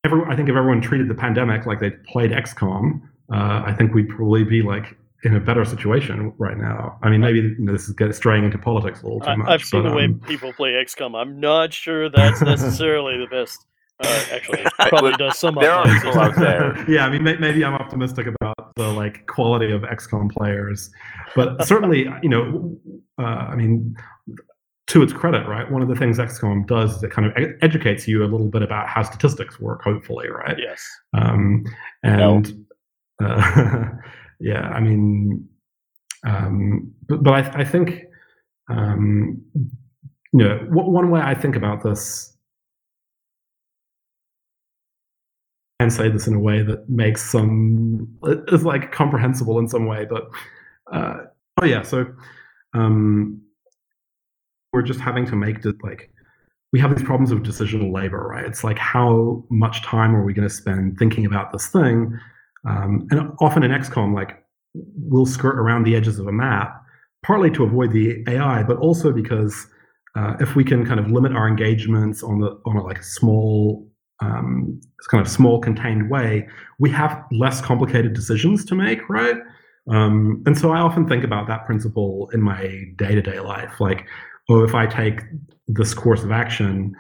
every, 0.04 0.22
I 0.28 0.36
think 0.36 0.48
if 0.48 0.56
everyone 0.56 0.80
treated 0.80 1.08
the 1.08 1.14
pandemic 1.14 1.66
like 1.66 1.80
they 1.80 1.90
played 1.90 2.30
XCOM, 2.30 3.00
uh, 3.32 3.62
I 3.64 3.74
think 3.76 3.94
we'd 3.94 4.08
probably 4.08 4.44
be 4.44 4.62
like 4.62 4.96
in 5.22 5.36
a 5.36 5.40
better 5.40 5.64
situation 5.64 6.32
right 6.38 6.56
now. 6.56 6.98
I 7.02 7.10
mean, 7.10 7.20
maybe 7.20 7.40
you 7.40 7.56
know, 7.58 7.72
this 7.72 7.88
is 7.88 7.94
getting 7.94 8.12
straying 8.12 8.44
into 8.44 8.58
politics 8.58 9.02
a 9.02 9.04
little 9.04 9.20
too 9.20 9.36
much. 9.36 9.48
I've 9.48 9.62
seen 9.62 9.82
but, 9.82 9.90
the 9.90 9.94
way 9.94 10.04
um, 10.06 10.20
people 10.20 10.52
play 10.52 10.70
XCOM. 10.70 11.14
I'm 11.14 11.38
not 11.38 11.72
sure 11.72 12.08
that's 12.08 12.40
necessarily 12.40 13.18
the 13.18 13.26
best. 13.26 13.66
Uh, 14.02 14.24
actually, 14.32 14.60
it 14.60 14.72
probably 14.88 15.12
does 15.12 15.38
some. 15.38 15.54
There 15.60 15.70
are 15.70 15.84
people 15.84 16.18
out 16.18 16.34
there. 16.36 16.84
yeah, 16.90 17.04
I 17.04 17.10
mean, 17.10 17.22
may- 17.22 17.36
maybe 17.36 17.62
I'm 17.62 17.74
optimistic 17.74 18.28
about 18.40 18.74
the 18.76 18.88
like 18.88 19.26
quality 19.26 19.70
of 19.72 19.82
XCOM 19.82 20.32
players, 20.32 20.90
but 21.36 21.66
certainly, 21.66 22.08
you 22.22 22.30
know, 22.30 22.78
uh, 23.18 23.22
I 23.50 23.56
mean, 23.56 23.94
to 24.90 25.04
its 25.04 25.12
credit, 25.12 25.46
right? 25.46 25.70
One 25.70 25.82
of 25.82 25.88
the 25.88 25.94
things 25.94 26.18
XCOM 26.18 26.66
does 26.66 26.96
is 26.96 27.02
it 27.04 27.12
kind 27.12 27.28
of 27.28 27.32
ed- 27.36 27.56
educates 27.62 28.08
you 28.08 28.24
a 28.24 28.26
little 28.26 28.48
bit 28.48 28.62
about 28.62 28.88
how 28.88 29.04
statistics 29.04 29.60
work. 29.60 29.82
Hopefully, 29.82 30.28
right? 30.28 30.56
Yes. 30.58 30.84
Um, 31.14 31.64
and 32.02 32.66
uh, 33.22 33.84
yeah, 34.40 34.62
I 34.62 34.80
mean, 34.80 35.48
um, 36.26 36.92
but, 37.08 37.22
but 37.22 37.34
I, 37.34 37.60
I 37.60 37.64
think, 37.64 38.02
um, 38.68 39.40
you 39.54 40.44
know, 40.44 40.58
w- 40.58 40.90
one 40.90 41.10
way 41.10 41.20
I 41.20 41.34
think 41.36 41.54
about 41.54 41.84
this 41.84 42.36
and 45.78 45.92
say 45.92 46.08
this 46.08 46.26
in 46.26 46.34
a 46.34 46.40
way 46.40 46.62
that 46.64 46.90
makes 46.90 47.22
some 47.22 48.08
is 48.48 48.64
like 48.64 48.90
comprehensible 48.90 49.60
in 49.60 49.68
some 49.68 49.86
way, 49.86 50.04
but 50.04 50.28
uh, 50.92 51.18
oh 51.62 51.64
yeah, 51.64 51.82
so 51.82 52.06
um, 52.74 53.40
we're 54.72 54.82
just 54.82 55.00
having 55.00 55.26
to 55.26 55.36
make 55.36 55.62
the, 55.62 55.76
like 55.82 56.10
we 56.72 56.80
have 56.80 56.94
these 56.94 57.04
problems 57.04 57.32
of 57.32 57.40
decisional 57.40 57.92
labor, 57.92 58.26
right? 58.28 58.44
It's 58.44 58.62
like 58.62 58.78
how 58.78 59.44
much 59.50 59.82
time 59.82 60.14
are 60.14 60.24
we 60.24 60.32
going 60.32 60.48
to 60.48 60.54
spend 60.54 60.98
thinking 60.98 61.26
about 61.26 61.52
this 61.52 61.68
thing? 61.68 62.18
Um, 62.68 63.06
and 63.10 63.32
often 63.40 63.62
in 63.62 63.70
XCOM, 63.70 64.14
like 64.14 64.44
we'll 64.74 65.26
skirt 65.26 65.58
around 65.58 65.84
the 65.84 65.96
edges 65.96 66.18
of 66.18 66.26
a 66.26 66.32
map, 66.32 66.82
partly 67.24 67.50
to 67.50 67.64
avoid 67.64 67.92
the 67.92 68.22
AI, 68.28 68.62
but 68.62 68.76
also 68.76 69.12
because 69.12 69.66
uh, 70.16 70.34
if 70.40 70.54
we 70.54 70.64
can 70.64 70.86
kind 70.86 71.00
of 71.00 71.10
limit 71.10 71.32
our 71.32 71.48
engagements 71.48 72.22
on 72.22 72.40
the 72.40 72.60
on 72.66 72.76
a 72.76 72.82
like 72.82 73.02
small 73.02 73.86
um, 74.20 74.80
kind 75.10 75.20
of 75.24 75.30
small 75.30 75.60
contained 75.60 76.10
way, 76.10 76.46
we 76.78 76.90
have 76.90 77.24
less 77.32 77.60
complicated 77.60 78.12
decisions 78.12 78.64
to 78.66 78.74
make, 78.74 79.08
right? 79.08 79.36
Um, 79.88 80.42
and 80.46 80.56
so 80.56 80.72
I 80.72 80.80
often 80.80 81.08
think 81.08 81.24
about 81.24 81.48
that 81.48 81.64
principle 81.64 82.30
in 82.32 82.42
my 82.42 82.84
day 82.96 83.14
to 83.14 83.22
day 83.22 83.40
life. 83.40 83.80
Like, 83.80 84.06
oh, 84.50 84.64
if 84.64 84.74
I 84.74 84.86
take 84.86 85.22
this 85.68 85.94
course 85.94 86.22
of 86.24 86.32
action, 86.32 86.94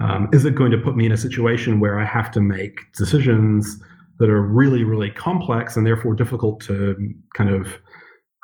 um, 0.00 0.28
is 0.32 0.44
it 0.44 0.54
going 0.54 0.72
to 0.72 0.78
put 0.78 0.96
me 0.96 1.06
in 1.06 1.12
a 1.12 1.16
situation 1.16 1.80
where 1.80 1.98
I 1.98 2.04
have 2.04 2.30
to 2.32 2.40
make 2.40 2.80
decisions 2.92 3.78
that 4.18 4.28
are 4.28 4.42
really, 4.42 4.82
really 4.84 5.10
complex 5.10 5.76
and 5.76 5.86
therefore 5.86 6.14
difficult 6.14 6.60
to 6.62 6.96
kind 7.34 7.50
of 7.50 7.78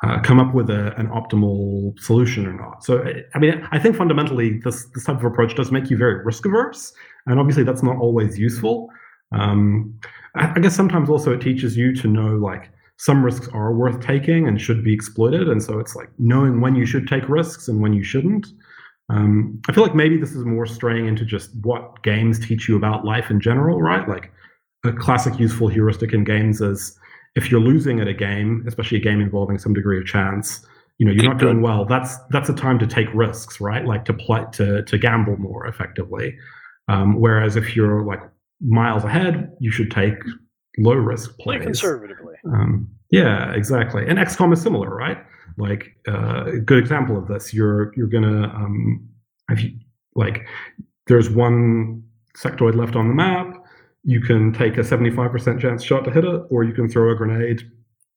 uh, 0.03 0.19
come 0.21 0.39
up 0.39 0.53
with 0.53 0.69
a, 0.69 0.93
an 0.97 1.07
optimal 1.07 1.99
solution 1.99 2.47
or 2.47 2.53
not? 2.53 2.83
So, 2.83 3.05
I 3.35 3.39
mean, 3.39 3.67
I 3.71 3.79
think 3.79 3.95
fundamentally 3.95 4.59
this, 4.63 4.87
this 4.95 5.03
type 5.03 5.17
of 5.17 5.25
approach 5.25 5.55
does 5.55 5.71
make 5.71 5.89
you 5.89 5.97
very 5.97 6.23
risk 6.23 6.45
averse. 6.45 6.93
And 7.27 7.39
obviously, 7.39 7.63
that's 7.63 7.83
not 7.83 7.97
always 7.97 8.39
useful. 8.39 8.89
Um, 9.33 9.99
I, 10.35 10.53
I 10.55 10.59
guess 10.59 10.75
sometimes 10.75 11.09
also 11.09 11.33
it 11.33 11.41
teaches 11.41 11.75
you 11.75 11.93
to 11.95 12.07
know 12.07 12.37
like 12.37 12.71
some 13.03 13.21
risks 13.21 13.49
are 13.49 13.73
worth 13.73 13.99
taking 13.99 14.47
and 14.47 14.61
should 14.61 14.81
be 14.81 14.93
exploited, 14.93 15.49
and 15.49 15.61
so 15.61 15.77
it's 15.77 15.93
like 15.93 16.07
knowing 16.19 16.61
when 16.61 16.73
you 16.73 16.85
should 16.85 17.05
take 17.05 17.27
risks 17.27 17.67
and 17.67 17.81
when 17.81 17.91
you 17.91 18.01
shouldn't. 18.01 18.47
Um, 19.09 19.59
I 19.67 19.73
feel 19.73 19.83
like 19.83 19.93
maybe 19.93 20.15
this 20.15 20.31
is 20.31 20.45
more 20.45 20.65
straying 20.65 21.05
into 21.07 21.25
just 21.25 21.49
what 21.63 22.01
games 22.03 22.39
teach 22.39 22.69
you 22.69 22.77
about 22.77 23.03
life 23.03 23.29
in 23.29 23.41
general, 23.41 23.81
right? 23.81 24.07
Like 24.07 24.31
a 24.85 24.93
classic 24.93 25.37
useful 25.37 25.67
heuristic 25.67 26.13
in 26.13 26.23
games 26.23 26.61
is 26.61 26.97
if 27.35 27.51
you're 27.51 27.59
losing 27.59 27.99
at 27.99 28.07
a 28.07 28.13
game, 28.13 28.63
especially 28.67 28.99
a 28.99 29.01
game 29.01 29.19
involving 29.19 29.57
some 29.57 29.73
degree 29.73 29.97
of 29.97 30.05
chance, 30.05 30.65
you 30.97 31.05
know 31.05 31.11
you're 31.11 31.29
not 31.29 31.39
doing 31.39 31.61
well. 31.61 31.83
That's 31.83 32.15
that's 32.29 32.47
a 32.47 32.53
time 32.53 32.79
to 32.79 32.87
take 32.87 33.13
risks, 33.13 33.59
right? 33.59 33.85
Like 33.85 34.05
to 34.05 34.13
play 34.13 34.45
to 34.53 34.81
to 34.81 34.97
gamble 34.97 35.35
more 35.35 35.67
effectively. 35.67 36.37
Um, 36.87 37.19
whereas 37.19 37.57
if 37.57 37.75
you're 37.75 38.05
like 38.05 38.21
miles 38.61 39.03
ahead, 39.03 39.51
you 39.59 39.71
should 39.71 39.91
take 39.91 40.15
low 40.77 40.93
risk 40.93 41.37
Play 41.39 41.57
plays. 41.57 41.65
conservatively. 41.65 42.35
Um, 42.45 42.89
yeah, 43.11 43.51
exactly. 43.53 44.07
And 44.07 44.17
XCOM 44.19 44.53
is 44.53 44.61
similar, 44.61 44.89
right? 44.95 45.17
Like 45.57 45.95
uh, 46.07 46.45
a 46.45 46.57
good 46.59 46.79
example 46.79 47.17
of 47.17 47.27
this. 47.27 47.53
You're 47.53 47.93
you're 47.95 48.07
gonna 48.07 48.47
um, 48.49 49.07
if 49.49 49.63
you 49.63 49.71
like, 50.15 50.47
there's 51.07 51.29
one 51.29 52.03
sectoid 52.37 52.75
left 52.75 52.95
on 52.95 53.07
the 53.07 53.13
map. 53.13 53.53
You 54.03 54.19
can 54.21 54.51
take 54.53 54.77
a 54.77 54.81
75% 54.81 55.59
chance 55.61 55.83
shot 55.83 56.03
to 56.05 56.11
hit 56.11 56.25
it, 56.25 56.41
or 56.49 56.63
you 56.63 56.73
can 56.73 56.89
throw 56.89 57.11
a 57.11 57.15
grenade 57.15 57.61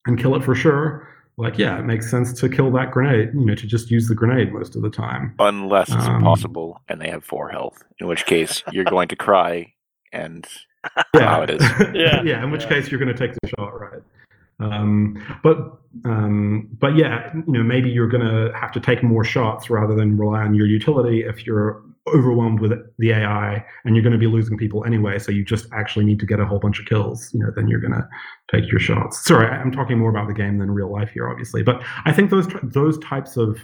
and 0.07 0.19
kill 0.19 0.35
it 0.35 0.43
for 0.45 0.55
sure. 0.55 1.09
Like, 1.39 1.59
yeah, 1.59 1.79
it 1.79 1.85
makes 1.85 2.11
sense 2.11 2.33
to 2.41 2.49
kill 2.49 2.71
that 2.73 2.91
grenade. 2.91 3.31
You 3.35 3.45
know, 3.45 3.55
to 3.55 3.67
just 3.67 3.91
use 3.91 4.09
the 4.09 4.15
grenade 4.15 4.53
most 4.53 4.75
of 4.77 4.83
the 4.83 4.91
time. 4.91 5.35
Unless 5.39 5.89
it's 5.91 6.07
Um, 6.07 6.17
impossible 6.17 6.81
and 6.89 7.01
they 7.01 7.11
have 7.11 7.25
four 7.25 7.51
health, 7.51 7.83
in 7.99 8.07
which 8.07 8.25
case 8.27 8.63
you're 8.73 8.85
going 8.85 9.09
to 9.09 9.17
cry 9.17 9.73
and 10.13 10.47
yeah. 11.15 11.21
how 11.21 11.43
it 11.43 11.51
is. 11.51 11.63
Yeah, 11.95 12.23
yeah. 12.23 12.43
In 12.43 12.51
which 12.51 12.63
yeah. 12.63 12.69
case 12.69 12.91
you're 12.91 13.01
going 13.01 13.15
to 13.15 13.19
take 13.19 13.37
the 13.41 13.49
shot, 13.49 13.81
right? 13.81 14.03
Um, 14.59 15.23
but 15.43 15.79
um, 16.05 16.69
but 16.81 16.97
yeah, 16.97 17.33
you 17.35 17.53
know, 17.53 17.63
maybe 17.63 17.91
you're 17.91 18.09
going 18.09 18.27
to 18.27 18.53
have 18.59 18.73
to 18.73 18.81
take 18.81 19.03
more 19.03 19.25
shots 19.25 19.71
rather 19.71 19.95
than 19.95 20.17
rely 20.17 20.43
on 20.43 20.55
your 20.55 20.67
utility 20.67 21.23
if 21.23 21.47
you're 21.47 21.83
overwhelmed 22.15 22.61
with 22.61 22.73
the 22.99 23.11
AI 23.11 23.65
and 23.85 23.97
you're 23.97 24.03
going 24.03 24.13
to 24.13 24.19
be 24.19 24.27
losing 24.27 24.57
people 24.57 24.85
anyway. 24.85 25.19
So 25.19 25.33
you 25.33 25.45
just 25.45 25.67
actually 25.73 26.05
need 26.05 26.21
to 26.21 26.27
get 26.27 26.39
a 26.39 26.47
whole 26.47 26.59
bunch 26.59 26.79
of 26.79 26.87
kills. 26.87 27.33
You 27.35 27.41
know, 27.41 27.51
then 27.55 27.69
you're 27.69 27.81
going 27.81 27.95
to 27.95 28.09
take 28.51 28.71
your 28.71 28.81
shots. 28.81 29.25
Sorry, 29.25 29.47
I'm 29.49 29.73
talking 29.73 29.99
more 29.99 30.11
about 30.11 30.29
the 30.29 30.35
game 30.35 30.59
than 30.59 30.71
real 30.71 30.91
life 30.91 31.11
here, 31.11 31.29
obviously. 31.29 31.63
But 31.63 31.83
I 32.05 32.13
think 32.13 32.31
those 32.31 32.47
those 32.63 32.99
types 33.01 33.37
of 33.37 33.59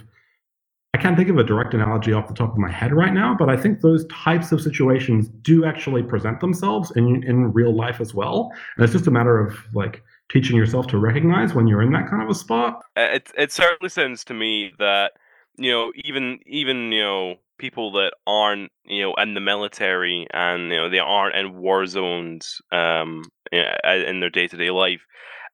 I 0.93 0.99
can't 0.99 1.17
think 1.17 1.29
of 1.29 1.37
a 1.37 1.43
direct 1.43 1.73
analogy 1.73 2.13
off 2.13 2.27
the 2.27 2.35
top 2.35 2.51
of 2.51 2.57
my 2.57 2.69
head 2.71 2.93
right 2.93 3.13
now, 3.13 3.35
but 3.37 3.49
I 3.49 3.57
think 3.57 3.81
those 3.81 4.05
types 4.07 4.51
of 4.51 4.61
situations 4.61 5.27
do 5.27 5.65
actually 5.65 6.03
present 6.03 6.39
themselves 6.39 6.91
in 6.95 7.23
in 7.23 7.51
real 7.51 7.75
life 7.75 7.99
as 7.99 8.13
well. 8.13 8.51
And 8.77 8.83
it's 8.83 8.93
just 8.93 9.07
a 9.07 9.11
matter 9.11 9.39
of 9.39 9.57
like 9.73 10.03
teaching 10.31 10.55
yourself 10.55 10.87
to 10.87 10.97
recognize 10.99 11.53
when 11.53 11.67
you're 11.67 11.81
in 11.81 11.91
that 11.93 12.07
kind 12.09 12.21
of 12.21 12.29
a 12.29 12.35
spot. 12.35 12.81
Uh, 12.95 13.09
It 13.13 13.31
it 13.35 13.51
certainly 13.51 13.89
sounds 13.89 14.23
to 14.25 14.33
me 14.35 14.73
that 14.77 15.13
you 15.57 15.71
know 15.71 15.91
even 15.95 16.39
even 16.45 16.91
you 16.91 17.01
know 17.01 17.35
people 17.57 17.91
that 17.93 18.13
aren't 18.27 18.71
you 18.85 19.01
know 19.01 19.13
in 19.15 19.33
the 19.33 19.39
military 19.39 20.27
and 20.31 20.71
you 20.71 20.77
know 20.77 20.89
they 20.89 20.99
aren't 20.99 21.35
in 21.35 21.57
war 21.57 21.85
zones 21.87 22.61
um 22.71 23.23
in 23.51 24.19
their 24.19 24.29
day 24.29 24.47
to 24.47 24.57
day 24.57 24.69
life. 24.69 25.01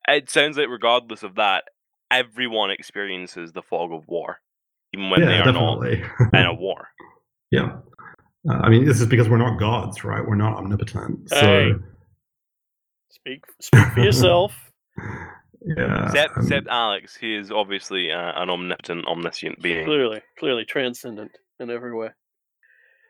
It 0.08 0.30
sounds 0.30 0.58
like 0.58 0.68
regardless 0.70 1.24
of 1.24 1.36
that, 1.36 1.66
everyone 2.12 2.72
experiences 2.72 3.52
the 3.54 3.62
fog 3.62 3.92
of 3.94 4.08
war, 4.08 4.40
even 4.94 5.10
when 5.10 5.22
they 5.22 5.28
yeah, 5.28 5.42
are 5.42 5.46
definitely. 5.46 6.04
not 6.20 6.40
in 6.40 6.46
a 6.46 6.54
war. 6.54 6.88
yeah. 7.52 7.78
Uh, 8.50 8.54
I 8.54 8.70
mean, 8.70 8.86
this 8.86 9.02
is 9.02 9.08
because 9.08 9.28
we're 9.28 9.38
not 9.38 9.60
gods, 9.60 10.04
right? 10.04 10.26
We're 10.26 10.36
not 10.36 10.56
omnipotent. 10.58 11.30
So, 11.30 11.36
Hey. 11.36 11.72
Speak 13.12 13.44
speak 13.60 13.86
for 13.94 14.00
yourself. 14.00 14.54
yeah. 15.62 16.06
Except, 16.06 16.38
um, 16.38 16.44
except 16.44 16.68
Alex, 16.70 17.18
he 17.18 17.36
is 17.36 17.52
obviously 17.52 18.12
uh, 18.12 18.32
an 18.42 18.50
omnipotent, 18.50 19.06
omniscient 19.08 19.62
being. 19.62 19.86
Clearly, 19.86 20.22
clearly 20.38 20.64
transcendent 20.64 21.32
in 21.60 21.70
every 21.70 21.94
way. 21.94 22.10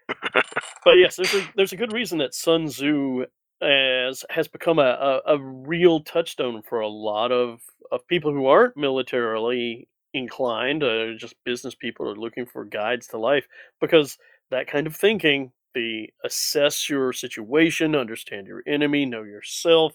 but 0.33 0.97
yes, 0.97 1.17
there's 1.17 1.33
a 1.35 1.47
there's 1.55 1.73
a 1.73 1.77
good 1.77 1.93
reason 1.93 2.17
that 2.19 2.33
Sun 2.33 2.67
Tzu 2.67 3.25
as 3.61 4.23
has 4.29 4.47
become 4.47 4.79
a, 4.79 5.21
a, 5.25 5.35
a 5.35 5.39
real 5.39 6.01
touchstone 6.01 6.61
for 6.67 6.79
a 6.79 6.87
lot 6.87 7.31
of, 7.31 7.59
of 7.91 8.07
people 8.07 8.31
who 8.31 8.47
aren't 8.47 8.77
militarily 8.77 9.87
inclined, 10.13 10.83
uh, 10.83 11.13
just 11.17 11.35
business 11.43 11.75
people 11.75 12.07
are 12.09 12.15
looking 12.15 12.45
for 12.45 12.65
guides 12.65 13.07
to 13.07 13.17
life, 13.17 13.47
because 13.79 14.17
that 14.51 14.67
kind 14.67 14.87
of 14.87 14.95
thinking, 14.95 15.51
the 15.75 16.09
assess 16.23 16.89
your 16.89 17.13
situation, 17.13 17.95
understand 17.95 18.47
your 18.47 18.63
enemy, 18.65 19.05
know 19.05 19.23
yourself, 19.23 19.93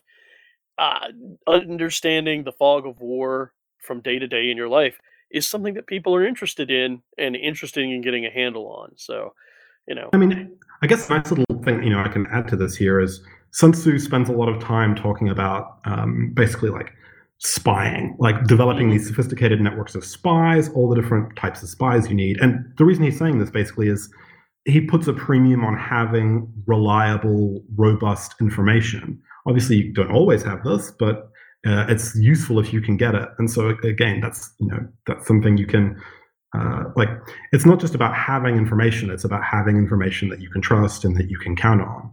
uh, 0.79 1.09
understanding 1.47 2.45
the 2.45 2.53
fog 2.53 2.87
of 2.87 3.01
war 3.01 3.53
from 3.79 4.01
day 4.01 4.19
to 4.19 4.27
day 4.27 4.51
in 4.51 4.57
your 4.57 4.69
life 4.69 4.99
is 5.31 5.47
something 5.47 5.75
that 5.75 5.87
people 5.87 6.15
are 6.15 6.25
interested 6.25 6.71
in 6.71 7.03
and 7.19 7.37
interested 7.37 7.85
in 7.85 8.01
getting 8.01 8.25
a 8.25 8.31
handle 8.31 8.69
on. 8.69 8.93
So, 8.97 9.35
you 9.89 9.95
know, 9.95 10.11
I 10.13 10.17
mean, 10.17 10.57
I 10.83 10.87
guess 10.87 11.11
a 11.11 11.19
nice 11.19 11.31
little 11.31 11.45
thing 11.65 11.83
you 11.83 11.91
know 11.91 12.01
I 12.01 12.09
can 12.09 12.27
add 12.29 12.49
to 12.49 12.57
this 12.57 12.77
here 12.77 13.01
is 13.01 13.21
Sun 13.51 13.73
Tzu 13.73 13.99
spends 13.99 14.29
a 14.29 14.33
lot 14.33 14.49
of 14.49 14.63
time 14.63 14.95
talking 14.95 15.29
about 15.29 15.79
um, 15.85 16.33
basically 16.35 16.71
like 16.71 16.93
spying, 17.45 18.17
like 18.19 18.47
developing 18.47 18.91
these 18.91 19.07
sophisticated 19.07 19.61
networks 19.61 19.95
of 19.95 20.05
spies, 20.05 20.71
all 20.71 20.89
the 20.89 21.01
different 21.01 21.37
types 21.37 21.63
of 21.63 21.69
spies 21.69 22.09
you 22.09 22.15
need. 22.15 22.41
And 22.41 22.65
the 22.79 22.85
reason 22.87 23.05
he's 23.05 23.19
saying 23.19 23.39
this 23.39 23.51
basically 23.51 23.89
is 23.89 24.09
he 24.65 24.81
puts 24.81 25.07
a 25.07 25.13
premium 25.13 25.63
on 25.63 25.77
having 25.77 26.51
reliable, 26.67 27.63
robust 27.77 28.35
information. 28.41 29.21
Obviously, 29.47 29.77
you 29.77 29.93
don't 29.93 30.11
always 30.11 30.43
have 30.43 30.65
this, 30.65 30.91
but 30.99 31.29
uh, 31.67 31.85
it's 31.89 32.17
useful 32.17 32.59
if 32.59 32.73
you 32.73 32.81
can 32.81 32.97
get 32.97 33.15
it. 33.15 33.29
And 33.39 33.51
so 33.51 33.69
again, 33.85 34.21
that's 34.21 34.53
you 34.59 34.69
know 34.69 34.89
that's 35.07 35.27
something 35.27 35.59
you 35.59 35.67
can 35.67 36.01
uh, 36.57 36.85
like. 36.97 37.11
It's 37.53 37.67
not 37.67 37.79
just 37.79 37.95
about 37.95 38.15
having 38.15 38.57
information; 38.57 39.11
it's 39.11 39.25
about 39.25 39.45
having 39.45 39.77
information 39.77 40.31
that 40.31 40.41
you 40.41 40.49
can 40.49 40.63
trust 40.63 41.05
and 41.05 41.15
that 41.17 41.29
you 41.29 41.39
can 41.39 41.57
count 41.57 41.83
on. 41.83 42.11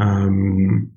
Um, 0.00 0.92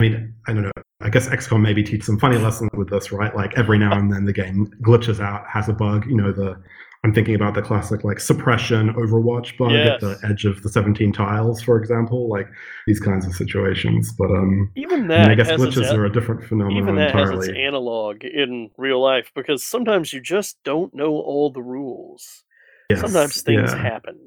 I 0.00 0.04
mean, 0.04 0.34
I 0.48 0.52
don't 0.52 0.62
know. 0.62 0.72
I 1.00 1.10
guess 1.10 1.28
XCOM 1.28 1.62
maybe 1.62 1.82
teach 1.82 2.02
some 2.02 2.18
funny 2.18 2.38
lessons 2.38 2.70
with 2.74 2.90
this, 2.90 3.12
right? 3.12 3.34
Like 3.34 3.56
every 3.56 3.78
now 3.78 3.96
and 3.96 4.12
then 4.12 4.24
the 4.24 4.32
game 4.32 4.72
glitches 4.82 5.20
out, 5.20 5.46
has 5.48 5.68
a 5.68 5.72
bug. 5.72 6.06
You 6.06 6.16
know, 6.16 6.32
the 6.32 6.60
I'm 7.04 7.14
thinking 7.14 7.36
about 7.36 7.54
the 7.54 7.62
classic 7.62 8.02
like 8.02 8.18
suppression 8.18 8.92
Overwatch 8.94 9.56
bug 9.56 9.70
at 9.70 10.00
the 10.00 10.18
edge 10.28 10.44
of 10.44 10.60
the 10.64 10.68
17 10.68 11.12
tiles, 11.12 11.62
for 11.62 11.78
example, 11.78 12.28
like 12.28 12.48
these 12.88 12.98
kinds 12.98 13.24
of 13.24 13.34
situations. 13.34 14.12
But 14.12 14.32
um, 14.32 14.72
even 14.74 15.04
I, 15.12 15.20
mean, 15.20 15.30
I 15.30 15.34
guess 15.36 15.48
glitches 15.48 15.92
are 15.92 16.04
a 16.04 16.12
different 16.12 16.44
phenomenon 16.44 16.82
even 16.82 16.96
that 16.96 17.10
entirely. 17.10 17.36
has 17.36 17.48
its 17.48 17.58
analog 17.58 18.24
in 18.24 18.70
real 18.76 19.00
life 19.00 19.30
because 19.36 19.62
sometimes 19.62 20.12
you 20.12 20.20
just 20.20 20.60
don't 20.64 20.92
know 20.92 21.12
all 21.12 21.52
the 21.52 21.62
rules. 21.62 22.42
Yes, 22.90 23.00
sometimes 23.00 23.42
things 23.42 23.70
yeah. 23.72 23.80
happen. 23.80 24.18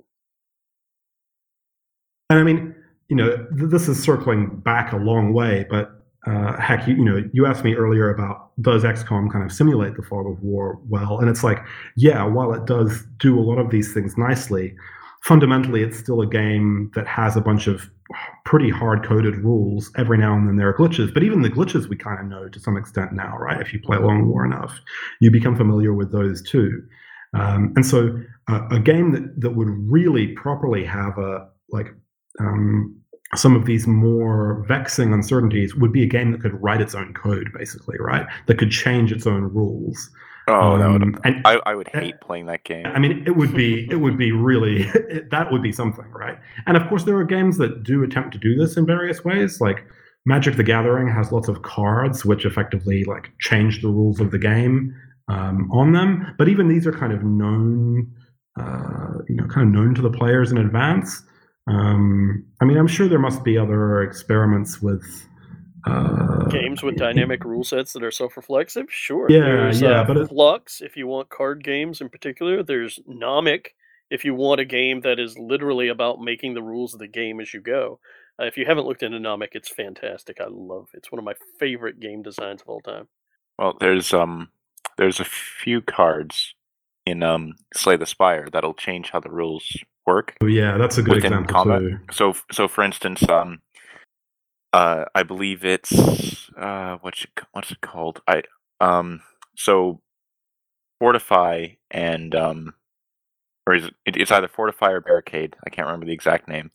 And 2.29 2.39
I 2.39 2.43
mean, 2.43 2.73
you 3.09 3.17
know, 3.17 3.35
th- 3.35 3.69
this 3.69 3.89
is 3.89 4.01
circling 4.01 4.61
back 4.63 4.93
a 4.93 4.97
long 4.97 5.33
way, 5.33 5.65
but 5.69 6.00
uh, 6.27 6.55
Hekk, 6.57 6.87
you, 6.87 6.95
you 6.95 7.05
know, 7.05 7.23
you 7.33 7.45
asked 7.45 7.63
me 7.63 7.73
earlier 7.73 8.13
about 8.13 8.51
does 8.61 8.83
XCOM 8.83 9.31
kind 9.31 9.43
of 9.43 9.51
simulate 9.51 9.95
the 9.95 10.03
fog 10.03 10.27
of 10.27 10.41
war 10.43 10.79
well? 10.87 11.19
And 11.19 11.29
it's 11.29 11.43
like, 11.43 11.59
yeah, 11.95 12.23
while 12.23 12.53
it 12.53 12.65
does 12.65 13.03
do 13.17 13.39
a 13.39 13.41
lot 13.41 13.57
of 13.57 13.71
these 13.71 13.93
things 13.93 14.17
nicely, 14.17 14.75
fundamentally 15.23 15.81
it's 15.81 15.97
still 15.97 16.21
a 16.21 16.27
game 16.27 16.91
that 16.93 17.07
has 17.07 17.35
a 17.35 17.41
bunch 17.41 17.67
of 17.67 17.89
pretty 18.45 18.69
hard 18.69 19.03
coded 19.03 19.37
rules. 19.37 19.91
Every 19.97 20.17
now 20.17 20.35
and 20.35 20.47
then 20.47 20.57
there 20.57 20.69
are 20.69 20.77
glitches, 20.77 21.11
but 21.11 21.23
even 21.23 21.41
the 21.41 21.49
glitches 21.49 21.87
we 21.87 21.95
kind 21.95 22.19
of 22.19 22.25
know 22.25 22.49
to 22.49 22.59
some 22.59 22.77
extent 22.77 23.13
now, 23.13 23.37
right? 23.37 23.59
If 23.59 23.73
you 23.73 23.79
play 23.79 23.97
Long 23.97 24.27
War 24.27 24.45
enough, 24.45 24.79
you 25.21 25.31
become 25.31 25.55
familiar 25.55 25.93
with 25.93 26.11
those 26.11 26.41
too. 26.41 26.83
Um, 27.33 27.73
and 27.75 27.85
so 27.85 28.21
uh, 28.47 28.67
a 28.69 28.79
game 28.79 29.11
that, 29.13 29.41
that 29.41 29.51
would 29.51 29.69
really 29.69 30.27
properly 30.33 30.83
have 30.85 31.17
a 31.17 31.47
like 31.69 31.95
um, 32.39 33.00
some 33.35 33.55
of 33.55 33.65
these 33.65 33.87
more 33.87 34.63
vexing 34.67 35.13
uncertainties 35.13 35.75
would 35.75 35.93
be 35.93 36.03
a 36.03 36.07
game 36.07 36.31
that 36.31 36.41
could 36.41 36.61
write 36.61 36.81
its 36.81 36.95
own 36.95 37.13
code, 37.13 37.49
basically, 37.57 37.97
right? 37.99 38.25
That 38.47 38.57
could 38.57 38.71
change 38.71 39.11
its 39.11 39.25
own 39.25 39.43
rules. 39.43 40.09
Oh, 40.47 40.77
that 40.77 40.89
would 40.89 41.03
Um, 41.03 41.19
and 41.23 41.41
I, 41.45 41.59
I 41.65 41.75
would 41.75 41.87
hate 41.87 42.19
playing 42.19 42.47
that 42.47 42.63
game. 42.63 42.85
I 42.85 42.99
mean, 42.99 43.23
it 43.25 43.35
would 43.35 43.53
be 43.53 43.87
it 43.89 43.97
would 43.97 44.17
be 44.17 44.31
really 44.31 44.83
it, 44.93 45.29
that 45.31 45.51
would 45.51 45.61
be 45.61 45.71
something, 45.71 46.09
right? 46.11 46.37
And 46.65 46.75
of 46.75 46.87
course, 46.89 47.03
there 47.03 47.15
are 47.17 47.23
games 47.23 47.57
that 47.57 47.83
do 47.83 48.03
attempt 48.03 48.33
to 48.33 48.39
do 48.39 48.55
this 48.55 48.75
in 48.75 48.85
various 48.85 49.23
ways. 49.23 49.61
Like 49.61 49.85
Magic: 50.25 50.57
The 50.57 50.63
Gathering 50.63 51.07
has 51.07 51.31
lots 51.31 51.47
of 51.47 51.61
cards 51.61 52.25
which 52.25 52.45
effectively 52.45 53.03
like 53.05 53.31
change 53.39 53.81
the 53.81 53.89
rules 53.89 54.19
of 54.19 54.31
the 54.31 54.39
game 54.39 54.93
um, 55.27 55.69
on 55.71 55.93
them. 55.93 56.33
But 56.37 56.49
even 56.49 56.67
these 56.67 56.87
are 56.87 56.91
kind 56.91 57.13
of 57.13 57.23
known, 57.23 58.11
uh, 58.59 59.19
you 59.29 59.35
know, 59.35 59.47
kind 59.47 59.67
of 59.67 59.73
known 59.73 59.95
to 59.95 60.01
the 60.01 60.11
players 60.11 60.51
in 60.51 60.57
advance. 60.57 61.23
Um, 61.67 62.45
I 62.61 62.65
mean, 62.65 62.77
I'm 62.77 62.87
sure 62.87 63.07
there 63.07 63.19
must 63.19 63.43
be 63.43 63.57
other 63.57 64.01
experiments 64.03 64.81
with. 64.81 65.03
Uh, 65.87 66.45
Games 66.49 66.83
with 66.83 66.95
dynamic 66.97 67.43
rule 67.43 67.63
sets 67.63 67.93
that 67.93 68.03
are 68.03 68.11
self-reflexive, 68.11 68.85
sure. 68.89 69.27
Yeah, 69.31 69.39
There's, 69.39 69.81
yeah, 69.81 70.01
uh, 70.01 70.03
but 70.05 70.17
it- 70.17 70.27
Flux, 70.29 70.81
if 70.81 70.95
you 70.95 71.07
want 71.07 71.29
card 71.29 71.63
games 71.63 72.01
in 72.01 72.09
particular. 72.09 72.61
There's 72.61 72.99
Nomic, 73.09 73.67
if 74.11 74.23
you 74.23 74.35
want 74.35 74.61
a 74.61 74.65
game 74.65 75.01
that 75.01 75.19
is 75.19 75.37
literally 75.39 75.87
about 75.87 76.19
making 76.21 76.53
the 76.53 76.61
rules 76.61 76.93
of 76.93 76.99
the 76.99 77.07
game 77.07 77.39
as 77.39 77.51
you 77.53 77.61
go. 77.61 77.99
Uh, 78.39 78.45
if 78.45 78.57
you 78.57 78.65
haven't 78.65 78.85
looked 78.85 79.01
into 79.03 79.17
Nomic, 79.17 79.49
it's 79.53 79.69
fantastic. 79.69 80.37
I 80.39 80.47
love 80.49 80.87
it. 80.93 80.97
it's 80.97 81.11
one 81.11 81.17
of 81.19 81.25
my 81.25 81.33
favorite 81.59 81.99
game 81.99 82.21
designs 82.21 82.61
of 82.61 82.67
all 82.69 82.81
time. 82.81 83.07
Well, 83.57 83.75
there's 83.79 84.13
um 84.13 84.49
there's 84.97 85.19
a 85.19 85.25
few 85.25 85.81
cards 85.81 86.53
in 87.05 87.23
um 87.23 87.53
Slay 87.75 87.97
the 87.97 88.05
Spire 88.05 88.47
that'll 88.51 88.73
change 88.73 89.09
how 89.11 89.19
the 89.19 89.29
rules 89.31 89.77
work. 90.05 90.35
Oh, 90.41 90.47
yeah, 90.47 90.77
that's 90.77 90.97
a 90.97 91.03
good 91.03 91.17
example 91.17 91.53
combat. 91.53 91.81
too. 91.81 91.99
So 92.11 92.33
so 92.51 92.67
for 92.67 92.83
instance, 92.83 93.27
um 93.29 93.59
uh 94.73 95.05
I 95.13 95.23
believe 95.23 95.65
it's 95.65 96.49
uh 96.57 96.97
what's 97.01 97.23
it, 97.23 97.29
what's 97.51 97.71
it 97.71 97.81
called? 97.81 98.21
I 98.27 98.43
um 98.79 99.21
so 99.55 100.01
fortify 100.99 101.67
and 101.89 102.35
um 102.35 102.73
or 103.67 103.75
is 103.75 103.85
it, 103.85 104.17
it's 104.17 104.31
either 104.31 104.47
fortify 104.47 104.91
or 104.91 105.01
barricade. 105.01 105.55
I 105.65 105.69
can't 105.69 105.87
remember 105.87 106.05
the 106.05 106.13
exact 106.13 106.47
name. 106.47 106.71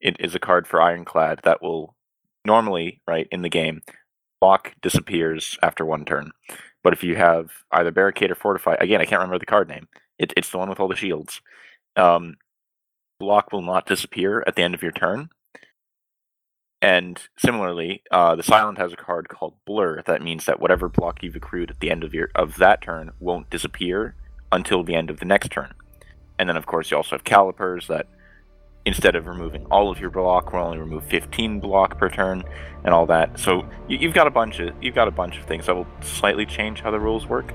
It 0.00 0.16
is 0.18 0.34
a 0.34 0.38
card 0.38 0.66
for 0.66 0.80
Ironclad 0.80 1.40
that 1.44 1.60
will 1.62 1.94
normally, 2.46 3.02
right, 3.06 3.28
in 3.30 3.42
the 3.42 3.50
game, 3.50 3.82
block 4.40 4.74
disappears 4.80 5.58
after 5.62 5.84
one 5.84 6.04
turn. 6.04 6.30
But 6.82 6.94
if 6.94 7.04
you 7.04 7.16
have 7.16 7.50
either 7.72 7.90
barricade 7.90 8.30
or 8.30 8.34
fortify, 8.34 8.76
again, 8.80 9.00
I 9.00 9.04
can't 9.04 9.20
remember 9.20 9.38
the 9.38 9.46
card 9.46 9.68
name. 9.68 9.88
It, 10.18 10.32
it's 10.36 10.50
the 10.50 10.58
one 10.58 10.70
with 10.70 10.80
all 10.80 10.88
the 10.88 10.96
shields. 10.96 11.42
Um, 11.96 12.36
block 13.20 13.52
will 13.52 13.62
not 13.62 13.86
disappear 13.86 14.42
at 14.46 14.56
the 14.56 14.62
end 14.62 14.74
of 14.74 14.82
your 14.82 14.90
turn. 14.90 15.28
And 16.82 17.20
similarly, 17.38 18.02
uh, 18.10 18.34
the 18.34 18.42
silent 18.42 18.78
has 18.78 18.92
a 18.92 18.96
card 18.96 19.28
called 19.28 19.54
Blur. 19.66 20.02
That 20.06 20.22
means 20.22 20.46
that 20.46 20.60
whatever 20.60 20.88
block 20.88 21.22
you've 21.22 21.36
accrued 21.36 21.70
at 21.70 21.80
the 21.80 21.90
end 21.90 22.02
of 22.02 22.14
your 22.14 22.30
of 22.34 22.56
that 22.56 22.80
turn 22.80 23.12
won't 23.20 23.50
disappear 23.50 24.16
until 24.50 24.82
the 24.82 24.94
end 24.94 25.10
of 25.10 25.20
the 25.20 25.26
next 25.26 25.50
turn. 25.52 25.74
And 26.38 26.48
then, 26.48 26.56
of 26.56 26.64
course, 26.64 26.90
you 26.90 26.96
also 26.96 27.16
have 27.16 27.24
calipers 27.24 27.86
that 27.88 28.06
instead 28.86 29.14
of 29.14 29.26
removing 29.26 29.66
all 29.66 29.90
of 29.90 30.00
your 30.00 30.10
block, 30.10 30.52
will 30.52 30.60
only 30.60 30.78
remove 30.78 31.04
15 31.04 31.60
block 31.60 31.98
per 31.98 32.08
turn, 32.08 32.42
and 32.82 32.94
all 32.94 33.06
that. 33.06 33.38
So 33.38 33.68
you, 33.88 33.98
you've 33.98 34.14
got 34.14 34.26
a 34.26 34.30
bunch 34.30 34.58
of 34.58 34.74
you've 34.80 34.94
got 34.94 35.06
a 35.06 35.12
bunch 35.12 35.36
of 35.36 35.44
things 35.44 35.66
that 35.66 35.76
will 35.76 35.86
slightly 36.00 36.46
change 36.46 36.80
how 36.80 36.90
the 36.90 37.00
rules 37.00 37.26
work, 37.26 37.52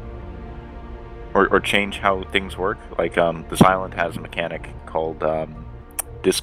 or, 1.36 1.48
or 1.50 1.60
change 1.60 2.00
how 2.00 2.24
things 2.32 2.58
work. 2.58 2.80
Like 2.98 3.18
um, 3.18 3.46
the 3.50 3.58
silent 3.58 3.94
has 3.94 4.18
a 4.18 4.22
mechanic 4.22 4.70
called 4.88 5.22
um, 5.22 5.66
dis- 6.24 6.42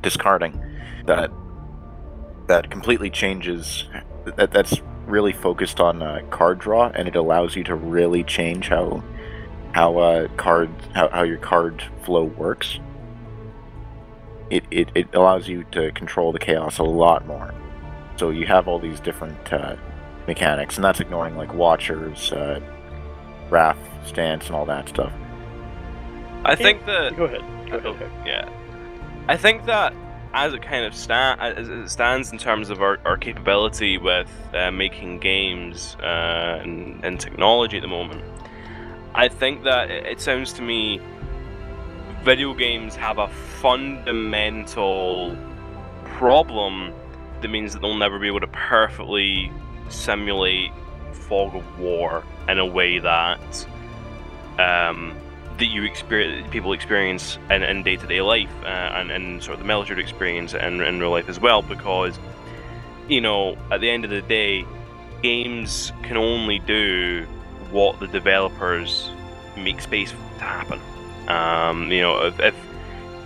discarding 0.00 0.58
that 1.06 1.30
that 2.46 2.70
completely 2.70 3.10
changes. 3.10 3.84
That 4.36 4.52
that's 4.52 4.80
really 5.06 5.32
focused 5.32 5.80
on 5.80 6.00
uh, 6.00 6.22
card 6.30 6.60
draw, 6.60 6.88
and 6.94 7.08
it 7.08 7.16
allows 7.16 7.56
you 7.56 7.64
to 7.64 7.74
really 7.74 8.22
change 8.22 8.68
how 8.68 9.02
how 9.72 9.98
uh, 9.98 10.28
card 10.36 10.70
how, 10.94 11.08
how 11.08 11.22
your 11.24 11.38
card 11.38 11.82
flow 12.04 12.24
works. 12.24 12.78
It, 14.48 14.64
it 14.70 14.90
it 14.94 15.14
allows 15.14 15.48
you 15.48 15.64
to 15.72 15.90
control 15.92 16.32
the 16.32 16.38
chaos 16.38 16.78
a 16.78 16.84
lot 16.84 17.26
more. 17.26 17.52
So 18.16 18.30
you 18.30 18.46
have 18.46 18.68
all 18.68 18.78
these 18.78 19.00
different 19.00 19.52
uh, 19.52 19.76
mechanics, 20.28 20.76
and 20.76 20.84
that's 20.84 21.00
ignoring 21.00 21.36
like 21.36 21.54
watchers, 21.54 22.32
uh, 22.32 22.60
wrath 23.50 23.78
stance, 24.06 24.46
and 24.46 24.56
all 24.56 24.66
that 24.66 24.88
stuff. 24.88 25.12
I 26.44 26.54
think 26.54 26.86
that. 26.86 27.16
Go 27.16 27.24
ahead. 27.24 27.82
Go 27.82 27.90
ahead. 27.90 28.10
yeah. 28.24 28.48
I 29.28 29.36
think 29.36 29.66
that 29.66 29.94
as 30.32 30.54
it 30.54 30.62
kind 30.62 30.84
of 30.84 30.94
sta- 30.94 31.36
as 31.40 31.68
it 31.68 31.88
stands 31.88 32.32
in 32.32 32.38
terms 32.38 32.70
of 32.70 32.82
our, 32.82 32.98
our 33.04 33.16
capability 33.16 33.98
with 33.98 34.30
uh, 34.54 34.70
making 34.70 35.18
games 35.18 35.96
uh, 36.00 36.60
and, 36.62 37.04
and 37.04 37.20
technology 37.20 37.76
at 37.76 37.82
the 37.82 37.88
moment, 37.88 38.22
I 39.14 39.28
think 39.28 39.64
that 39.64 39.90
it, 39.90 40.06
it 40.06 40.20
sounds 40.20 40.52
to 40.54 40.62
me 40.62 41.00
video 42.22 42.54
games 42.54 42.96
have 42.96 43.18
a 43.18 43.28
fundamental 43.28 45.36
problem 46.04 46.92
that 47.40 47.48
means 47.48 47.72
that 47.72 47.80
they'll 47.80 47.96
never 47.96 48.18
be 48.18 48.26
able 48.26 48.40
to 48.40 48.46
perfectly 48.48 49.50
simulate 49.88 50.70
fog 51.12 51.54
of 51.54 51.78
war 51.78 52.24
in 52.50 52.58
a 52.58 52.66
way 52.66 52.98
that 52.98 53.66
um, 54.58 55.14
that 55.58 55.66
you 55.66 55.84
experience 55.84 56.48
people 56.50 56.72
experience 56.72 57.38
in, 57.50 57.62
in 57.62 57.82
day-to-day 57.82 58.20
life 58.22 58.50
uh, 58.62 58.66
and, 58.66 59.10
and 59.10 59.42
sort 59.42 59.54
of 59.54 59.60
the 59.60 59.66
military 59.66 60.02
experience 60.02 60.54
in, 60.54 60.80
in 60.80 60.98
real 60.98 61.10
life 61.10 61.28
as 61.28 61.38
well 61.38 61.62
because 61.62 62.18
you 63.08 63.20
know 63.20 63.56
at 63.70 63.80
the 63.80 63.88
end 63.88 64.04
of 64.04 64.10
the 64.10 64.22
day 64.22 64.64
games 65.22 65.92
can 66.02 66.16
only 66.16 66.58
do 66.60 67.24
what 67.70 68.00
the 68.00 68.08
developers 68.08 69.10
make 69.56 69.80
space 69.80 70.10
to 70.10 70.44
happen. 70.44 70.80
Um, 71.28 71.92
you 71.92 72.00
know 72.00 72.26
if, 72.26 72.40
if 72.40 72.54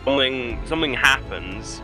something 0.05 0.61
something 0.67 0.95
happens 0.95 1.81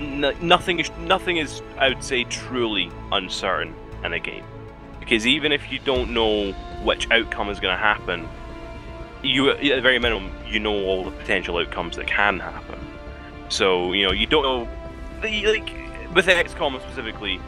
nothing 0.00 0.78
is 0.78 0.90
nothing 1.00 1.38
is 1.38 1.62
I 1.78 1.88
would 1.88 2.02
say 2.02 2.24
truly 2.24 2.90
uncertain 3.12 3.74
in 4.04 4.12
a 4.12 4.18
game 4.18 4.44
because 5.06 5.24
even 5.24 5.52
if 5.52 5.70
you 5.70 5.78
don't 5.78 6.10
know 6.10 6.50
which 6.82 7.08
outcome 7.12 7.48
is 7.48 7.60
going 7.60 7.72
to 7.72 7.80
happen 7.80 8.28
you 9.22 9.50
at 9.50 9.60
the 9.60 9.80
very 9.80 9.98
minimum 9.98 10.30
you 10.46 10.58
know 10.58 10.74
all 10.84 11.04
the 11.04 11.10
potential 11.10 11.58
outcomes 11.58 11.96
that 11.96 12.06
can 12.06 12.38
happen. 12.38 12.78
So 13.48 13.92
you 13.92 14.06
know 14.06 14.12
you 14.12 14.26
don't 14.26 14.42
know 14.42 14.68
the, 15.22 15.46
like 15.46 15.72
with 16.14 16.26
XCOM 16.26 16.80
specifically 16.80 17.40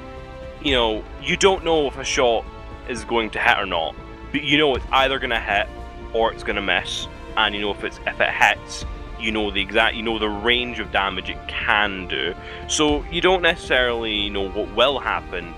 you 0.62 0.72
know 0.72 1.04
you 1.22 1.36
don't 1.36 1.64
know 1.64 1.86
if 1.88 1.96
a 1.98 2.04
shot 2.04 2.44
is 2.88 3.04
going 3.04 3.30
to 3.30 3.38
hit 3.38 3.58
or 3.58 3.66
not. 3.66 3.94
But 4.32 4.44
you 4.44 4.58
know 4.58 4.74
it's 4.74 4.86
either 4.92 5.18
going 5.18 5.30
to 5.30 5.40
hit 5.40 5.68
or 6.12 6.32
it's 6.32 6.42
going 6.42 6.56
to 6.56 6.62
miss. 6.62 7.06
And 7.36 7.54
you 7.54 7.60
know 7.60 7.72
if 7.72 7.84
it's 7.84 7.98
if 8.06 8.20
it 8.20 8.30
hits 8.30 8.84
you 9.20 9.32
know 9.32 9.50
the 9.50 9.60
exact 9.60 9.96
you 9.96 10.02
know 10.02 10.18
the 10.18 10.28
range 10.28 10.78
of 10.78 10.92
damage 10.92 11.28
it 11.28 11.48
can 11.48 12.08
do. 12.08 12.34
So 12.68 13.04
you 13.10 13.20
don't 13.20 13.42
necessarily 13.42 14.30
know 14.30 14.48
what 14.48 14.74
will 14.74 14.98
happen 14.98 15.54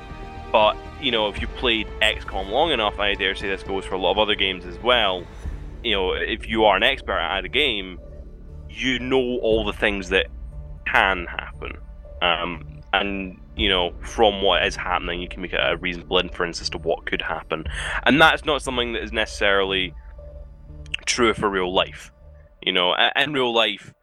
but 0.53 0.77
you 1.03 1.11
know 1.11 1.29
if 1.29 1.41
you 1.41 1.47
played 1.47 1.87
XCOM 2.03 2.51
long 2.51 2.71
enough 2.71 2.99
I 2.99 3.15
dare 3.15 3.35
say 3.35 3.49
this 3.49 3.63
goes 3.63 3.85
for 3.85 3.95
a 3.95 3.99
lot 3.99 4.13
of 4.13 4.19
other 4.19 4.35
games 4.35 4.65
as 4.65 4.79
well 4.79 5.25
you 5.83 5.93
know 5.93 6.13
if 6.13 6.49
you 6.49 6.65
are 6.65 6.77
an 6.77 6.83
expert 6.83 7.19
at 7.19 7.45
a 7.45 7.49
game 7.49 7.99
you 8.71 8.99
know 8.99 9.39
all 9.43 9.65
the 9.65 9.73
things 9.73 10.09
that 10.11 10.27
can 10.87 11.27
happen. 11.27 11.73
Um, 12.23 12.67
and 12.93 13.41
you 13.57 13.69
know 13.69 13.93
from 14.01 14.43
what 14.43 14.65
is 14.65 14.75
happening 14.75 15.21
you 15.21 15.29
can 15.29 15.43
make 15.43 15.53
a 15.53 15.77
reasonable 15.77 16.19
inference 16.19 16.61
as 16.61 16.71
to 16.71 16.79
what 16.79 17.07
could 17.07 17.23
happen. 17.23 17.65
And 18.05 18.21
that's 18.21 18.45
not 18.45 18.63
something 18.63 18.93
that 18.95 19.03
is 19.03 19.13
necessarily 19.13 19.95
true 21.07 21.35
for 21.35 21.49
real 21.49 21.73
life. 21.73 22.13
You 22.63 22.73
know 22.73 22.95
in 23.17 23.33
real 23.33 23.55
life 23.55 23.95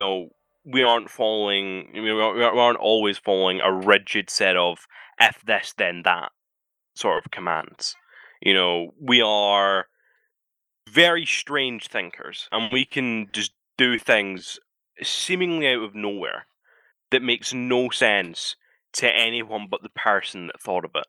you 0.00 0.06
know 0.06 0.28
we 0.64 0.82
aren't 0.82 1.10
following 1.10 1.90
we 1.94 2.10
aren't 2.10 2.78
always 2.78 3.18
following 3.18 3.60
a 3.60 3.72
rigid 3.72 4.30
set 4.30 4.56
of 4.56 4.86
if 5.20 5.42
this 5.42 5.74
then 5.76 6.02
that 6.04 6.32
sort 6.94 7.24
of 7.24 7.30
commands. 7.30 7.94
You 8.40 8.54
know 8.54 8.94
we 9.00 9.20
are 9.20 9.86
very 10.88 11.26
strange 11.26 11.88
thinkers 11.88 12.48
and 12.50 12.72
we 12.72 12.84
can 12.84 13.28
just 13.32 13.52
do 13.76 13.98
things 13.98 14.58
seemingly 15.02 15.68
out 15.68 15.82
of 15.82 15.94
nowhere 15.94 16.46
that 17.10 17.22
makes 17.22 17.52
no 17.52 17.90
sense 17.90 18.56
to 18.94 19.14
anyone 19.14 19.66
but 19.70 19.82
the 19.82 19.90
person 19.90 20.46
that 20.46 20.60
thought 20.60 20.84
of 20.84 20.92
it. 20.94 21.06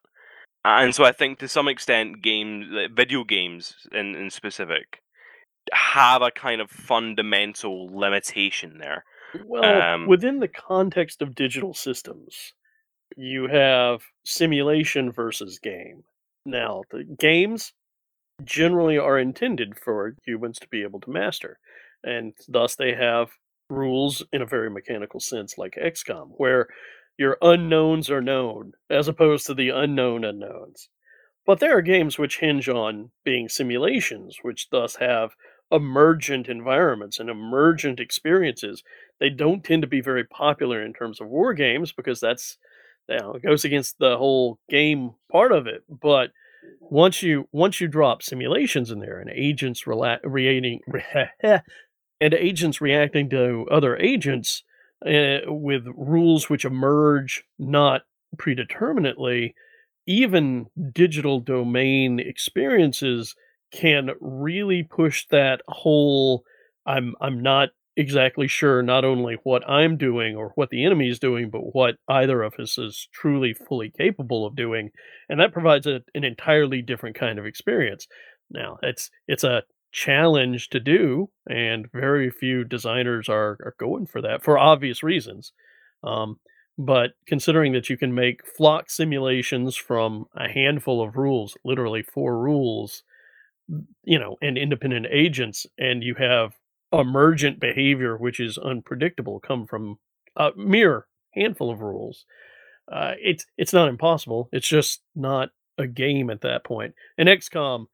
And 0.66 0.94
so 0.94 1.06
i 1.06 1.12
think 1.12 1.40
to 1.40 1.48
some 1.48 1.68
extent 1.68 2.22
games 2.22 2.68
video 2.94 3.24
games 3.24 3.76
in, 3.92 4.16
in 4.16 4.30
specific 4.30 5.02
have 5.72 6.22
a 6.22 6.32
kind 6.32 6.62
of 6.62 6.70
fundamental 6.70 7.88
limitation 7.92 8.78
there. 8.80 9.04
Well, 9.46 9.64
Um, 9.64 10.08
within 10.08 10.40
the 10.40 10.48
context 10.48 11.22
of 11.22 11.36
digital 11.36 11.74
systems, 11.74 12.54
you 13.18 13.48
have 13.48 14.02
simulation 14.24 15.12
versus 15.12 15.60
game. 15.60 16.04
Now, 16.46 16.84
the 16.92 17.04
games 17.04 17.74
generally 18.44 18.98
are 18.98 19.20
intended 19.20 19.78
for 19.78 20.16
humans 20.26 20.60
to 20.60 20.68
be 20.70 20.84
able 20.84 21.00
to 21.02 21.12
master, 21.12 21.60
and 22.04 22.34
thus 22.48 22.76
they 22.76 22.94
have 22.94 23.30
rules 23.70 24.24
in 24.32 24.42
a 24.42 24.46
very 24.46 24.70
mechanical 24.70 25.20
sense, 25.20 25.58
like 25.58 25.76
XCOM, 25.76 26.30
where 26.38 26.68
your 27.18 27.38
unknowns 27.42 28.10
are 28.10 28.22
known 28.22 28.74
as 28.90 29.08
opposed 29.08 29.46
to 29.46 29.54
the 29.54 29.70
unknown 29.70 30.24
unknowns. 30.24 30.90
But 31.46 31.60
there 31.60 31.78
are 31.78 31.82
games 31.82 32.18
which 32.18 32.40
hinge 32.40 32.70
on 32.70 33.12
being 33.24 33.50
simulations, 33.50 34.38
which 34.42 34.70
thus 34.70 34.96
have 34.98 35.36
emergent 35.72 36.48
environments 36.48 37.20
and 37.20 37.30
emergent 37.30 38.00
experiences. 38.00 38.84
They 39.20 39.30
don't 39.30 39.64
tend 39.64 39.82
to 39.82 39.88
be 39.88 40.02
very 40.02 40.24
popular 40.24 40.84
in 40.84 40.94
terms 40.94 41.20
of 41.20 41.28
war 41.28 41.54
games 41.54 41.92
because 41.92 42.20
that's 42.20 42.58
know, 43.18 43.34
it 43.34 43.44
goes 43.44 43.66
against 43.66 43.98
the 44.00 44.18
whole 44.18 44.60
game 44.70 45.12
part 45.32 45.52
of 45.52 45.68
it. 45.68 45.84
But 45.90 46.32
once 46.80 47.22
you 47.24 47.48
once 47.52 47.80
you 47.80 47.88
drop 47.88 48.22
simulations 48.22 48.92
in 48.92 49.00
there 49.00 49.20
and 49.20 49.30
agents 49.30 49.84
rela- 49.84 50.20
reacting 50.24 50.82
and 52.22 52.34
agents 52.34 52.82
reacting 52.82 53.30
to 53.30 53.66
other 53.72 53.96
agents 53.98 54.64
uh, 55.06 55.40
with 55.46 55.86
rules 55.96 56.50
which 56.50 56.66
emerge 56.66 57.44
not 57.58 58.02
predeterminately, 58.38 59.56
even 60.06 60.68
digital 60.92 61.40
domain 61.40 62.20
experiences 62.20 63.36
can 63.72 64.10
really 64.20 64.84
push 64.84 65.26
that 65.30 65.62
whole 65.68 66.44
I'm 66.86 67.16
I'm 67.22 67.42
not 67.42 67.70
exactly 68.00 68.48
sure 68.48 68.82
not 68.82 69.04
only 69.04 69.38
what 69.44 69.70
I'm 69.70 69.98
doing 69.98 70.38
or 70.38 70.54
what 70.56 70.70
the 70.70 70.86
enemy 70.86 71.10
is 71.10 71.20
doing, 71.20 71.50
but 71.50 71.76
what 71.76 71.96
either 72.08 72.42
of 72.42 72.54
us 72.58 72.78
is 72.78 73.10
truly 73.14 73.54
fully 73.54 73.92
capable 73.92 74.46
of 74.46 74.56
doing, 74.56 74.92
and 75.28 75.40
that 75.40 75.52
provides 75.52 75.86
a, 75.86 76.02
an 76.16 76.24
entirely 76.24 76.82
different 76.82 77.18
kind 77.18 77.38
of 77.38 77.46
experience. 77.46 78.08
Now, 78.50 78.78
it's 78.82 79.12
it's 79.28 79.44
a 79.44 79.64
challenge 79.92 80.70
to 80.70 80.80
do, 80.80 81.30
and 81.50 81.92
very 81.92 82.32
few 82.32 82.64
designers 82.64 83.28
are, 83.28 83.58
are 83.66 83.76
going 83.78 84.08
for 84.08 84.22
that 84.22 84.44
for 84.44 84.58
obvious 84.58 85.04
reasons. 85.04 85.52
Um, 86.02 86.38
but 86.78 87.12
considering 87.28 87.74
that 87.74 87.90
you 87.90 87.98
can 87.98 88.16
make 88.16 88.48
flock 88.56 88.90
simulations 88.90 89.76
from 89.76 90.26
a 90.38 90.48
handful 90.48 91.02
of 91.02 91.18
rules, 91.18 91.58
literally 91.66 92.02
four 92.02 92.40
rules, 92.40 93.04
you 94.06 94.18
know, 94.18 94.38
and 94.42 94.58
independent 94.58 95.06
agents, 95.12 95.66
and 95.78 96.02
you 96.02 96.16
have 96.16 96.54
emergent 96.92 97.60
behavior 97.60 98.18
which 98.18 98.40
is 98.40 98.58
unpredictable 98.58 99.40
come 99.40 99.68
from 99.68 99.98
a 100.36 100.52
mere 100.56 101.06
handful 101.34 101.72
of 101.72 101.82
rules. 101.82 102.26
Uh, 102.92 103.14
it's 103.20 103.46
it's 103.58 103.74
not 103.74 103.90
impossible. 103.90 104.50
It's 104.52 104.68
just 104.68 105.02
not 105.16 105.50
a 105.78 105.88
game 105.88 106.30
at 106.30 106.42
that 106.42 106.64
point. 106.64 106.96
And 107.18 107.30
XCOM, 107.30 107.86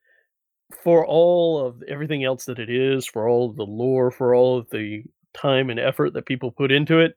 for 0.83 1.05
all 1.05 1.65
of 1.65 1.83
everything 1.87 2.23
else 2.23 2.45
that 2.45 2.59
it 2.59 2.69
is, 2.69 3.05
for 3.05 3.27
all 3.27 3.49
of 3.49 3.57
the 3.57 3.65
lore, 3.65 4.11
for 4.11 4.33
all 4.33 4.57
of 4.57 4.69
the 4.69 5.03
time 5.33 5.69
and 5.69 5.79
effort 5.79 6.13
that 6.13 6.25
people 6.25 6.51
put 6.51 6.71
into 6.71 6.99
it, 6.99 7.15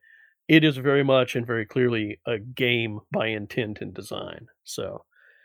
it 0.49 0.65
is 0.65 0.77
very 0.77 1.05
much 1.05 1.37
and 1.37 1.47
very 1.47 1.65
clearly 1.65 2.19
a 2.27 2.39
game 2.39 3.01
by 3.13 3.29
intent 3.29 3.79
and 3.81 3.95
design. 3.95 4.49
So 4.65 5.05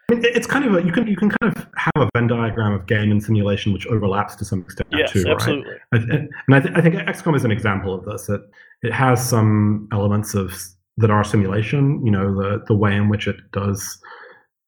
it's 0.09 0.47
kind 0.47 0.65
of 0.65 0.75
a 0.75 0.83
you 0.83 0.91
can 0.91 1.07
you 1.07 1.15
can 1.15 1.29
kind 1.29 1.55
of 1.55 1.67
have 1.75 1.93
a 1.95 2.09
Venn 2.15 2.27
diagram 2.27 2.73
of 2.73 2.85
game 2.87 3.11
and 3.11 3.23
simulation 3.23 3.71
which 3.73 3.87
overlaps 3.87 4.35
to 4.35 4.45
some 4.45 4.61
extent 4.61 4.87
yes, 4.91 5.11
too, 5.11 5.25
absolutely. 5.27 5.71
right? 5.91 6.01
And, 6.11 6.29
I, 6.51 6.59
th- 6.59 6.73
I 6.75 6.81
think 6.81 6.95
XCOM 6.95 7.35
is 7.35 7.45
an 7.45 7.51
example 7.51 7.93
of 7.93 8.05
this. 8.05 8.29
It 8.29 8.41
it 8.81 8.91
has 8.91 9.27
some 9.27 9.87
elements 9.91 10.35
of 10.35 10.53
that 10.97 11.09
are 11.09 11.23
simulation. 11.23 12.05
You 12.05 12.11
know, 12.11 12.35
the 12.35 12.63
the 12.67 12.75
way 12.75 12.95
in 12.95 13.09
which 13.09 13.27
it 13.27 13.37
does. 13.51 13.99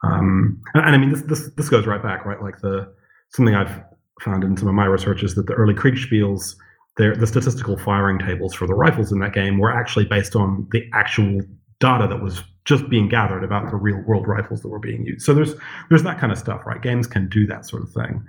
Um, 0.04 0.62
and, 0.74 0.86
and 0.86 0.96
I 0.96 0.98
mean, 0.98 1.10
this 1.10 1.22
this 1.24 1.50
this 1.56 1.70
goes 1.70 1.86
right 1.86 2.02
back, 2.02 2.26
right? 2.26 2.42
Like 2.42 2.60
the 2.62 2.92
something 3.30 3.56
I've 3.56 3.84
found 4.22 4.44
in 4.44 4.56
some 4.56 4.68
of 4.68 4.74
my 4.74 4.86
research 4.86 5.24
is 5.24 5.36
that 5.36 5.48
the 5.48 5.54
early 5.54 5.74
Kriegspiels, 5.74 6.56
their 6.98 7.16
the 7.16 7.28
statistical 7.28 7.78
firing 7.78 8.20
tables 8.20 8.54
for 8.54 8.68
the 8.68 8.74
rifles 8.74 9.12
in 9.12 9.20
that 9.20 9.34
game 9.34 9.58
were 9.58 9.72
actually 9.72 10.06
based 10.06 10.36
on 10.36 10.68
the 10.72 10.84
actual 10.94 11.42
data 11.80 12.08
that 12.08 12.22
was 12.22 12.44
just 12.66 12.90
being 12.90 13.08
gathered 13.08 13.44
about 13.44 13.70
the 13.70 13.78
real 13.78 14.02
world 14.08 14.28
rifles 14.28 14.62
that 14.62 14.70
were 14.70 14.80
being 14.80 15.06
used. 15.06 15.26
So 15.26 15.34
there's 15.34 15.54
there's 15.90 16.04
that 16.04 16.20
kind 16.20 16.32
of 16.32 16.38
stuff, 16.38 16.66
right? 16.66 16.82
Games 16.82 17.08
can 17.08 17.30
do 17.30 17.46
that 17.48 17.66
sort 17.66 17.84
of 17.84 17.92
thing. 17.92 18.24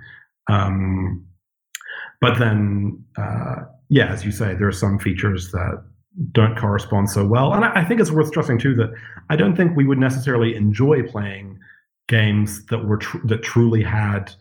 Um, 0.49 1.25
but 2.21 2.39
then, 2.39 3.03
uh, 3.17 3.63
yeah, 3.89 4.07
as 4.07 4.25
you 4.25 4.31
say, 4.31 4.55
there 4.55 4.67
are 4.67 4.71
some 4.71 4.99
features 4.99 5.51
that 5.51 5.83
don't 6.31 6.57
correspond 6.57 7.09
so 7.09 7.25
well. 7.25 7.53
And 7.53 7.63
I, 7.63 7.81
I 7.81 7.85
think 7.85 7.99
it's 7.99 8.11
worth 8.11 8.27
stressing 8.27 8.59
too 8.59 8.75
that 8.75 8.91
I 9.29 9.35
don't 9.35 9.55
think 9.55 9.75
we 9.75 9.85
would 9.85 9.99
necessarily 9.99 10.55
enjoy 10.55 11.03
playing 11.03 11.59
games 12.07 12.65
that 12.67 12.85
were 12.85 12.97
tr- 12.97 13.25
that 13.25 13.43
truly 13.43 13.83
had 13.83 14.31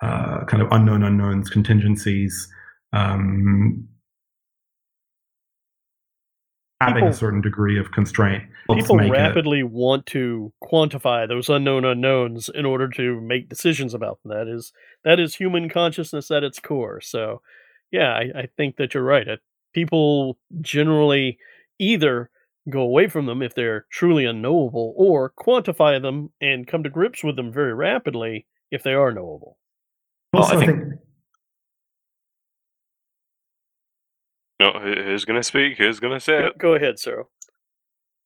uh, 0.00 0.44
kind 0.44 0.62
of 0.62 0.70
unknown 0.70 1.02
unknowns, 1.02 1.50
contingencies, 1.50 2.48
um, 2.92 3.86
having 6.84 6.94
People- 7.02 7.08
a 7.08 7.12
certain 7.12 7.40
degree 7.40 7.78
of 7.78 7.90
constraint. 7.92 8.44
people 8.72 8.96
make 8.96 9.08
it- 9.08 9.12
rapidly 9.12 9.62
want 9.62 10.06
to 10.06 10.52
quantify 10.62 11.26
those 11.28 11.48
unknown 11.48 11.84
unknowns 11.84 12.48
in 12.48 12.64
order 12.64 12.88
to 12.88 13.20
make 13.20 13.48
decisions 13.48 13.94
about 13.94 14.22
them. 14.22 14.30
That 14.36 14.48
is 14.48 14.72
that 15.04 15.18
is 15.20 15.34
human 15.36 15.68
consciousness 15.68 16.30
at 16.30 16.44
its 16.44 16.58
core. 16.60 17.00
So, 17.00 17.42
yeah, 17.90 18.12
I, 18.12 18.30
I 18.42 18.48
think 18.56 18.76
that 18.76 18.94
you're 18.94 19.02
right. 19.02 19.26
People 19.72 20.38
generally 20.60 21.38
either 21.78 22.30
go 22.70 22.80
away 22.80 23.08
from 23.08 23.26
them 23.26 23.42
if 23.42 23.54
they're 23.54 23.84
truly 23.90 24.24
unknowable, 24.24 24.94
or 24.96 25.30
quantify 25.38 26.00
them 26.00 26.30
and 26.40 26.66
come 26.66 26.82
to 26.82 26.88
grips 26.88 27.22
with 27.22 27.36
them 27.36 27.52
very 27.52 27.74
rapidly 27.74 28.46
if 28.70 28.82
they 28.82 28.94
are 28.94 29.12
knowable. 29.12 29.58
Also, 30.32 30.58
I 30.58 30.64
think 30.66 30.94
No, 34.60 34.72
who's 34.72 35.24
going 35.24 35.38
to 35.38 35.42
speak? 35.42 35.78
Who's 35.78 36.00
going 36.00 36.12
to 36.12 36.20
say 36.20 36.40
Go, 36.40 36.46
it? 36.46 36.58
go 36.58 36.74
ahead, 36.74 36.98
Sero. 36.98 37.28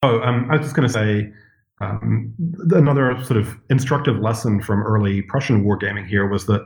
Oh, 0.03 0.21
um, 0.21 0.49
I 0.51 0.57
was 0.57 0.67
just 0.67 0.77
going 0.77 0.87
to 0.87 0.93
say 0.93 1.33
um, 1.81 2.35
another 2.71 3.17
sort 3.25 3.39
of 3.39 3.49
instructive 3.71 4.19
lesson 4.19 4.61
from 4.61 4.83
early 4.83 5.23
Prussian 5.23 5.65
wargaming 5.65 6.07
here 6.07 6.29
was 6.29 6.47
that 6.47 6.65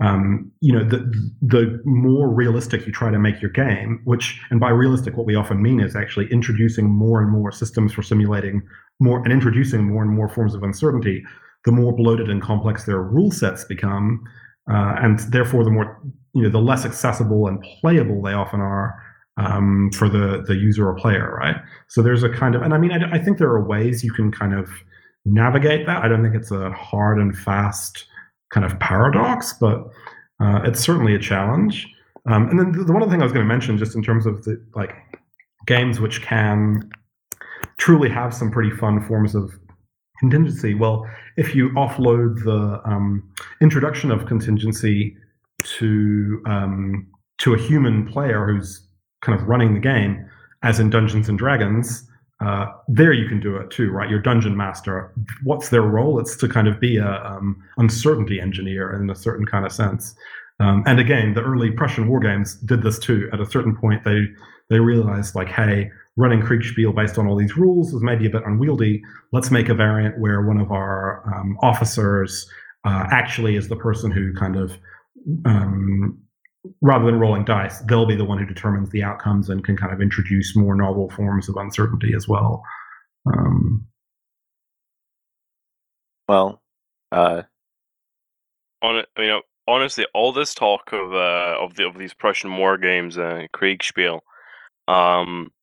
um, 0.00 0.52
you 0.60 0.72
know 0.72 0.84
the 0.84 0.98
the 1.42 1.80
more 1.84 2.28
realistic 2.32 2.86
you 2.86 2.92
try 2.92 3.10
to 3.10 3.18
make 3.18 3.40
your 3.42 3.50
game, 3.50 4.00
which 4.04 4.40
and 4.50 4.60
by 4.60 4.68
realistic 4.70 5.16
what 5.16 5.26
we 5.26 5.34
often 5.34 5.60
mean 5.60 5.80
is 5.80 5.96
actually 5.96 6.30
introducing 6.30 6.88
more 6.88 7.20
and 7.20 7.30
more 7.30 7.50
systems 7.50 7.92
for 7.92 8.02
simulating 8.02 8.62
more 9.00 9.18
and 9.24 9.32
introducing 9.32 9.84
more 9.84 10.02
and 10.02 10.12
more 10.12 10.28
forms 10.28 10.54
of 10.54 10.62
uncertainty. 10.62 11.24
The 11.64 11.72
more 11.72 11.92
bloated 11.92 12.30
and 12.30 12.40
complex 12.40 12.84
their 12.84 13.02
rule 13.02 13.32
sets 13.32 13.64
become, 13.64 14.22
uh, 14.70 14.96
and 14.98 15.20
therefore 15.32 15.64
the 15.64 15.70
more 15.70 16.00
you 16.34 16.42
know 16.42 16.50
the 16.50 16.60
less 16.60 16.84
accessible 16.84 17.46
and 17.46 17.62
playable 17.80 18.22
they 18.22 18.32
often 18.32 18.60
are 18.60 19.02
um, 19.38 19.90
for 19.92 20.08
the 20.08 20.42
the 20.46 20.54
user 20.54 20.88
or 20.88 20.94
player, 20.94 21.36
right? 21.40 21.56
So 21.88 22.02
there's 22.02 22.22
a 22.22 22.28
kind 22.28 22.54
of, 22.54 22.62
and 22.62 22.74
I 22.74 22.78
mean, 22.78 22.92
I, 22.92 23.16
I 23.16 23.18
think 23.18 23.38
there 23.38 23.48
are 23.48 23.64
ways 23.64 24.02
you 24.04 24.12
can 24.12 24.32
kind 24.32 24.52
of 24.52 24.68
navigate 25.24 25.86
that. 25.86 26.02
I 26.04 26.08
don't 26.08 26.22
think 26.22 26.34
it's 26.34 26.50
a 26.50 26.70
hard 26.72 27.18
and 27.18 27.36
fast 27.36 28.06
kind 28.50 28.66
of 28.66 28.78
paradox, 28.80 29.52
but 29.52 29.84
uh, 30.40 30.60
it's 30.64 30.80
certainly 30.80 31.14
a 31.14 31.18
challenge. 31.18 31.86
Um, 32.26 32.48
and 32.48 32.58
then 32.58 32.72
the, 32.72 32.84
the 32.84 32.92
one 32.92 33.02
other 33.02 33.10
thing 33.10 33.20
I 33.20 33.24
was 33.24 33.32
going 33.32 33.44
to 33.44 33.48
mention, 33.48 33.78
just 33.78 33.94
in 33.94 34.02
terms 34.02 34.26
of 34.26 34.44
the 34.44 34.62
like 34.74 34.94
games 35.66 36.00
which 36.00 36.22
can 36.22 36.90
truly 37.76 38.08
have 38.08 38.34
some 38.34 38.50
pretty 38.50 38.70
fun 38.70 39.04
forms 39.06 39.34
of 39.34 39.52
contingency. 40.20 40.74
Well, 40.74 41.08
if 41.36 41.54
you 41.54 41.70
offload 41.70 42.44
the 42.44 42.80
um, 42.84 43.28
introduction 43.60 44.10
of 44.10 44.26
contingency 44.26 45.16
to 45.78 46.42
um, 46.46 47.06
to 47.38 47.54
a 47.54 47.58
human 47.58 48.06
player 48.06 48.46
who's 48.46 48.82
kind 49.22 49.38
of 49.40 49.46
running 49.48 49.74
the 49.74 49.80
game, 49.80 50.28
as 50.62 50.80
in 50.80 50.90
Dungeons 50.90 51.28
and 51.28 51.38
Dragons, 51.38 52.08
uh, 52.44 52.66
there 52.86 53.12
you 53.12 53.28
can 53.28 53.40
do 53.40 53.56
it 53.56 53.70
too, 53.70 53.90
right? 53.90 54.08
Your 54.08 54.20
dungeon 54.20 54.56
master. 54.56 55.12
What's 55.42 55.70
their 55.70 55.82
role? 55.82 56.20
It's 56.20 56.36
to 56.36 56.48
kind 56.48 56.68
of 56.68 56.78
be 56.78 56.96
a 56.96 57.24
um, 57.24 57.62
uncertainty 57.78 58.40
engineer 58.40 59.00
in 59.00 59.10
a 59.10 59.14
certain 59.14 59.46
kind 59.46 59.66
of 59.66 59.72
sense. 59.72 60.14
Um, 60.60 60.82
and 60.86 60.98
again, 60.98 61.34
the 61.34 61.42
early 61.42 61.70
Prussian 61.70 62.08
war 62.08 62.20
games 62.20 62.56
did 62.56 62.82
this 62.82 62.98
too. 62.98 63.28
At 63.32 63.40
a 63.40 63.46
certain 63.46 63.76
point, 63.76 64.04
they 64.04 64.26
they 64.70 64.80
realized 64.80 65.34
like, 65.34 65.48
hey, 65.48 65.90
running 66.18 66.42
Kriegspiel 66.42 66.94
based 66.94 67.16
on 67.16 67.26
all 67.26 67.36
these 67.36 67.56
rules 67.56 67.94
is 67.94 68.02
maybe 68.02 68.26
a 68.26 68.30
bit 68.30 68.42
unwieldy. 68.44 69.00
Let's 69.32 69.50
make 69.50 69.68
a 69.68 69.74
variant 69.74 70.18
where 70.18 70.42
one 70.42 70.60
of 70.60 70.72
our 70.72 71.22
um, 71.32 71.56
officers 71.62 72.48
uh, 72.84 73.06
actually 73.10 73.56
is 73.56 73.68
the 73.68 73.76
person 73.76 74.10
who 74.10 74.34
kind 74.34 74.56
of 74.56 74.76
um, 75.46 76.18
rather 76.80 77.06
than 77.06 77.20
rolling 77.20 77.44
dice, 77.44 77.78
they'll 77.82 78.06
be 78.06 78.16
the 78.16 78.24
one 78.24 78.38
who 78.38 78.44
determines 78.44 78.90
the 78.90 79.02
outcomes 79.02 79.48
and 79.48 79.64
can 79.64 79.76
kind 79.76 79.92
of 79.92 80.00
introduce 80.02 80.56
more 80.56 80.74
novel 80.74 81.08
forms 81.10 81.48
of 81.48 81.56
uncertainty 81.56 82.12
as 82.14 82.26
well. 82.28 82.62
Um, 83.26 83.86
Well, 86.28 86.60
uh, 87.10 87.42
On 88.82 88.96
it, 88.98 89.08
you 89.16 89.28
know, 89.28 89.42
honestly, 89.66 90.04
all 90.14 90.32
this 90.32 90.54
talk 90.54 90.92
of 90.92 91.14
uh, 91.14 91.56
of 91.58 91.74
the 91.76 91.86
of 91.86 91.96
these 91.96 92.12
Prussian 92.12 92.56
war 92.56 92.76
games, 92.76 93.16
uh, 93.16 93.46
Kriegspiel, 93.54 94.20
um, 94.88 95.50
I- 95.56 95.57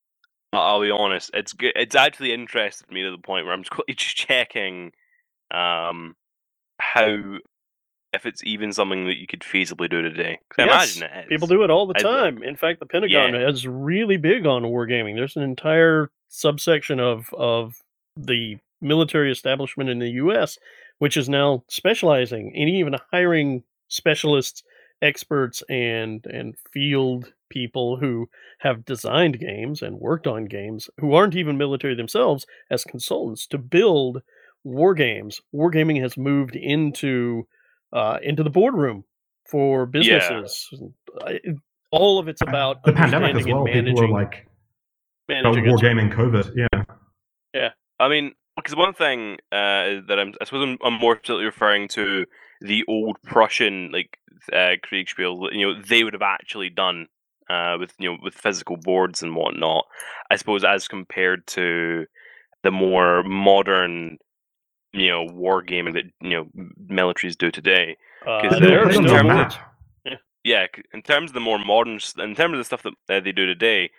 I'll 0.57 0.81
be 0.81 0.91
honest, 0.91 1.31
it's 1.33 1.53
g- 1.53 1.71
it's 1.75 1.95
actually 1.95 2.33
interested 2.33 2.89
me 2.91 3.03
to 3.03 3.11
the 3.11 3.17
point 3.17 3.45
where 3.45 3.53
I'm 3.53 3.61
just 3.63 3.71
quickly 3.71 3.93
just 3.97 4.15
checking, 4.15 4.91
um, 5.51 6.15
how 6.79 7.37
if 8.13 8.25
it's 8.25 8.43
even 8.45 8.71
something 8.71 9.05
that 9.07 9.17
you 9.19 9.27
could 9.27 9.41
feasibly 9.41 9.89
do 9.89 10.01
today. 10.01 10.39
I 10.57 10.63
Yes, 10.65 10.95
imagine 10.97 11.17
it 11.17 11.23
is. 11.25 11.29
People 11.29 11.47
do 11.47 11.63
it 11.63 11.69
all 11.69 11.85
the 11.85 11.95
I- 11.97 12.01
time. 12.01 12.43
In 12.43 12.55
fact, 12.55 12.79
the 12.79 12.85
Pentagon 12.85 13.33
Yeah. 13.33 13.49
is 13.49 13.67
really 13.67 14.17
big 14.17 14.45
on 14.45 14.63
wargaming. 14.63 15.15
There's 15.15 15.35
an 15.35 15.43
entire 15.43 16.09
subsection 16.29 16.99
of 16.99 17.33
of 17.33 17.75
the 18.17 18.57
military 18.81 19.31
establishment 19.31 19.89
in 19.89 19.99
the 19.99 20.09
U.S. 20.11 20.57
which 20.99 21.17
is 21.17 21.27
now 21.27 21.63
specializing 21.67 22.53
and 22.55 22.69
even 22.69 22.95
hiring 23.11 23.63
specialists, 23.89 24.63
experts, 25.01 25.61
and 25.69 26.25
and 26.25 26.55
field 26.71 27.33
people 27.55 27.97
who 27.97 28.27
have 28.59 28.83
designed 28.85 29.39
games 29.39 29.81
and 29.81 29.97
worked 29.99 30.27
on 30.27 30.45
games 30.45 30.89
who 30.99 31.13
aren't 31.13 31.35
even 31.35 31.57
military 31.57 31.95
themselves 31.95 32.45
as 32.69 32.83
consultants 32.83 33.47
to 33.47 33.57
build 33.57 34.21
war 34.63 34.93
games. 34.93 35.41
Wargaming 35.53 36.01
has 36.01 36.17
moved 36.17 36.55
into 36.55 37.47
uh, 37.93 38.17
into 38.21 38.43
the 38.43 38.49
boardroom 38.49 39.05
for 39.49 39.85
businesses. 39.85 40.69
I- 41.25 41.39
All 41.91 42.19
of 42.19 42.27
it's 42.27 42.41
about 42.41 42.83
the 42.83 42.91
pandemic 42.93 43.35
as 43.37 43.45
well. 43.45 43.65
and 43.67 43.87
People 43.87 44.03
are 44.03 44.07
like 44.09 44.47
managing 45.29 45.65
war 45.67 45.77
gaming 45.77 46.09
COVID. 46.09 46.51
Yeah. 46.55 46.83
Yeah, 47.53 47.69
I 48.01 48.09
mean, 48.09 48.33
because 48.57 48.75
one 48.75 48.93
thing 48.93 49.37
uh, 49.51 50.03
that 50.07 50.17
I'm, 50.19 50.33
I 50.41 50.45
suppose 50.45 50.67
I'm, 50.67 50.77
I'm 50.83 50.99
more 50.99 51.15
specifically 51.15 51.45
referring 51.45 51.87
to 51.89 52.25
the 52.59 52.83
old 52.89 53.15
Prussian 53.23 53.91
like 53.93 54.17
uh, 54.51 54.75
Kriegspiel. 54.85 55.53
You 55.55 55.67
know, 55.73 55.81
they 55.81 56.03
would 56.03 56.11
have 56.13 56.21
actually 56.21 56.69
done 56.69 57.07
uh, 57.49 57.77
with 57.79 57.93
you 57.99 58.11
know 58.11 58.17
with 58.23 58.33
physical 58.33 58.77
boards 58.77 59.21
and 59.23 59.35
whatnot. 59.35 59.85
I 60.31 60.35
suppose 60.35 60.63
as 60.63 60.87
compared 60.87 61.45
to 61.47 62.05
the 62.63 62.71
more 62.71 63.23
modern, 63.23 64.17
you 64.93 65.09
know, 65.09 65.25
wargaming 65.27 65.93
that 65.93 66.05
you 66.21 66.31
know 66.31 66.47
militaries 66.89 67.37
do 67.37 67.51
today. 67.51 67.97
Uh, 68.25 68.41
Because 68.41 68.59
they're 68.59 68.85
in 68.87 68.91
still 68.93 69.05
terms 69.05 69.55
of- 69.55 69.59
yeah, 70.43 70.67
in 70.93 71.01
terms 71.01 71.31
of 71.31 71.33
the 71.33 71.39
more 71.39 71.57
modern, 71.59 71.99
in 72.19 72.35
terms 72.35 72.53
of 72.53 72.57
the 72.59 72.63
stuff 72.63 72.83
that 72.83 72.93
uh, 73.09 73.19
they 73.19 73.31
do 73.31 73.45
today, 73.45 73.89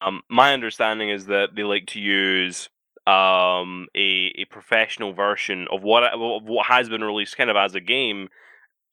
um, 0.00 0.22
my 0.28 0.52
understanding 0.54 1.10
is 1.10 1.26
that 1.26 1.50
they 1.56 1.62
like 1.64 1.86
to 1.86 2.00
use 2.00 2.68
um, 3.06 3.86
a 3.96 4.32
a 4.38 4.44
professional 4.50 5.12
version 5.12 5.66
of 5.70 5.82
what 5.82 6.04
of 6.04 6.44
what 6.44 6.66
has 6.66 6.88
been 6.88 7.02
released, 7.02 7.36
kind 7.36 7.50
of 7.50 7.56
as 7.56 7.74
a 7.74 7.80
game, 7.80 8.28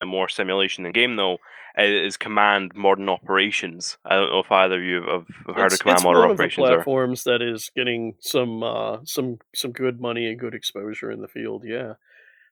a 0.00 0.06
more 0.06 0.28
simulation 0.28 0.84
than 0.84 0.92
game 0.92 1.16
though, 1.16 1.38
is 1.76 2.16
Command 2.16 2.72
Modern 2.74 3.08
Operations. 3.08 3.98
I 4.04 4.16
don't 4.16 4.30
know 4.30 4.40
if 4.40 4.50
either 4.50 4.78
of 4.78 4.82
you 4.82 5.02
have, 5.02 5.56
heard 5.56 5.66
it's, 5.66 5.74
of 5.74 5.80
Command 5.80 5.96
it's 5.98 6.04
Modern 6.04 6.20
one 6.22 6.30
of 6.30 6.36
the 6.36 6.42
Operations. 6.42 6.68
Or, 6.68 6.74
platforms 6.76 7.24
that 7.24 7.42
is 7.42 7.70
getting 7.74 8.14
some 8.20 8.62
uh, 8.62 8.98
some 9.04 9.38
some 9.54 9.72
good 9.72 10.00
money 10.00 10.26
and 10.26 10.38
good 10.38 10.54
exposure 10.54 11.10
in 11.10 11.20
the 11.20 11.28
field. 11.28 11.64
Yeah, 11.64 11.94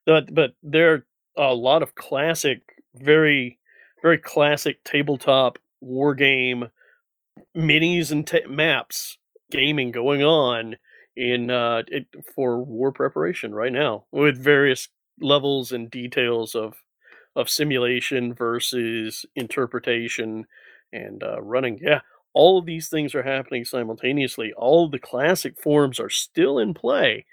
but 0.04 0.34
but 0.34 0.54
there 0.62 0.92
are 0.92 1.04
a 1.36 1.54
lot 1.54 1.82
of 1.82 1.94
classic, 1.94 2.62
very 2.94 3.58
very 4.02 4.18
classic 4.18 4.84
tabletop 4.84 5.58
war 5.80 6.14
game 6.14 6.70
minis 7.56 8.10
and 8.10 8.26
ta- 8.26 8.48
maps 8.48 9.18
gaming 9.50 9.90
going 9.90 10.22
on 10.22 10.76
in 11.16 11.50
uh, 11.50 11.82
it, 11.88 12.06
for 12.34 12.62
war 12.62 12.92
preparation 12.92 13.54
right 13.54 13.72
now 13.72 14.04
with 14.10 14.38
various 14.38 14.88
levels 15.20 15.72
and 15.72 15.90
details 15.90 16.54
of 16.54 16.74
of 17.36 17.50
simulation 17.50 18.34
versus 18.34 19.24
interpretation 19.36 20.46
and 20.92 21.22
uh, 21.22 21.40
running. 21.42 21.78
Yeah, 21.80 22.00
all 22.32 22.58
of 22.58 22.66
these 22.66 22.88
things 22.88 23.14
are 23.14 23.22
happening 23.22 23.64
simultaneously. 23.64 24.52
All 24.56 24.88
the 24.88 24.98
classic 24.98 25.60
forms 25.60 26.00
are 26.00 26.10
still 26.10 26.58
in 26.58 26.74
play. 26.74 27.26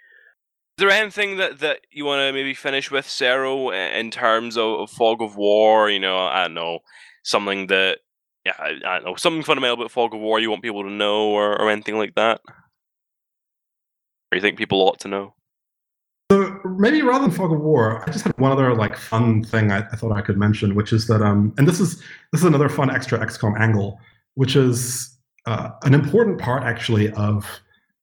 Is 0.78 0.82
there 0.82 0.90
anything 0.90 1.38
that, 1.38 1.60
that 1.60 1.82
you 1.92 2.06
want 2.06 2.20
to 2.22 2.34
maybe 2.34 2.54
finish 2.54 2.90
with, 2.90 3.08
Sero, 3.08 3.70
in 3.70 4.12
terms 4.12 4.58
of, 4.58 4.80
of 4.82 4.90
Fog 4.90 5.22
of 5.22 5.36
War? 5.36 5.90
You 5.90 6.00
know, 6.00 6.18
I 6.18 6.44
don't 6.44 6.56
know, 6.56 6.80
something 7.24 7.68
that, 7.68 8.00
yeah, 8.44 8.56
I, 8.58 8.72
I 8.86 8.96
don't 8.96 9.06
know, 9.06 9.16
something 9.16 9.44
fundamental 9.44 9.76
about 9.76 9.92
Fog 9.92 10.14
of 10.14 10.20
War 10.20 10.40
you 10.40 10.50
want 10.50 10.64
people 10.64 10.84
to 10.84 10.90
know 10.90 11.28
or, 11.28 11.62
or 11.62 11.70
anything 11.70 11.98
like 11.98 12.16
that? 12.16 12.42
Or 14.32 14.36
you 14.36 14.42
think 14.42 14.58
people 14.58 14.82
ought 14.82 15.00
to 15.02 15.08
know? 15.08 15.36
So 16.34 16.60
maybe 16.66 17.04
rather 17.04 17.28
than 17.28 17.32
fog 17.32 17.52
of 17.52 17.60
war, 17.60 18.04
I 18.08 18.12
just 18.12 18.26
had 18.26 18.36
one 18.40 18.52
other 18.52 18.74
like 18.74 18.98
fun 18.98 19.44
thing 19.44 19.72
I, 19.72 19.82
I 19.92 19.96
thought 19.96 20.14
I 20.14 20.22
could 20.22 20.36
mention, 20.36 20.74
which 20.74 20.92
is 20.92 21.06
that 21.06 21.22
um, 21.22 21.54
and 21.60 21.68
this 21.68 21.80
is 21.80 21.98
this 22.32 22.42
is 22.42 22.46
another 22.46 22.70
fun 22.70 22.90
extra 22.90 23.24
XCOM 23.24 23.60
angle, 23.60 24.00
which 24.34 24.56
is 24.56 25.16
uh, 25.46 25.70
an 25.84 25.94
important 25.94 26.40
part 26.40 26.64
actually 26.64 27.12
of 27.12 27.46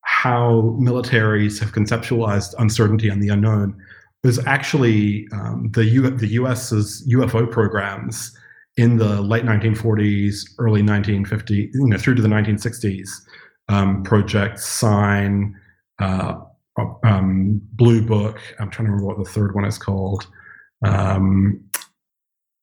how 0.02 0.76
militaries 0.80 1.58
have 1.58 1.72
conceptualized 1.72 2.54
uncertainty 2.60 3.08
and 3.08 3.20
the 3.20 3.30
unknown. 3.30 3.76
Was 4.22 4.38
actually 4.46 5.26
um, 5.32 5.68
the 5.72 5.86
U- 5.86 6.10
the 6.10 6.28
U.S.'s 6.28 7.04
UFO 7.12 7.50
programs 7.50 8.30
in 8.76 8.98
the 8.98 9.22
late 9.22 9.42
1940s, 9.42 10.50
early 10.60 10.82
1950s, 10.82 11.50
you 11.50 11.86
know, 11.88 11.98
through 11.98 12.14
to 12.14 12.22
the 12.22 12.28
1960s. 12.28 13.08
Um, 13.68 14.04
Project 14.04 14.60
Sign. 14.60 15.56
Uh, 15.98 16.40
um, 17.04 17.60
Blue 17.72 18.02
Book. 18.02 18.40
I'm 18.58 18.70
trying 18.70 18.86
to 18.86 18.92
remember 18.92 19.06
what 19.06 19.18
the 19.18 19.30
third 19.30 19.54
one 19.54 19.64
is 19.64 19.78
called. 19.78 20.26
Um, 20.84 21.62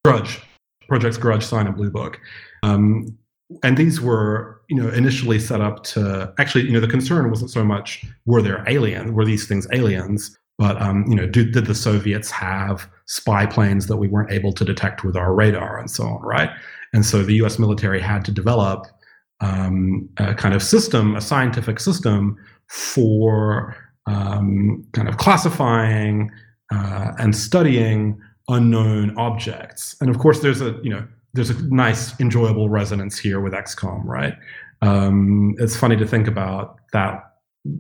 Grudge, 0.04 0.40
Projects 0.88 1.18
Grudge, 1.18 1.46
Sign, 1.46 1.68
and 1.68 1.76
Blue 1.76 1.92
Book. 1.92 2.20
Um, 2.64 3.18
and 3.64 3.78
these 3.78 4.02
were, 4.02 4.62
you 4.70 4.76
know, 4.76 4.90
initially 4.90 5.40
set 5.40 5.62
up 5.62 5.84
to 5.84 6.34
actually, 6.38 6.66
you 6.66 6.72
know, 6.72 6.80
the 6.80 6.88
concern 6.88 7.30
wasn't 7.30 7.52
so 7.52 7.64
much 7.64 8.06
were 8.26 8.42
there 8.42 8.64
aliens, 8.68 9.12
were 9.12 9.26
these 9.26 9.48
things 9.48 9.68
aliens, 9.72 10.38
but 10.58 10.82
um, 10.82 11.06
you 11.08 11.16
know, 11.16 11.28
did, 11.28 11.54
did 11.54 11.66
the 11.66 11.76
Soviets 11.76 12.32
have 12.32 12.90
spy 13.06 13.46
planes 13.46 13.88
that 13.88 13.98
we 13.98 14.08
weren't 14.08 14.32
able 14.32 14.52
to 14.54 14.66
detect 14.66 15.04
with 15.04 15.16
our 15.16 15.34
radar 15.34 15.78
and 15.78 15.90
so 15.90 16.04
on, 16.04 16.22
right? 16.22 16.50
And 16.94 17.06
so 17.06 17.24
the 17.24 17.36
U.S. 17.36 17.60
military 17.60 18.02
had 18.02 18.26
to 18.26 18.32
develop 18.32 18.86
um, 19.40 20.10
a 20.18 20.34
kind 20.34 20.56
of 20.56 20.64
system, 20.64 21.16
a 21.16 21.22
scientific 21.22 21.80
system 21.80 22.38
for 22.68 23.76
um, 24.08 24.86
kind 24.94 25.08
of 25.08 25.18
classifying 25.18 26.32
uh, 26.74 27.12
and 27.20 27.36
studying 27.36 28.20
unknown 28.48 29.16
objects. 29.18 29.96
And 30.02 30.10
of 30.10 30.18
course, 30.18 30.40
there's 30.40 30.62
a 30.62 30.80
you 30.82 30.90
know 30.90 31.08
there's 31.34 31.50
a 31.50 31.62
nice 31.74 32.20
enjoyable 32.20 32.70
resonance 32.70 33.20
here 33.20 33.40
with 33.40 33.54
XCOM, 33.54 34.04
right? 34.06 34.34
Um, 34.82 35.56
it's 35.60 35.76
funny 35.76 35.96
to 35.98 36.08
think 36.08 36.28
about 36.28 36.78
that 36.94 37.34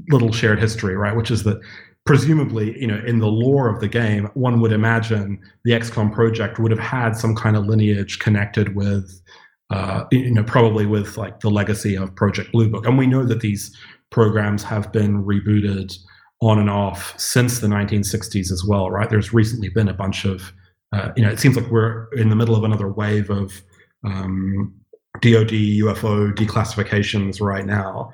little 0.09 0.31
shared 0.31 0.59
history, 0.59 0.95
right? 0.95 1.15
Which 1.15 1.31
is 1.31 1.43
that 1.43 1.59
presumably, 2.05 2.79
you 2.79 2.87
know, 2.87 3.01
in 3.05 3.19
the 3.19 3.27
lore 3.27 3.69
of 3.69 3.79
the 3.79 3.87
game, 3.87 4.29
one 4.33 4.61
would 4.61 4.71
imagine 4.71 5.39
the 5.63 5.71
XCOM 5.71 6.11
project 6.13 6.59
would 6.59 6.71
have 6.71 6.79
had 6.79 7.15
some 7.15 7.35
kind 7.35 7.55
of 7.55 7.65
lineage 7.65 8.19
connected 8.19 8.75
with, 8.75 9.21
uh, 9.69 10.05
you 10.11 10.31
know, 10.31 10.43
probably 10.43 10.85
with 10.85 11.17
like 11.17 11.39
the 11.39 11.49
legacy 11.49 11.95
of 11.95 12.15
Project 12.15 12.51
Blue 12.51 12.69
Book. 12.69 12.85
And 12.85 12.97
we 12.97 13.07
know 13.07 13.25
that 13.25 13.41
these 13.41 13.75
programs 14.09 14.63
have 14.63 14.91
been 14.91 15.23
rebooted 15.23 15.97
on 16.41 16.59
and 16.59 16.69
off 16.69 17.19
since 17.19 17.59
the 17.59 17.67
1960s 17.67 18.51
as 18.51 18.63
well, 18.63 18.91
right? 18.91 19.09
There's 19.09 19.33
recently 19.33 19.69
been 19.69 19.87
a 19.87 19.93
bunch 19.93 20.25
of, 20.25 20.53
uh, 20.93 21.11
you 21.15 21.23
know, 21.23 21.29
it 21.29 21.39
seems 21.39 21.55
like 21.55 21.69
we're 21.71 22.07
in 22.13 22.29
the 22.29 22.35
middle 22.35 22.55
of 22.55 22.63
another 22.63 22.91
wave 22.91 23.29
of 23.29 23.61
um, 24.05 24.73
DoD 25.21 25.49
UFO 25.49 26.33
declassifications 26.33 27.41
right 27.41 27.65
now. 27.65 28.11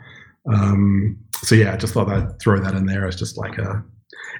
Um, 0.51 1.17
so 1.43 1.55
yeah, 1.55 1.73
I 1.73 1.77
just 1.77 1.93
thought 1.93 2.09
I'd 2.09 2.39
throw 2.39 2.59
that 2.59 2.75
in 2.75 2.85
there 2.85 3.05
as 3.05 3.15
just 3.15 3.37
like 3.37 3.57
a 3.57 3.83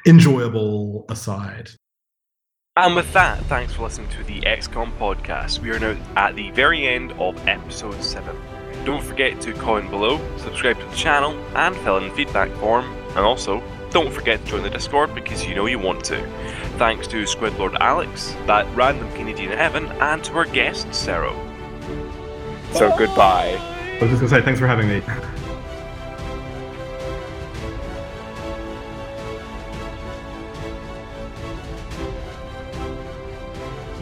enjoyable 0.08 1.06
aside. 1.10 1.70
And 2.76 2.96
with 2.96 3.12
that, 3.14 3.40
thanks 3.46 3.74
for 3.74 3.84
listening 3.84 4.10
to 4.10 4.24
the 4.24 4.42
XCOM 4.42 4.98
podcast. 4.98 5.60
We 5.60 5.70
are 5.72 5.80
now 5.80 5.96
at 6.16 6.36
the 6.36 6.50
very 6.52 6.88
end 6.88 7.12
of 7.14 7.48
episode 7.48 8.02
7. 8.02 8.36
Don't 8.84 9.04
forget 9.04 9.40
to 9.42 9.54
comment 9.54 9.92
below, 9.92 10.20
subscribe 10.38 10.80
to 10.80 10.86
the 10.86 10.96
channel, 10.96 11.34
and 11.56 11.76
fill 11.78 11.98
in 11.98 12.10
the 12.10 12.16
feedback 12.16 12.50
form. 12.54 13.03
And 13.16 13.20
also, 13.20 13.62
don't 13.92 14.12
forget 14.12 14.44
to 14.44 14.52
join 14.52 14.64
the 14.64 14.70
Discord 14.70 15.14
because 15.14 15.46
you 15.46 15.54
know 15.54 15.68
you 15.68 15.78
want 15.78 16.04
to. 16.06 16.26
Thanks 16.78 17.06
to 17.08 17.24
Squidlord 17.24 17.78
Alex, 17.80 18.36
that 18.48 18.66
random 18.76 19.12
Canadian 19.14 19.52
Evan, 19.52 19.86
and 19.86 20.24
to 20.24 20.34
our 20.34 20.46
guest, 20.46 20.94
Sero. 20.94 21.34
So 22.74 22.96
goodbye. 22.98 23.56
I 23.60 23.98
was 24.02 24.10
just 24.10 24.22
gonna 24.22 24.30
say 24.30 24.42
thanks 24.42 24.60
for 24.60 24.66
having 24.66 24.90
me. 24.90 25.02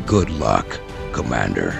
Good 0.06 0.30
luck, 0.30 0.80
Commander. 1.12 1.80